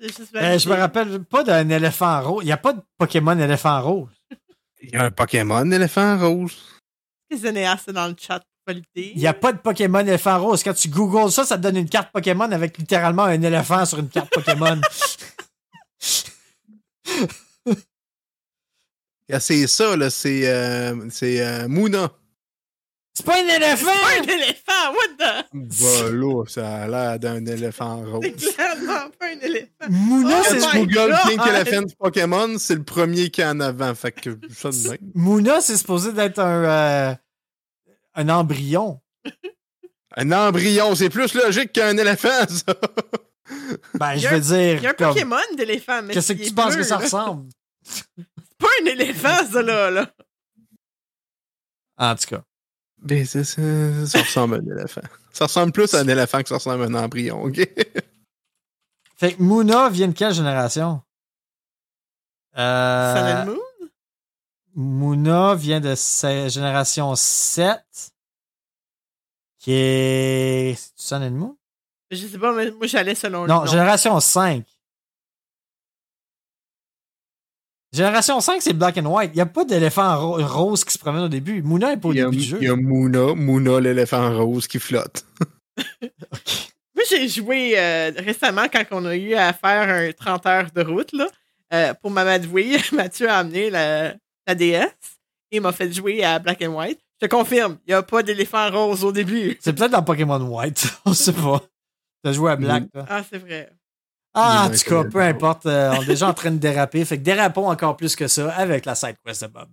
[0.01, 2.43] Euh, je me rappelle pas d'un éléphant rose.
[2.43, 4.09] Il n'y a pas de Pokémon éléphant rose.
[4.81, 6.57] Il y a un Pokémon éléphant rose.
[7.29, 9.11] Les c'est dans le chat pour valider.
[9.15, 10.63] Il n'y a pas de Pokémon éléphant rose.
[10.63, 13.99] Quand tu googles ça, ça te donne une carte Pokémon avec littéralement un éléphant sur
[13.99, 14.79] une carte Pokémon.
[19.31, 22.11] Ah, C'est ça, là, c'est euh, c'est euh, Moona.
[23.19, 23.85] C'est pas un C'est éléphant!
[23.85, 25.45] pas un éléphant, what the?
[25.53, 28.53] Bah là, ça a l'air d'un éléphant C'est rose.
[28.55, 29.67] clairement pas un éléphant.
[29.89, 31.15] Mouna, Oh c'est my tu googles God!
[31.27, 33.93] Pink Elephant Pokémon, c'est le premier qui est en avant.
[33.93, 34.97] Fait que ça de même.
[35.15, 37.13] Mouna, c'est supposé d'être un, euh,
[38.15, 39.01] un embryon.
[40.15, 42.73] Un embryon, c'est plus logique qu'un éléphant, ça.
[43.95, 44.75] Ben, je veux dire.
[44.77, 47.03] Il y a un comme, Pokémon d'éléphant, mais Qu'est-ce que tu penses que ça là.
[47.03, 47.49] ressemble?
[47.83, 48.05] C'est
[48.57, 49.89] pas un éléphant, ça, là.
[49.91, 50.09] là.
[51.97, 52.43] En tout cas.
[53.01, 53.39] Ben, ça
[54.19, 55.01] ressemble à un éléphant.
[55.31, 57.57] Ça ressemble plus à un éléphant que ça ressemble à un embryon, ok?
[59.15, 61.01] Fait que Mouna vient de quelle génération?
[62.57, 63.59] Euh, Sun and Moon?
[64.75, 67.79] Mouna vient de sa génération 7.
[69.59, 70.91] Qui est.
[70.95, 71.57] Sun and Moon?
[72.11, 73.65] Je sais pas, mais moi, j'allais selon le Non, nom.
[73.65, 74.65] génération 5.
[77.91, 79.31] Génération 5, c'est black and white.
[79.33, 81.61] Il n'y a pas d'éléphant ro- rose qui se promène au début.
[81.63, 82.57] Mouna n'est pas au début du jeu.
[82.61, 85.25] il y a Moona, Moona l'éléphant rose qui flotte.
[86.95, 90.81] Moi, j'ai joué euh, récemment quand on a eu à faire un 30 heures de
[90.83, 91.27] route là,
[91.73, 92.77] euh, pour m'amadouer.
[92.91, 94.13] Mathieu a amené la,
[94.45, 94.85] la DS
[95.51, 96.99] et il m'a fait jouer à Black and White.
[97.21, 99.57] Je te confirme, il n'y a pas d'éléphant rose au début.
[99.61, 100.87] C'est peut-être dans Pokémon White.
[101.05, 101.61] On sait pas.
[102.23, 103.05] T'as joué à Black, toi.
[103.09, 103.69] Ah, c'est vrai.
[104.41, 105.65] Ah, en tout cas, peu importe.
[105.65, 107.03] euh, on est déjà en train de déraper.
[107.05, 109.67] Fait que dérapons encore plus que ça avec la side quest de Bob.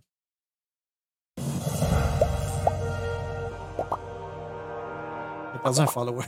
[5.53, 6.25] J'ai perdu un follower.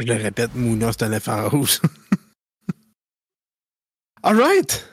[0.00, 1.80] Je le répète, Mouna, c'est un rose.
[4.22, 4.84] Alright!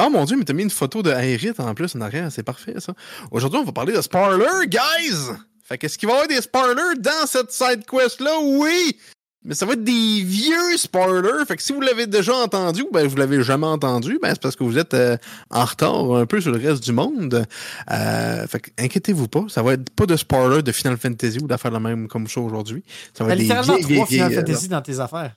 [0.00, 2.42] Oh mon dieu, mais t'as mis une photo de Aerith en plus en arrière, c'est
[2.42, 2.92] parfait ça.
[3.30, 5.32] Aujourd'hui, on va parler de spoilers, guys!
[5.62, 8.38] Fait qu'est-ce qu'il va y avoir des spoilers dans cette side quest-là?
[8.42, 8.98] Oui!
[9.44, 11.44] Mais ça va être des vieux spoilers.
[11.46, 14.42] Fait que si vous l'avez déjà entendu ou ben vous l'avez jamais entendu, ben c'est
[14.42, 15.16] parce que vous êtes euh,
[15.50, 17.46] en retard un peu sur le reste du monde.
[17.90, 21.46] Euh, fait que inquiétez-vous pas, ça va être pas de spoilers de Final Fantasy ou
[21.46, 22.82] d'affaires la même comme ça aujourd'hui.
[23.14, 25.34] Ça va être des littéralement vieilles, trois vieilles, Final vieilles, euh, Fantasy dans tes affaires.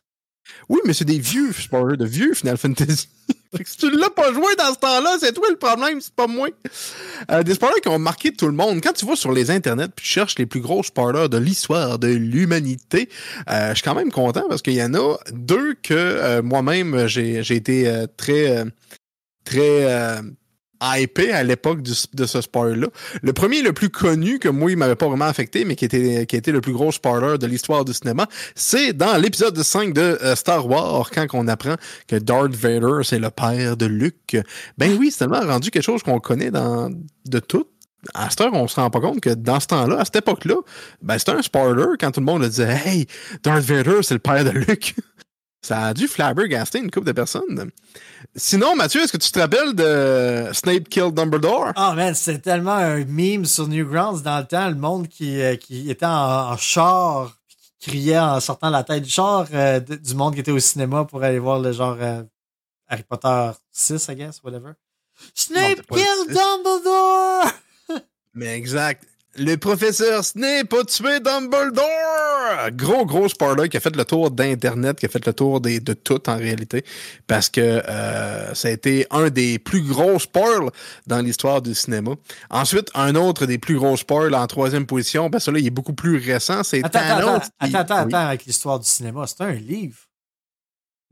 [0.70, 3.08] Oui, mais c'est des vieux spoilers de vieux Final Fantasy.
[3.66, 6.50] si tu l'as pas joué dans ce temps-là, c'est toi le problème, c'est pas moi.
[7.32, 8.80] Euh, des spoilers qui ont marqué tout le monde.
[8.82, 12.00] Quand tu vas sur les internets puis tu cherches les plus gros spoilers de l'histoire
[12.00, 13.10] de l'humanité,
[13.50, 17.08] euh, je suis quand même content parce qu'il y en a deux que euh, moi-même
[17.08, 18.66] j'ai été très
[19.44, 20.22] très
[20.82, 22.88] hypé à l'époque de ce spoiler-là.
[23.22, 26.26] Le premier, le plus connu, que moi, il m'avait pas vraiment affecté, mais qui était,
[26.26, 30.02] qui était le plus gros spoiler de l'histoire du cinéma, c'est dans l'épisode 5 de
[30.02, 31.76] euh, Star Wars, quand on apprend
[32.08, 34.38] que Darth Vader, c'est le père de Luke.
[34.78, 36.90] Ben oui, c'est tellement rendu quelque chose qu'on connaît dans,
[37.26, 37.66] de tout.
[38.14, 40.56] À cette heure, on se rend pas compte que dans ce temps-là, à cette époque-là,
[41.02, 43.08] ben c'était un spoiler quand tout le monde disait Hey,
[43.44, 44.96] Darth Vader, c'est le père de Luke.
[45.62, 47.70] Ça a dû flabbergaster une couple de personnes.
[48.36, 51.74] Sinon, Mathieu, est-ce que tu te rappelles de Snape Killed Dumbledore?
[51.76, 54.70] Ah, man, c'était tellement un meme sur Newgrounds dans le temps.
[54.70, 58.84] Le monde qui, euh, qui était en, en char, puis qui criait en sortant la
[58.84, 61.74] tête du char euh, de- du monde qui était au cinéma pour aller voir le
[61.74, 62.24] genre euh,
[62.88, 64.72] Harry Potter 6, I guess, whatever.
[65.36, 66.28] Snape six.
[66.34, 67.52] Dumbledore!
[68.34, 69.04] Mais exact.
[69.42, 72.72] Le professeur Snape a tué Dumbledore!
[72.74, 75.80] Gros, gros spoiler qui a fait le tour d'Internet, qui a fait le tour des,
[75.80, 76.84] de tout en réalité.
[77.26, 80.70] Parce que euh, ça a été un des plus gros spoils
[81.08, 82.12] dans l'histoire du cinéma.
[82.50, 85.70] Ensuite, un autre des plus gros spoils en troisième position, parce que là, il est
[85.72, 87.36] beaucoup plus récent, c'est Attends, attends, Thanos.
[87.36, 88.14] attends, qui- attends, attends, Oui.
[88.14, 89.26] attends, avec l'histoire du cinéma.
[89.26, 90.00] C'était un livre.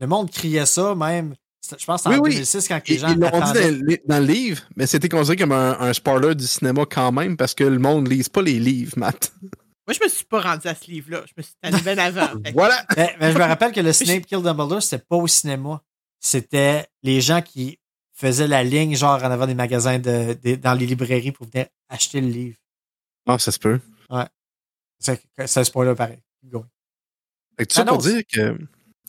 [0.00, 1.34] Le monde criait ça, même.
[1.78, 2.30] Je pense que c'était en oui.
[2.34, 5.08] 2006 quand les Ils gens ils l'ont dit dans, le- dans le livre, mais c'était
[5.08, 8.28] considéré comme un, un spoiler du cinéma quand même, parce que le monde ne lise
[8.28, 9.32] pas les livres, Matt.
[9.42, 11.22] Moi, je me suis pas rendu à ce livre-là.
[11.26, 12.38] Je me suis tanné bien avant.
[12.54, 12.84] Voilà!
[12.96, 15.82] Mais, mais je me rappelle que le Snape Kill Dumbledore, c'était pas au cinéma.
[16.20, 17.78] C'était les gens qui
[18.12, 21.66] faisaient la ligne, genre en avant des magasins, de, de- dans les librairies pour venir
[21.88, 22.56] acheter le livre.
[23.26, 23.80] Ah, ça se peut.
[25.00, 26.18] C'est c'est un spoiler pareil.
[26.44, 26.64] Go.
[27.56, 28.58] Fait que tout ça pour dire que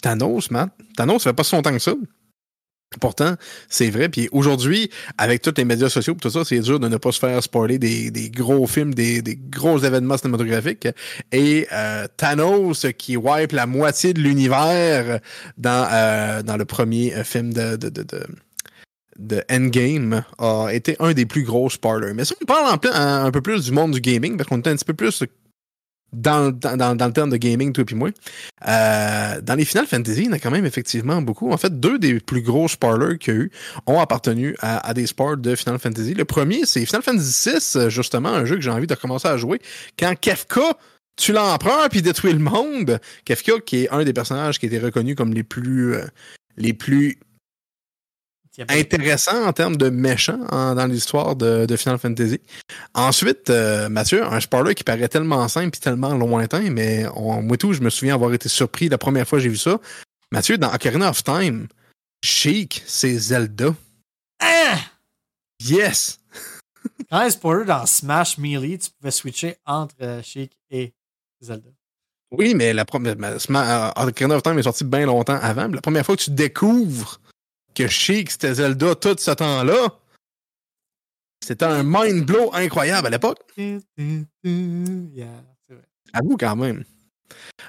[0.01, 1.93] Thanos, Matt, Thanos, ça fait pas si longtemps que ça.
[2.99, 3.35] Pourtant,
[3.69, 4.09] c'est vrai.
[4.09, 7.19] Puis aujourd'hui, avec tous les médias sociaux tout ça, c'est dur de ne pas se
[7.19, 10.87] faire spoiler des, gros films, des, gros événements cinématographiques.
[11.31, 15.19] Et euh, Thanos qui wipe la moitié de l'univers
[15.57, 17.77] dans, euh, le premier euh, film de,
[19.51, 22.13] Endgame a été un des plus gros spoilers.
[22.15, 24.67] Mais si on parle un, un peu plus du monde du gaming, parce qu'on est
[24.67, 25.23] un petit peu plus
[26.13, 28.09] dans, dans, dans, le terme de gaming, toi et moi,
[28.67, 31.51] euh, dans les Final Fantasy, il y en a quand même effectivement beaucoup.
[31.51, 33.51] En fait, deux des plus gros spoilers qu'il y a eu
[33.85, 36.13] ont appartenu à, à des spoilers de Final Fantasy.
[36.13, 39.37] Le premier, c'est Final Fantasy VI, justement, un jeu que j'ai envie de commencer à
[39.37, 39.59] jouer.
[39.97, 40.77] Quand Kefka
[41.15, 45.15] tue l'empereur puis détruit le monde, Kefka, qui est un des personnages qui été reconnu
[45.15, 46.05] comme les plus, euh,
[46.57, 47.19] les plus
[48.67, 52.39] intéressant en termes de méchant en- dans l'histoire de, de Final Fantasy.
[52.93, 57.57] Ensuite, euh, Mathieu, un spoiler qui paraît tellement simple et tellement lointain, mais on- moi
[57.57, 59.79] tout, je me souviens avoir été surpris la première fois que j'ai vu ça.
[60.31, 61.67] Mathieu, dans Ocarina of Time,
[62.23, 63.73] Sheik, c'est Zelda.
[64.41, 64.77] Ah!
[65.63, 66.19] Yes!
[67.09, 70.93] Quand un spoiler dans Smash Melee, tu pouvais switcher entre euh, Sheik et
[71.41, 71.69] Zelda.
[72.31, 75.67] Oui, mais la première, euh, Ocarina of Time est sorti bien longtemps avant.
[75.67, 77.19] mais La première fois que tu découvres
[77.79, 79.87] que Sheik, c'était Zelda tout ce temps-là,
[81.41, 83.39] c'était un mind blow incroyable à l'époque.
[83.55, 85.87] Yeah, c'est vrai.
[86.11, 86.83] À vous quand même.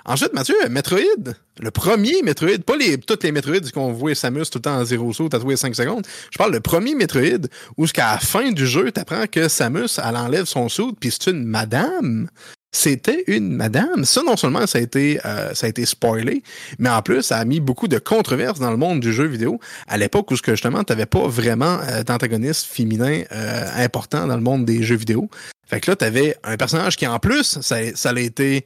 [0.04, 4.58] Ensuite, Mathieu, Metroid, le premier Metroid, pas les, toutes les Metroids qu'on voit Samus tout
[4.58, 6.06] le temps en zéro saut, tatoué 5 secondes.
[6.32, 7.46] Je parle le premier Metroid
[7.76, 11.30] où jusqu'à la fin du jeu, t'apprends que Samus, elle enlève son saut, puis c'est
[11.30, 12.28] une madame.
[12.72, 14.04] C'était une madame.
[14.04, 16.42] Ça, non seulement ça a été, euh, ça a été spoilé,
[16.78, 19.58] mais en plus, ça a mis beaucoup de controverses dans le monde du jeu vidéo
[19.88, 24.64] à l'époque où justement, t'avais pas vraiment euh, d'antagoniste féminin euh, important dans le monde
[24.64, 25.28] des jeux vidéo.
[25.66, 28.64] Fait que là, t'avais un personnage qui, en plus, ça, ça a été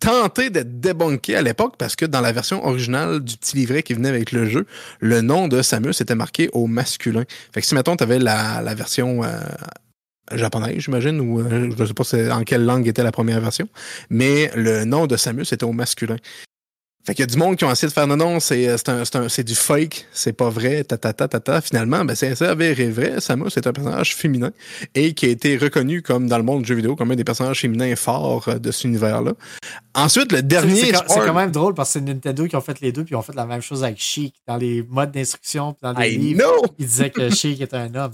[0.00, 3.94] tenté d'être débunké à l'époque parce que dans la version originale du petit livret qui
[3.94, 4.66] venait avec le jeu,
[5.00, 7.24] le nom de Samus était marqué au masculin.
[7.54, 9.22] Fait que si, mettons, t'avais la, la version
[10.32, 13.68] japonais, j'imagine, ou euh, je ne sais pas en quelle langue était la première version,
[14.10, 16.16] mais le nom de Samus était au masculin.
[17.06, 19.28] Fait qu'il y a du monde qui ont essayé de faire non, non, c'est, euh,
[19.28, 21.60] c'est, du fake, c'est pas vrai, ta ta ta ta ta.
[21.60, 23.20] Finalement, ben, c'est avéré vrai.
[23.20, 24.50] Samus est un personnage féminin
[24.96, 27.22] et qui a été reconnu comme dans le monde du jeu vidéo comme un des
[27.22, 29.34] personnages féminins forts euh, de cet univers-là.
[29.94, 30.92] Ensuite, le dernier.
[30.92, 33.16] C'est, quand, même drôle parce que c'est Nintendo qui ont fait les deux puis ils
[33.16, 36.42] ont fait la même chose avec Sheik dans les modes d'instruction dans les livres.
[36.76, 38.10] Ils disaient que Sheik était un homme.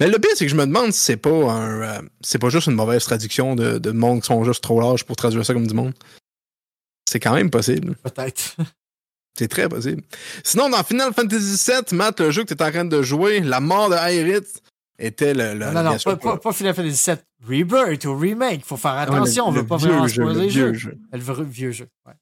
[0.00, 2.48] Mais le pire, c'est que je me demande si c'est pas un, euh, c'est pas
[2.48, 5.54] juste une mauvaise traduction de, de monde qui sont juste trop larges pour traduire ça
[5.54, 5.92] comme du monde.
[7.08, 7.94] C'est quand même possible.
[8.02, 8.56] Peut-être.
[9.38, 10.02] C'est très possible.
[10.42, 13.38] Sinon, dans Final Fantasy VII, Matt, le jeu que tu es en train de jouer,
[13.38, 14.60] la mort de Aerith
[14.98, 15.54] était le.
[15.54, 18.64] non, non, non pas, pas, Final Fantasy VII Rebirth ou Remake.
[18.64, 20.72] Faut faire attention, on veut pas vraiment spoiler les jeux.
[20.72, 20.98] Jeu.
[21.12, 21.86] Le vieux jeu.
[22.04, 22.14] Ouais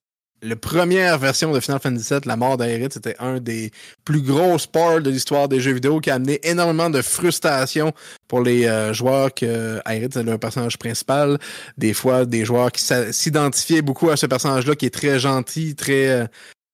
[0.43, 3.71] la première version de Final Fantasy VII, La mort d'Aerith, c'était un des
[4.05, 7.93] plus gros sports de l'histoire des jeux vidéo qui a amené énormément de frustration
[8.29, 11.39] pour les euh, joueurs que Aerith c'est le personnage principal.
[11.79, 16.09] Des fois, des joueurs qui s'identifiaient beaucoup à ce personnage-là qui est très gentil, très
[16.09, 16.27] euh,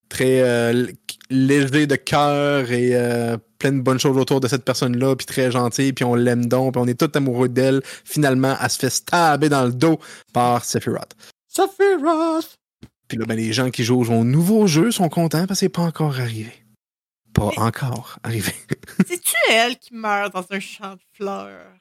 [0.09, 0.89] très euh,
[1.31, 2.93] léger de cœur et
[3.59, 6.73] plein de bonnes choses autour de cette personne-là, puis très gentil, puis on l'aime donc,
[6.73, 7.81] puis on est tout amoureux d'elle.
[8.05, 9.99] Finalement, elle se fait stabber dans le dos
[10.35, 11.15] par Sephiroth.
[11.49, 12.59] Sephiroth!
[13.13, 15.69] Puis là, ben, les gens qui jouent au nouveau jeu sont contents parce que c'est
[15.69, 16.51] pas encore arrivé.
[17.35, 18.55] Pas encore arrivé.
[19.07, 21.77] C'est-tu elle qui meurt dans un champ de fleurs?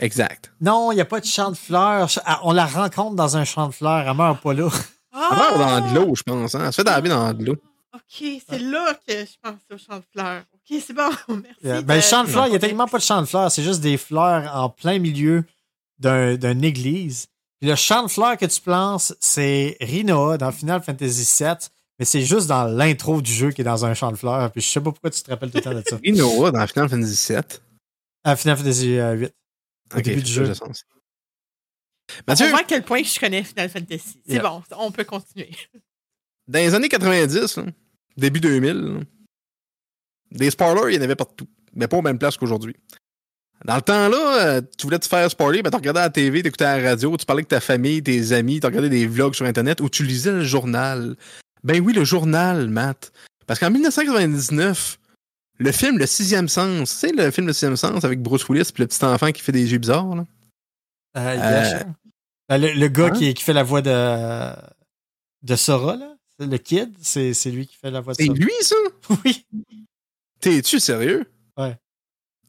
[0.00, 0.52] Exact.
[0.60, 2.10] Non, il n'y a pas de champ de fleurs.
[2.26, 4.06] Ah, on la rencontre dans un champ de fleurs.
[4.06, 4.68] Elle meurt pas là.
[5.14, 6.54] Elle meurt dans de l'eau, je pense.
[6.54, 6.64] Hein?
[6.66, 7.56] Elle se fait laver dans de l'eau.
[7.94, 10.42] OK, c'est là que je pense au champ de fleurs.
[10.52, 11.08] OK, c'est bon.
[11.62, 11.84] Merci.
[11.86, 13.50] Ben, le champ de fleurs, il n'y a tellement pas de champ de fleurs.
[13.50, 15.42] C'est juste des fleurs en plein milieu
[16.00, 17.28] d'une église
[17.62, 21.56] le champ de fleurs que tu plantes, c'est Rinoa dans Final Fantasy VII,
[21.98, 24.50] mais c'est juste dans l'intro du jeu qui est dans un champ de fleurs.
[24.52, 25.96] Puis je sais pas pourquoi tu te rappelles tout le temps de ça.
[26.02, 27.42] Rinoa dans Final Fantasy VII.
[28.24, 28.98] Ah, Final Fantasy VIII.
[28.98, 29.28] Euh,
[29.94, 30.52] au début du jeu.
[32.26, 34.22] Mathieu, on voit à quel point je connais Final Fantasy.
[34.26, 35.50] C'est bon, on peut continuer.
[36.48, 37.60] Dans les années 90,
[38.16, 39.06] début 2000,
[40.32, 41.48] des spoilers, il y en avait partout.
[41.74, 42.74] Mais pas aux mêmes places qu'aujourd'hui.
[43.64, 46.48] Dans le temps-là, euh, tu voulais te faire spoiler, ben, tu regardais la TV, tu
[46.48, 49.34] écoutais à la radio, tu parlais avec ta famille, tes amis, tu regardais des vlogs
[49.34, 51.16] sur Internet ou tu lisais le journal.
[51.62, 53.12] Ben oui, le journal, Matt.
[53.46, 54.98] Parce qu'en 1999,
[55.58, 58.78] le film Le Sixième Sens, c'est le film Le Sixième Sens avec Bruce Willis et
[58.78, 60.24] le petit enfant qui fait des yeux bizarres, là?
[61.16, 61.84] Euh, euh
[62.48, 63.10] ben, le, gars hein?
[63.10, 64.52] qui, qui, fait la voix de,
[65.42, 66.16] de Sora, là?
[66.38, 68.34] Le kid, c'est lui qui fait la voix de Sora.
[68.34, 68.76] C'est lui, ça?
[69.24, 69.44] Oui.
[70.40, 71.26] T'es-tu sérieux?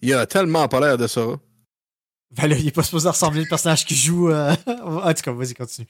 [0.02, 1.22] Il a tellement pas l'air de ça.
[2.38, 4.32] Ben là, il est pas supposé ressembler au personnage qui joue.
[4.32, 4.56] Euh...
[5.04, 5.88] En tout cas, vas-y, continue.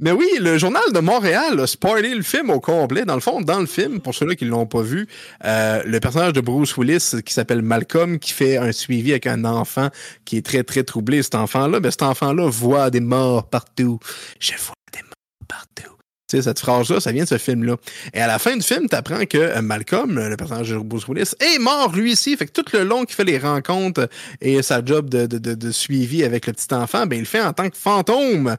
[0.00, 3.04] Mais oui, le Journal de Montréal a spoilé le film au complet.
[3.04, 5.06] Dans le fond, dans le film, pour ceux-là qui l'ont pas vu,
[5.44, 9.44] euh, le personnage de Bruce Willis, qui s'appelle Malcolm, qui fait un suivi avec un
[9.44, 9.88] enfant
[10.24, 14.00] qui est très, très troublé, cet enfant-là, ben cet enfant-là voit des morts partout.
[14.40, 15.91] Je vois des morts partout
[16.40, 17.76] cette phrase-là, ça vient de ce film-là.
[18.14, 21.06] Et à la fin du film, tu apprends que euh, Malcolm, le personnage de Bruce
[21.08, 22.36] Willis, est mort lui aussi.
[22.36, 24.08] Fait que tout le long qu'il fait les rencontres
[24.40, 27.68] et sa job de, suivi avec le petit enfant, ben il le fait en tant
[27.68, 28.56] que fantôme.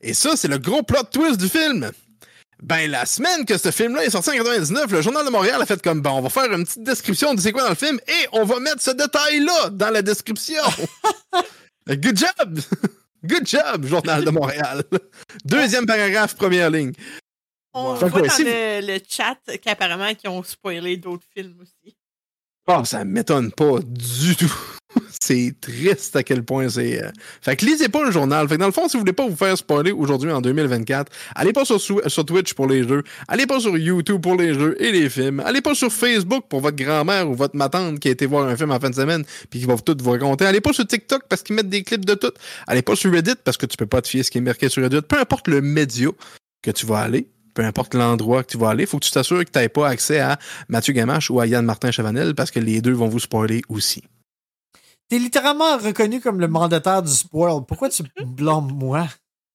[0.00, 1.90] Et ça, c'est le gros plot twist du film.
[2.62, 5.66] Ben, la semaine que ce film-là est sorti en 99, le Journal de Montréal a
[5.66, 7.98] fait comme, bon, on va faire une petite description de c'est quoi dans le film
[8.06, 10.62] et on va mettre ce détail-là dans la description.
[11.86, 12.60] Good job!
[13.24, 14.82] Good job, Journal de Montréal.
[15.44, 16.92] Deuxième paragraphe, première ligne.
[17.72, 21.93] On voit dans le, chat qu'apparemment qu'ils ont spoilé d'autres films aussi.
[22.66, 24.54] Oh, ça m'étonne pas du tout.
[25.20, 27.02] c'est triste à quel point c'est.
[27.02, 27.10] Euh,
[27.40, 28.48] fait que lisez pas le journal.
[28.48, 31.10] Fait que dans le fond, si vous voulez pas vous faire spoiler aujourd'hui en 2024,
[31.34, 34.80] allez pas sur, sur Twitch pour les jeux, allez pas sur YouTube pour les jeux
[34.82, 38.10] et les films, allez pas sur Facebook pour votre grand-mère ou votre matante qui a
[38.12, 40.46] été voir un film en fin de semaine puis qui va tout vous raconter.
[40.46, 42.32] Allez pas sur TikTok parce qu'ils mettent des clips de tout.
[42.66, 44.68] Allez pas sur Reddit parce que tu peux pas te fier ce qui est marqué
[44.68, 45.02] sur Reddit.
[45.02, 46.08] Peu importe le média
[46.62, 49.44] que tu vas aller, peu importe l'endroit que tu vas aller, faut que tu t'assures
[49.44, 52.60] que tu n'aies pas accès à Mathieu Gamache ou à Yann Martin Chavanel parce que
[52.60, 54.02] les deux vont vous spoiler aussi.
[55.08, 57.64] T'es littéralement reconnu comme le mandataire du spoil.
[57.66, 59.08] Pourquoi tu blâmes moi?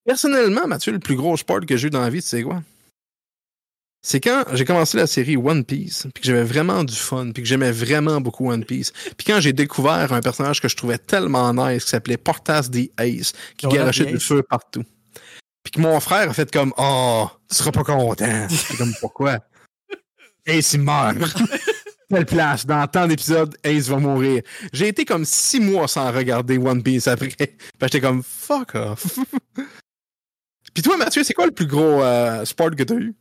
[0.05, 2.61] Personnellement, Mathieu, le plus gros spoil que j'ai eu dans la vie, tu sais quoi?
[4.01, 7.43] C'est quand j'ai commencé la série One Piece, puis que j'avais vraiment du fun, puis
[7.43, 8.93] que j'aimais vraiment beaucoup One Piece.
[9.17, 12.89] Puis quand j'ai découvert un personnage que je trouvais tellement nice, qui s'appelait Portas the
[12.97, 14.85] Ace, qui garochait du feu partout.
[15.69, 18.47] Puis que mon frère a fait comme Oh, tu seras pas content.
[18.49, 19.37] C'est comme pourquoi?
[20.47, 21.15] Ace il meurt.
[22.09, 24.41] Telle place, dans tant d'épisodes, Ace va mourir.
[24.73, 27.35] J'ai été comme six mois sans regarder One Piece après.
[27.81, 29.19] j'étais comme fuck off.
[30.73, 33.13] Puis toi, Mathieu, c'est quoi le plus gros euh, sport que t'as eu?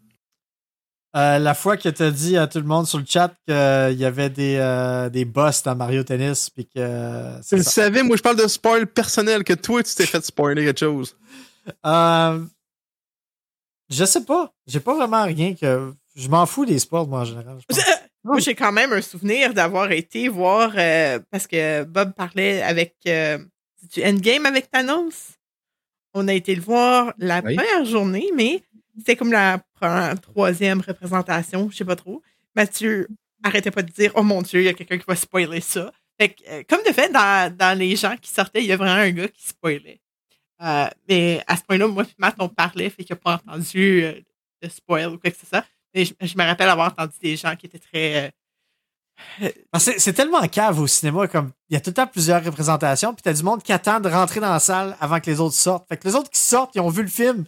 [1.17, 3.99] Euh, la fois que tu as dit à tout le monde sur le chat qu'il
[3.99, 6.49] y avait des, euh, des boss dans Mario Tennis.
[6.49, 6.81] Puis que,
[7.43, 7.71] c'est le ça.
[7.71, 11.15] savais, moi je parle de spoil personnel, que toi tu t'es fait spoiler quelque chose.
[11.87, 12.45] Euh,
[13.91, 14.53] je sais pas.
[14.67, 15.93] J'ai pas vraiment rien que.
[16.15, 17.59] Je m'en fous des sports, moi, en général.
[17.61, 17.85] je pense.
[18.25, 22.97] Moi, j'ai quand même un souvenir d'avoir été voir, euh, parce que Bob parlait avec
[23.07, 23.39] euh,
[23.95, 25.39] du Endgame avec Thanos?
[26.15, 27.55] On a été le voir la Oui.
[27.55, 28.63] première journée, mais
[28.99, 32.21] c'était comme la première- troisième représentation, je sais pas trop.
[32.57, 33.07] Mathieu
[33.45, 35.93] arrêtait pas de dire Oh mon Dieu, il y a quelqu'un qui va spoiler ça.
[36.21, 38.77] Fait que, euh, comme de fait, dans, dans les gens qui sortaient, il y a
[38.77, 40.01] vraiment un gars qui spoilait.
[40.63, 44.03] Euh, mais à ce point-là, moi et Matt, on parlait, fait qu'il n'a pas entendu
[44.05, 44.13] euh,
[44.63, 45.65] de spoil ou quoi que ce soit.
[45.95, 48.33] Mais je, je me rappelle avoir entendu des gens qui étaient très.
[49.43, 49.49] euh,
[49.79, 53.23] C'est tellement cave au cinéma, comme il y a tout le temps plusieurs représentations, puis
[53.23, 55.89] t'as du monde qui attend de rentrer dans la salle avant que les autres sortent.
[55.89, 57.45] Fait que les autres qui sortent, ils ont vu le film,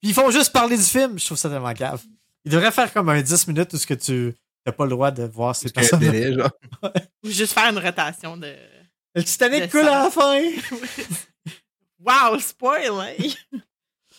[0.00, 1.18] puis ils font juste parler du film.
[1.18, 2.02] Je trouve ça tellement cave.
[2.44, 4.34] Ils devraient faire comme un 10 minutes où ce que tu
[4.66, 6.00] n'as pas le droit de voir ces personnes.
[6.00, 6.50] délai, genre?
[7.24, 8.54] ou juste faire une rotation de.
[9.14, 10.40] Le Titanic Le coule à la fin.
[12.04, 13.14] wow, spoil, hein?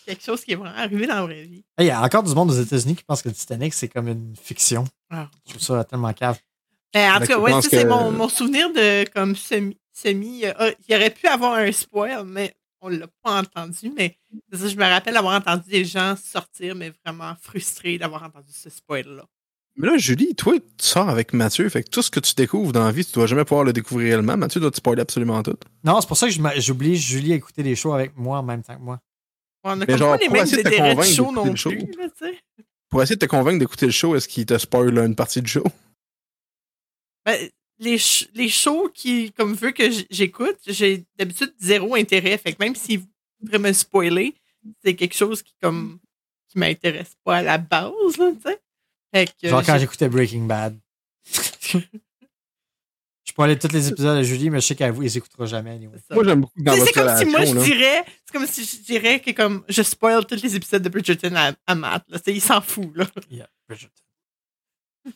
[0.06, 1.64] Quelque chose qui est vraiment arrivé dans la vraie vie.
[1.78, 3.88] Hey, Il y a encore du monde aux États-Unis qui pense que le Titanic, c'est
[3.88, 4.84] comme une fiction.
[5.10, 5.30] Ah.
[5.46, 6.40] Je trouve ça tellement cave.
[6.94, 9.78] Ben, en tout cas, ouais, c'est que- mon, mon souvenir de comme semi.
[9.92, 13.92] semi euh, ah, il aurait pu avoir un spoil, mais on l'a pas entendu.
[13.98, 14.18] Mais
[14.52, 19.26] je me rappelle avoir entendu des gens sortir, mais vraiment frustrés d'avoir entendu ce spoil-là.
[19.78, 22.72] Mais là, Julie, toi, tu sors avec Mathieu, fait que tout ce que tu découvres
[22.72, 24.38] dans la vie, tu dois jamais pouvoir le découvrir réellement.
[24.38, 25.58] Mathieu doit te spoiler absolument tout.
[25.84, 28.64] Non, c'est pour ça que j'oblige Julie à écouter des shows avec moi en même
[28.64, 29.02] temps que moi.
[29.64, 31.32] On a Mais genre, pas les pour mêmes essayer de te intérêts de convaincre show
[31.32, 31.70] non le show.
[31.72, 32.40] plus, là, tu sais.
[32.90, 35.50] Pour essayer de te convaincre d'écouter le show, est-ce qu'il te spoil une partie du
[35.52, 35.64] show?
[37.26, 37.50] Ben,
[37.80, 42.38] les, sh- les shows qui, comme veut que j'écoute, j'ai d'habitude zéro intérêt.
[42.38, 43.02] Fait que même s'ils
[43.42, 44.36] voudraient me spoiler,
[44.84, 46.00] c'est quelque chose qui, comme,
[46.48, 48.60] qui m'intéresse pas à la base, là, tu sais.
[49.14, 50.78] Fait que, Genre quand j'écoutais Breaking Bad.
[51.66, 51.80] je
[53.36, 55.72] peux aller tous les épisodes de Julie, mais je sais qu'elle vous, les écoutera jamais.
[55.72, 55.98] anyway.
[56.12, 59.20] Moi, j'aime beaucoup dans c'est comme si moi je dirais, c'est comme si je dirais
[59.20, 62.20] que comme je spoil tous les épisodes de Bridgerton à, à Matt, là.
[62.28, 63.06] Il s'en fout, là.
[63.30, 64.02] Yeah, Bridgerton.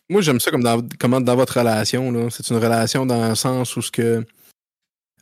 [0.08, 2.12] Moi, j'aime ça comme dans, comment dans votre relation.
[2.12, 2.30] là.
[2.30, 4.26] C'est une relation dans un sens où ce que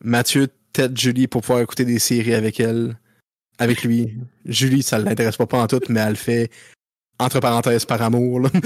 [0.01, 2.97] Mathieu tête Julie pour pouvoir écouter des séries avec elle,
[3.57, 4.17] avec lui.
[4.45, 6.51] Julie, ça l'intéresse pas, pas en tout, mais elle le fait
[7.19, 8.41] entre parenthèses par amour.
[8.41, 8.49] là.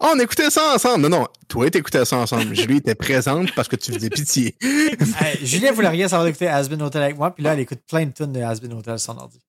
[0.00, 1.08] Ah, on écoutait ça ensemble.
[1.08, 2.54] Non, non, toi, t'écoutais ça ensemble.
[2.54, 4.54] Julie était présente parce que tu faisais pitié.
[4.62, 7.80] Hey, Julie, elle voulait rien savoir d'écouter Asbin Hotel avec moi, puis là, elle écoute
[7.88, 9.40] plein de tunes de Asbin Hotel sur son ordi.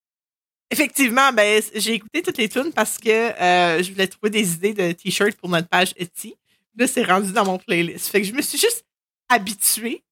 [0.72, 4.74] Effectivement, ben, j'ai écouté toutes les tunes parce que euh, je voulais trouver des idées
[4.74, 6.36] de t-shirts pour notre page Etsy.
[6.78, 8.08] Là, c'est rendu dans mon playlist.
[8.08, 8.86] Fait que je me suis juste
[9.30, 10.04] habituée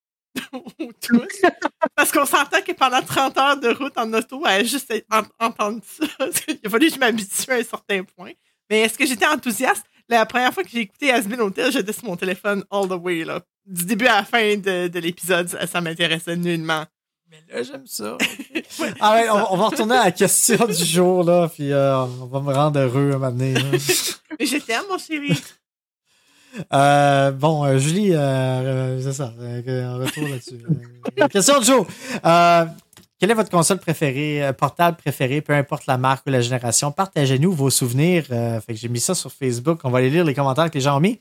[0.79, 1.25] aux tunes.
[1.95, 5.81] parce qu'on s'entend que pendant 30 heures de route en auto, à juste en- entendre
[5.83, 6.05] ça,
[6.47, 8.31] il a fallu que je m'habitue à un certain point.
[8.69, 9.83] Mais est-ce que j'étais enthousiaste?
[10.09, 13.23] La première fois que j'ai écouté Asbin Hotel, j'étais sur mon téléphone all the way,
[13.25, 13.41] là.
[13.65, 16.85] Du début à la fin de, de l'épisode, ça, ça m'intéressait nullement.
[17.29, 18.17] Mais là, j'aime ça.
[18.79, 22.25] Ouais, Ah ouais, on, va retourner à la question du jour, là, puis euh, on
[22.27, 23.53] va me rendre heureux un moment donné.
[24.39, 25.29] Mais je t'aime, mon chéri.
[26.73, 29.33] Euh, bon, euh, Julie, euh, c'est ça.
[29.39, 30.59] un retour là-dessus.
[31.31, 31.87] Question de.
[32.25, 32.65] Euh,
[33.19, 36.91] quelle est votre console préférée, portable préférée, peu importe la marque ou la génération?
[36.91, 38.25] Partagez-nous vos souvenirs.
[38.27, 39.79] Fait que j'ai mis ça sur Facebook.
[39.83, 41.19] On va aller lire les commentaires que les gens ont mis.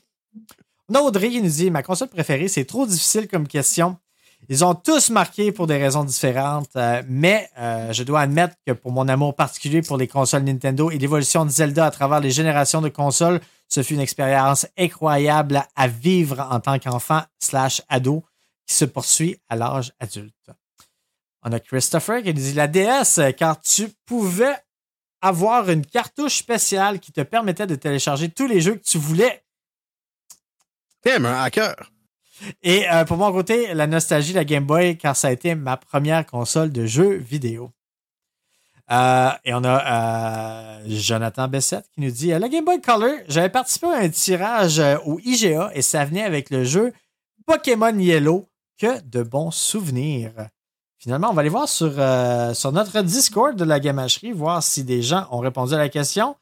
[0.95, 3.97] Audrey qui nous dit Ma console préférée, c'est trop difficile comme question.
[4.49, 8.71] Ils ont tous marqué pour des raisons différentes, euh, mais euh, je dois admettre que
[8.71, 12.31] pour mon amour particulier pour les consoles Nintendo et l'évolution de Zelda à travers les
[12.31, 18.23] générations de consoles, ce fut une expérience incroyable à vivre en tant qu'enfant slash ado
[18.65, 20.51] qui se poursuit à l'âge adulte.
[21.43, 24.55] On a Christopher qui nous dit la DS, car tu pouvais
[25.21, 29.43] avoir une cartouche spéciale qui te permettait de télécharger tous les jeux que tu voulais.
[31.01, 31.91] T'aimes un hacker.
[32.61, 35.55] Et euh, pour mon côté, la nostalgie de la Game Boy, car ça a été
[35.55, 37.71] ma première console de jeux vidéo.
[38.89, 43.49] Euh, et on a euh, Jonathan Bessette qui nous dit La Game Boy Color, j'avais
[43.49, 46.93] participé à un tirage euh, au IGA et ça venait avec le jeu
[47.45, 48.45] Pokémon Yellow.
[48.79, 50.33] Que de bons souvenirs.
[50.99, 55.01] Finalement, on va aller voir sur, euh, notre Discord de la gamacherie, voir si des
[55.01, 56.35] gens ont répondu à la question.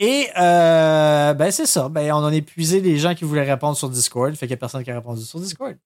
[0.00, 1.88] Et euh, ben c'est ça.
[1.88, 4.34] Ben, on en a épuisé les gens qui voulaient répondre sur Discord.
[4.34, 5.76] Fait qu'il n'y a personne qui a répondu sur Discord.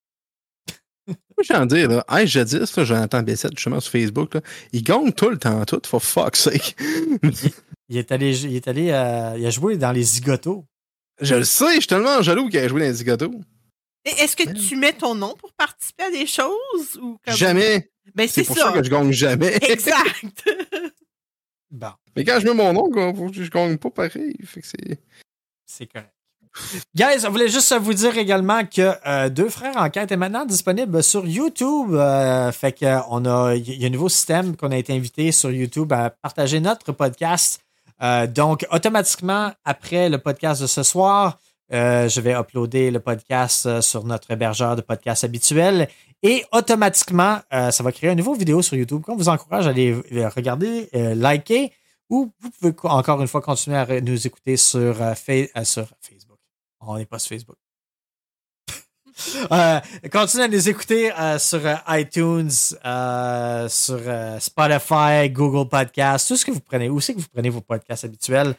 [1.10, 4.40] Moi, j'ai envie de dire, là, hey, jadis, là, Jonathan Bessette, justement, sur Facebook, là,
[4.72, 6.76] il gagne tout le temps, tout, for fuck's sake.
[7.88, 10.64] Il est allé, il est allé, euh, il a joué dans les zigotos.
[11.20, 13.32] Je le sais, je suis tellement jaloux qu'il a joué dans les zigotos.
[14.04, 16.98] Et Est-ce que tu mets ton nom pour participer à des choses?
[17.02, 17.34] Ou comme...
[17.34, 17.90] Jamais.
[18.14, 18.72] Ben, C'est c'est pour ça.
[18.72, 19.56] ça que je gagne jamais.
[19.62, 20.48] Exact.
[21.70, 24.36] Bon, Mais quand je mets mon nom, je gagne pas pareil.
[24.44, 25.00] Fait que c'est.
[25.66, 26.14] c'est correct.
[26.94, 30.44] Guys, on voulait juste vous dire également que euh, Deux Frères en quête est maintenant
[30.44, 31.94] disponible sur YouTube.
[31.94, 32.98] Euh, fait que euh,
[33.48, 36.60] a, il y a un nouveau système qu'on a été invité sur YouTube à partager
[36.60, 37.60] notre podcast.
[38.30, 41.38] Donc, automatiquement, après le podcast de ce soir,
[41.70, 45.86] je vais uploader le podcast sur notre hébergeur de podcast habituel.
[46.22, 49.94] Et automatiquement, ça va créer une nouvelle vidéo sur YouTube qu'on vous encourage à aller
[50.34, 51.72] regarder, liker,
[52.08, 56.19] ou vous pouvez co- encore une fois continuer à nous écouter sur, sur Facebook.
[56.80, 57.56] On n'est pas sur Facebook.
[59.52, 59.80] Euh,
[60.10, 64.00] continuez à nous écouter euh, sur euh, iTunes, sur
[64.40, 66.88] Spotify, Google Podcasts, tout ce que vous prenez.
[66.88, 68.54] Où c'est que vous prenez vos podcasts habituels?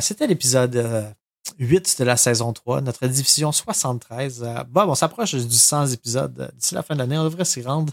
[0.00, 1.10] C'était l'épisode euh,
[1.58, 4.42] 8 de la saison 3, notre division 73.
[4.42, 6.50] Euh, Bob, on s'approche du 100 épisodes.
[6.56, 7.92] D'ici la fin de l'année, on devrait s'y rendre.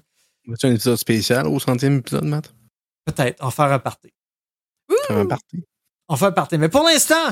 [0.56, 2.54] C'est un épisode spécial au centième épisode, Matt?
[3.06, 4.14] Peut-être, on va faire un party.
[5.08, 5.64] Faire un party.
[6.08, 6.58] On fait un party.
[6.58, 7.32] Mais pour l'instant,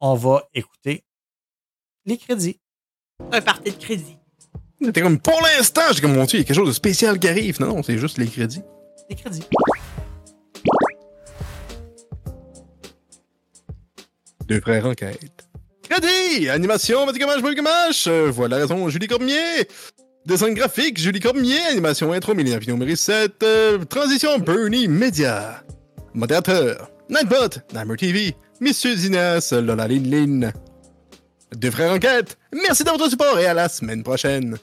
[0.00, 1.04] on va écouter
[2.06, 2.60] les crédits.
[3.32, 4.16] Un parti de crédit.
[4.80, 7.18] C'était comme pour l'instant, j'ai comme mon Dieu, il y a quelque chose de spécial
[7.18, 7.60] qui arrive.
[7.60, 8.62] Non, non, c'est juste les crédits.
[9.10, 9.42] Les crédits.
[14.46, 15.48] Deux frères en quête.
[15.82, 16.48] Crédit!
[16.48, 18.06] Animation, Mathieu Gamache, Paul Gamache!
[18.06, 19.66] Euh, voilà la raison, Julie Cormier!
[20.24, 21.58] Dessin graphique, Julie Cormier.
[21.70, 23.42] Animation intro, Mélina Pino, numéro 7.
[23.42, 25.62] Euh, transition, Bernie Media.
[26.14, 30.52] Modérateur, Nightbot, Nightmare TV, Monsieur Dinas, Lola Lin Lin.
[31.56, 34.58] Deux frères en quête, merci de votre support et à la semaine prochaine.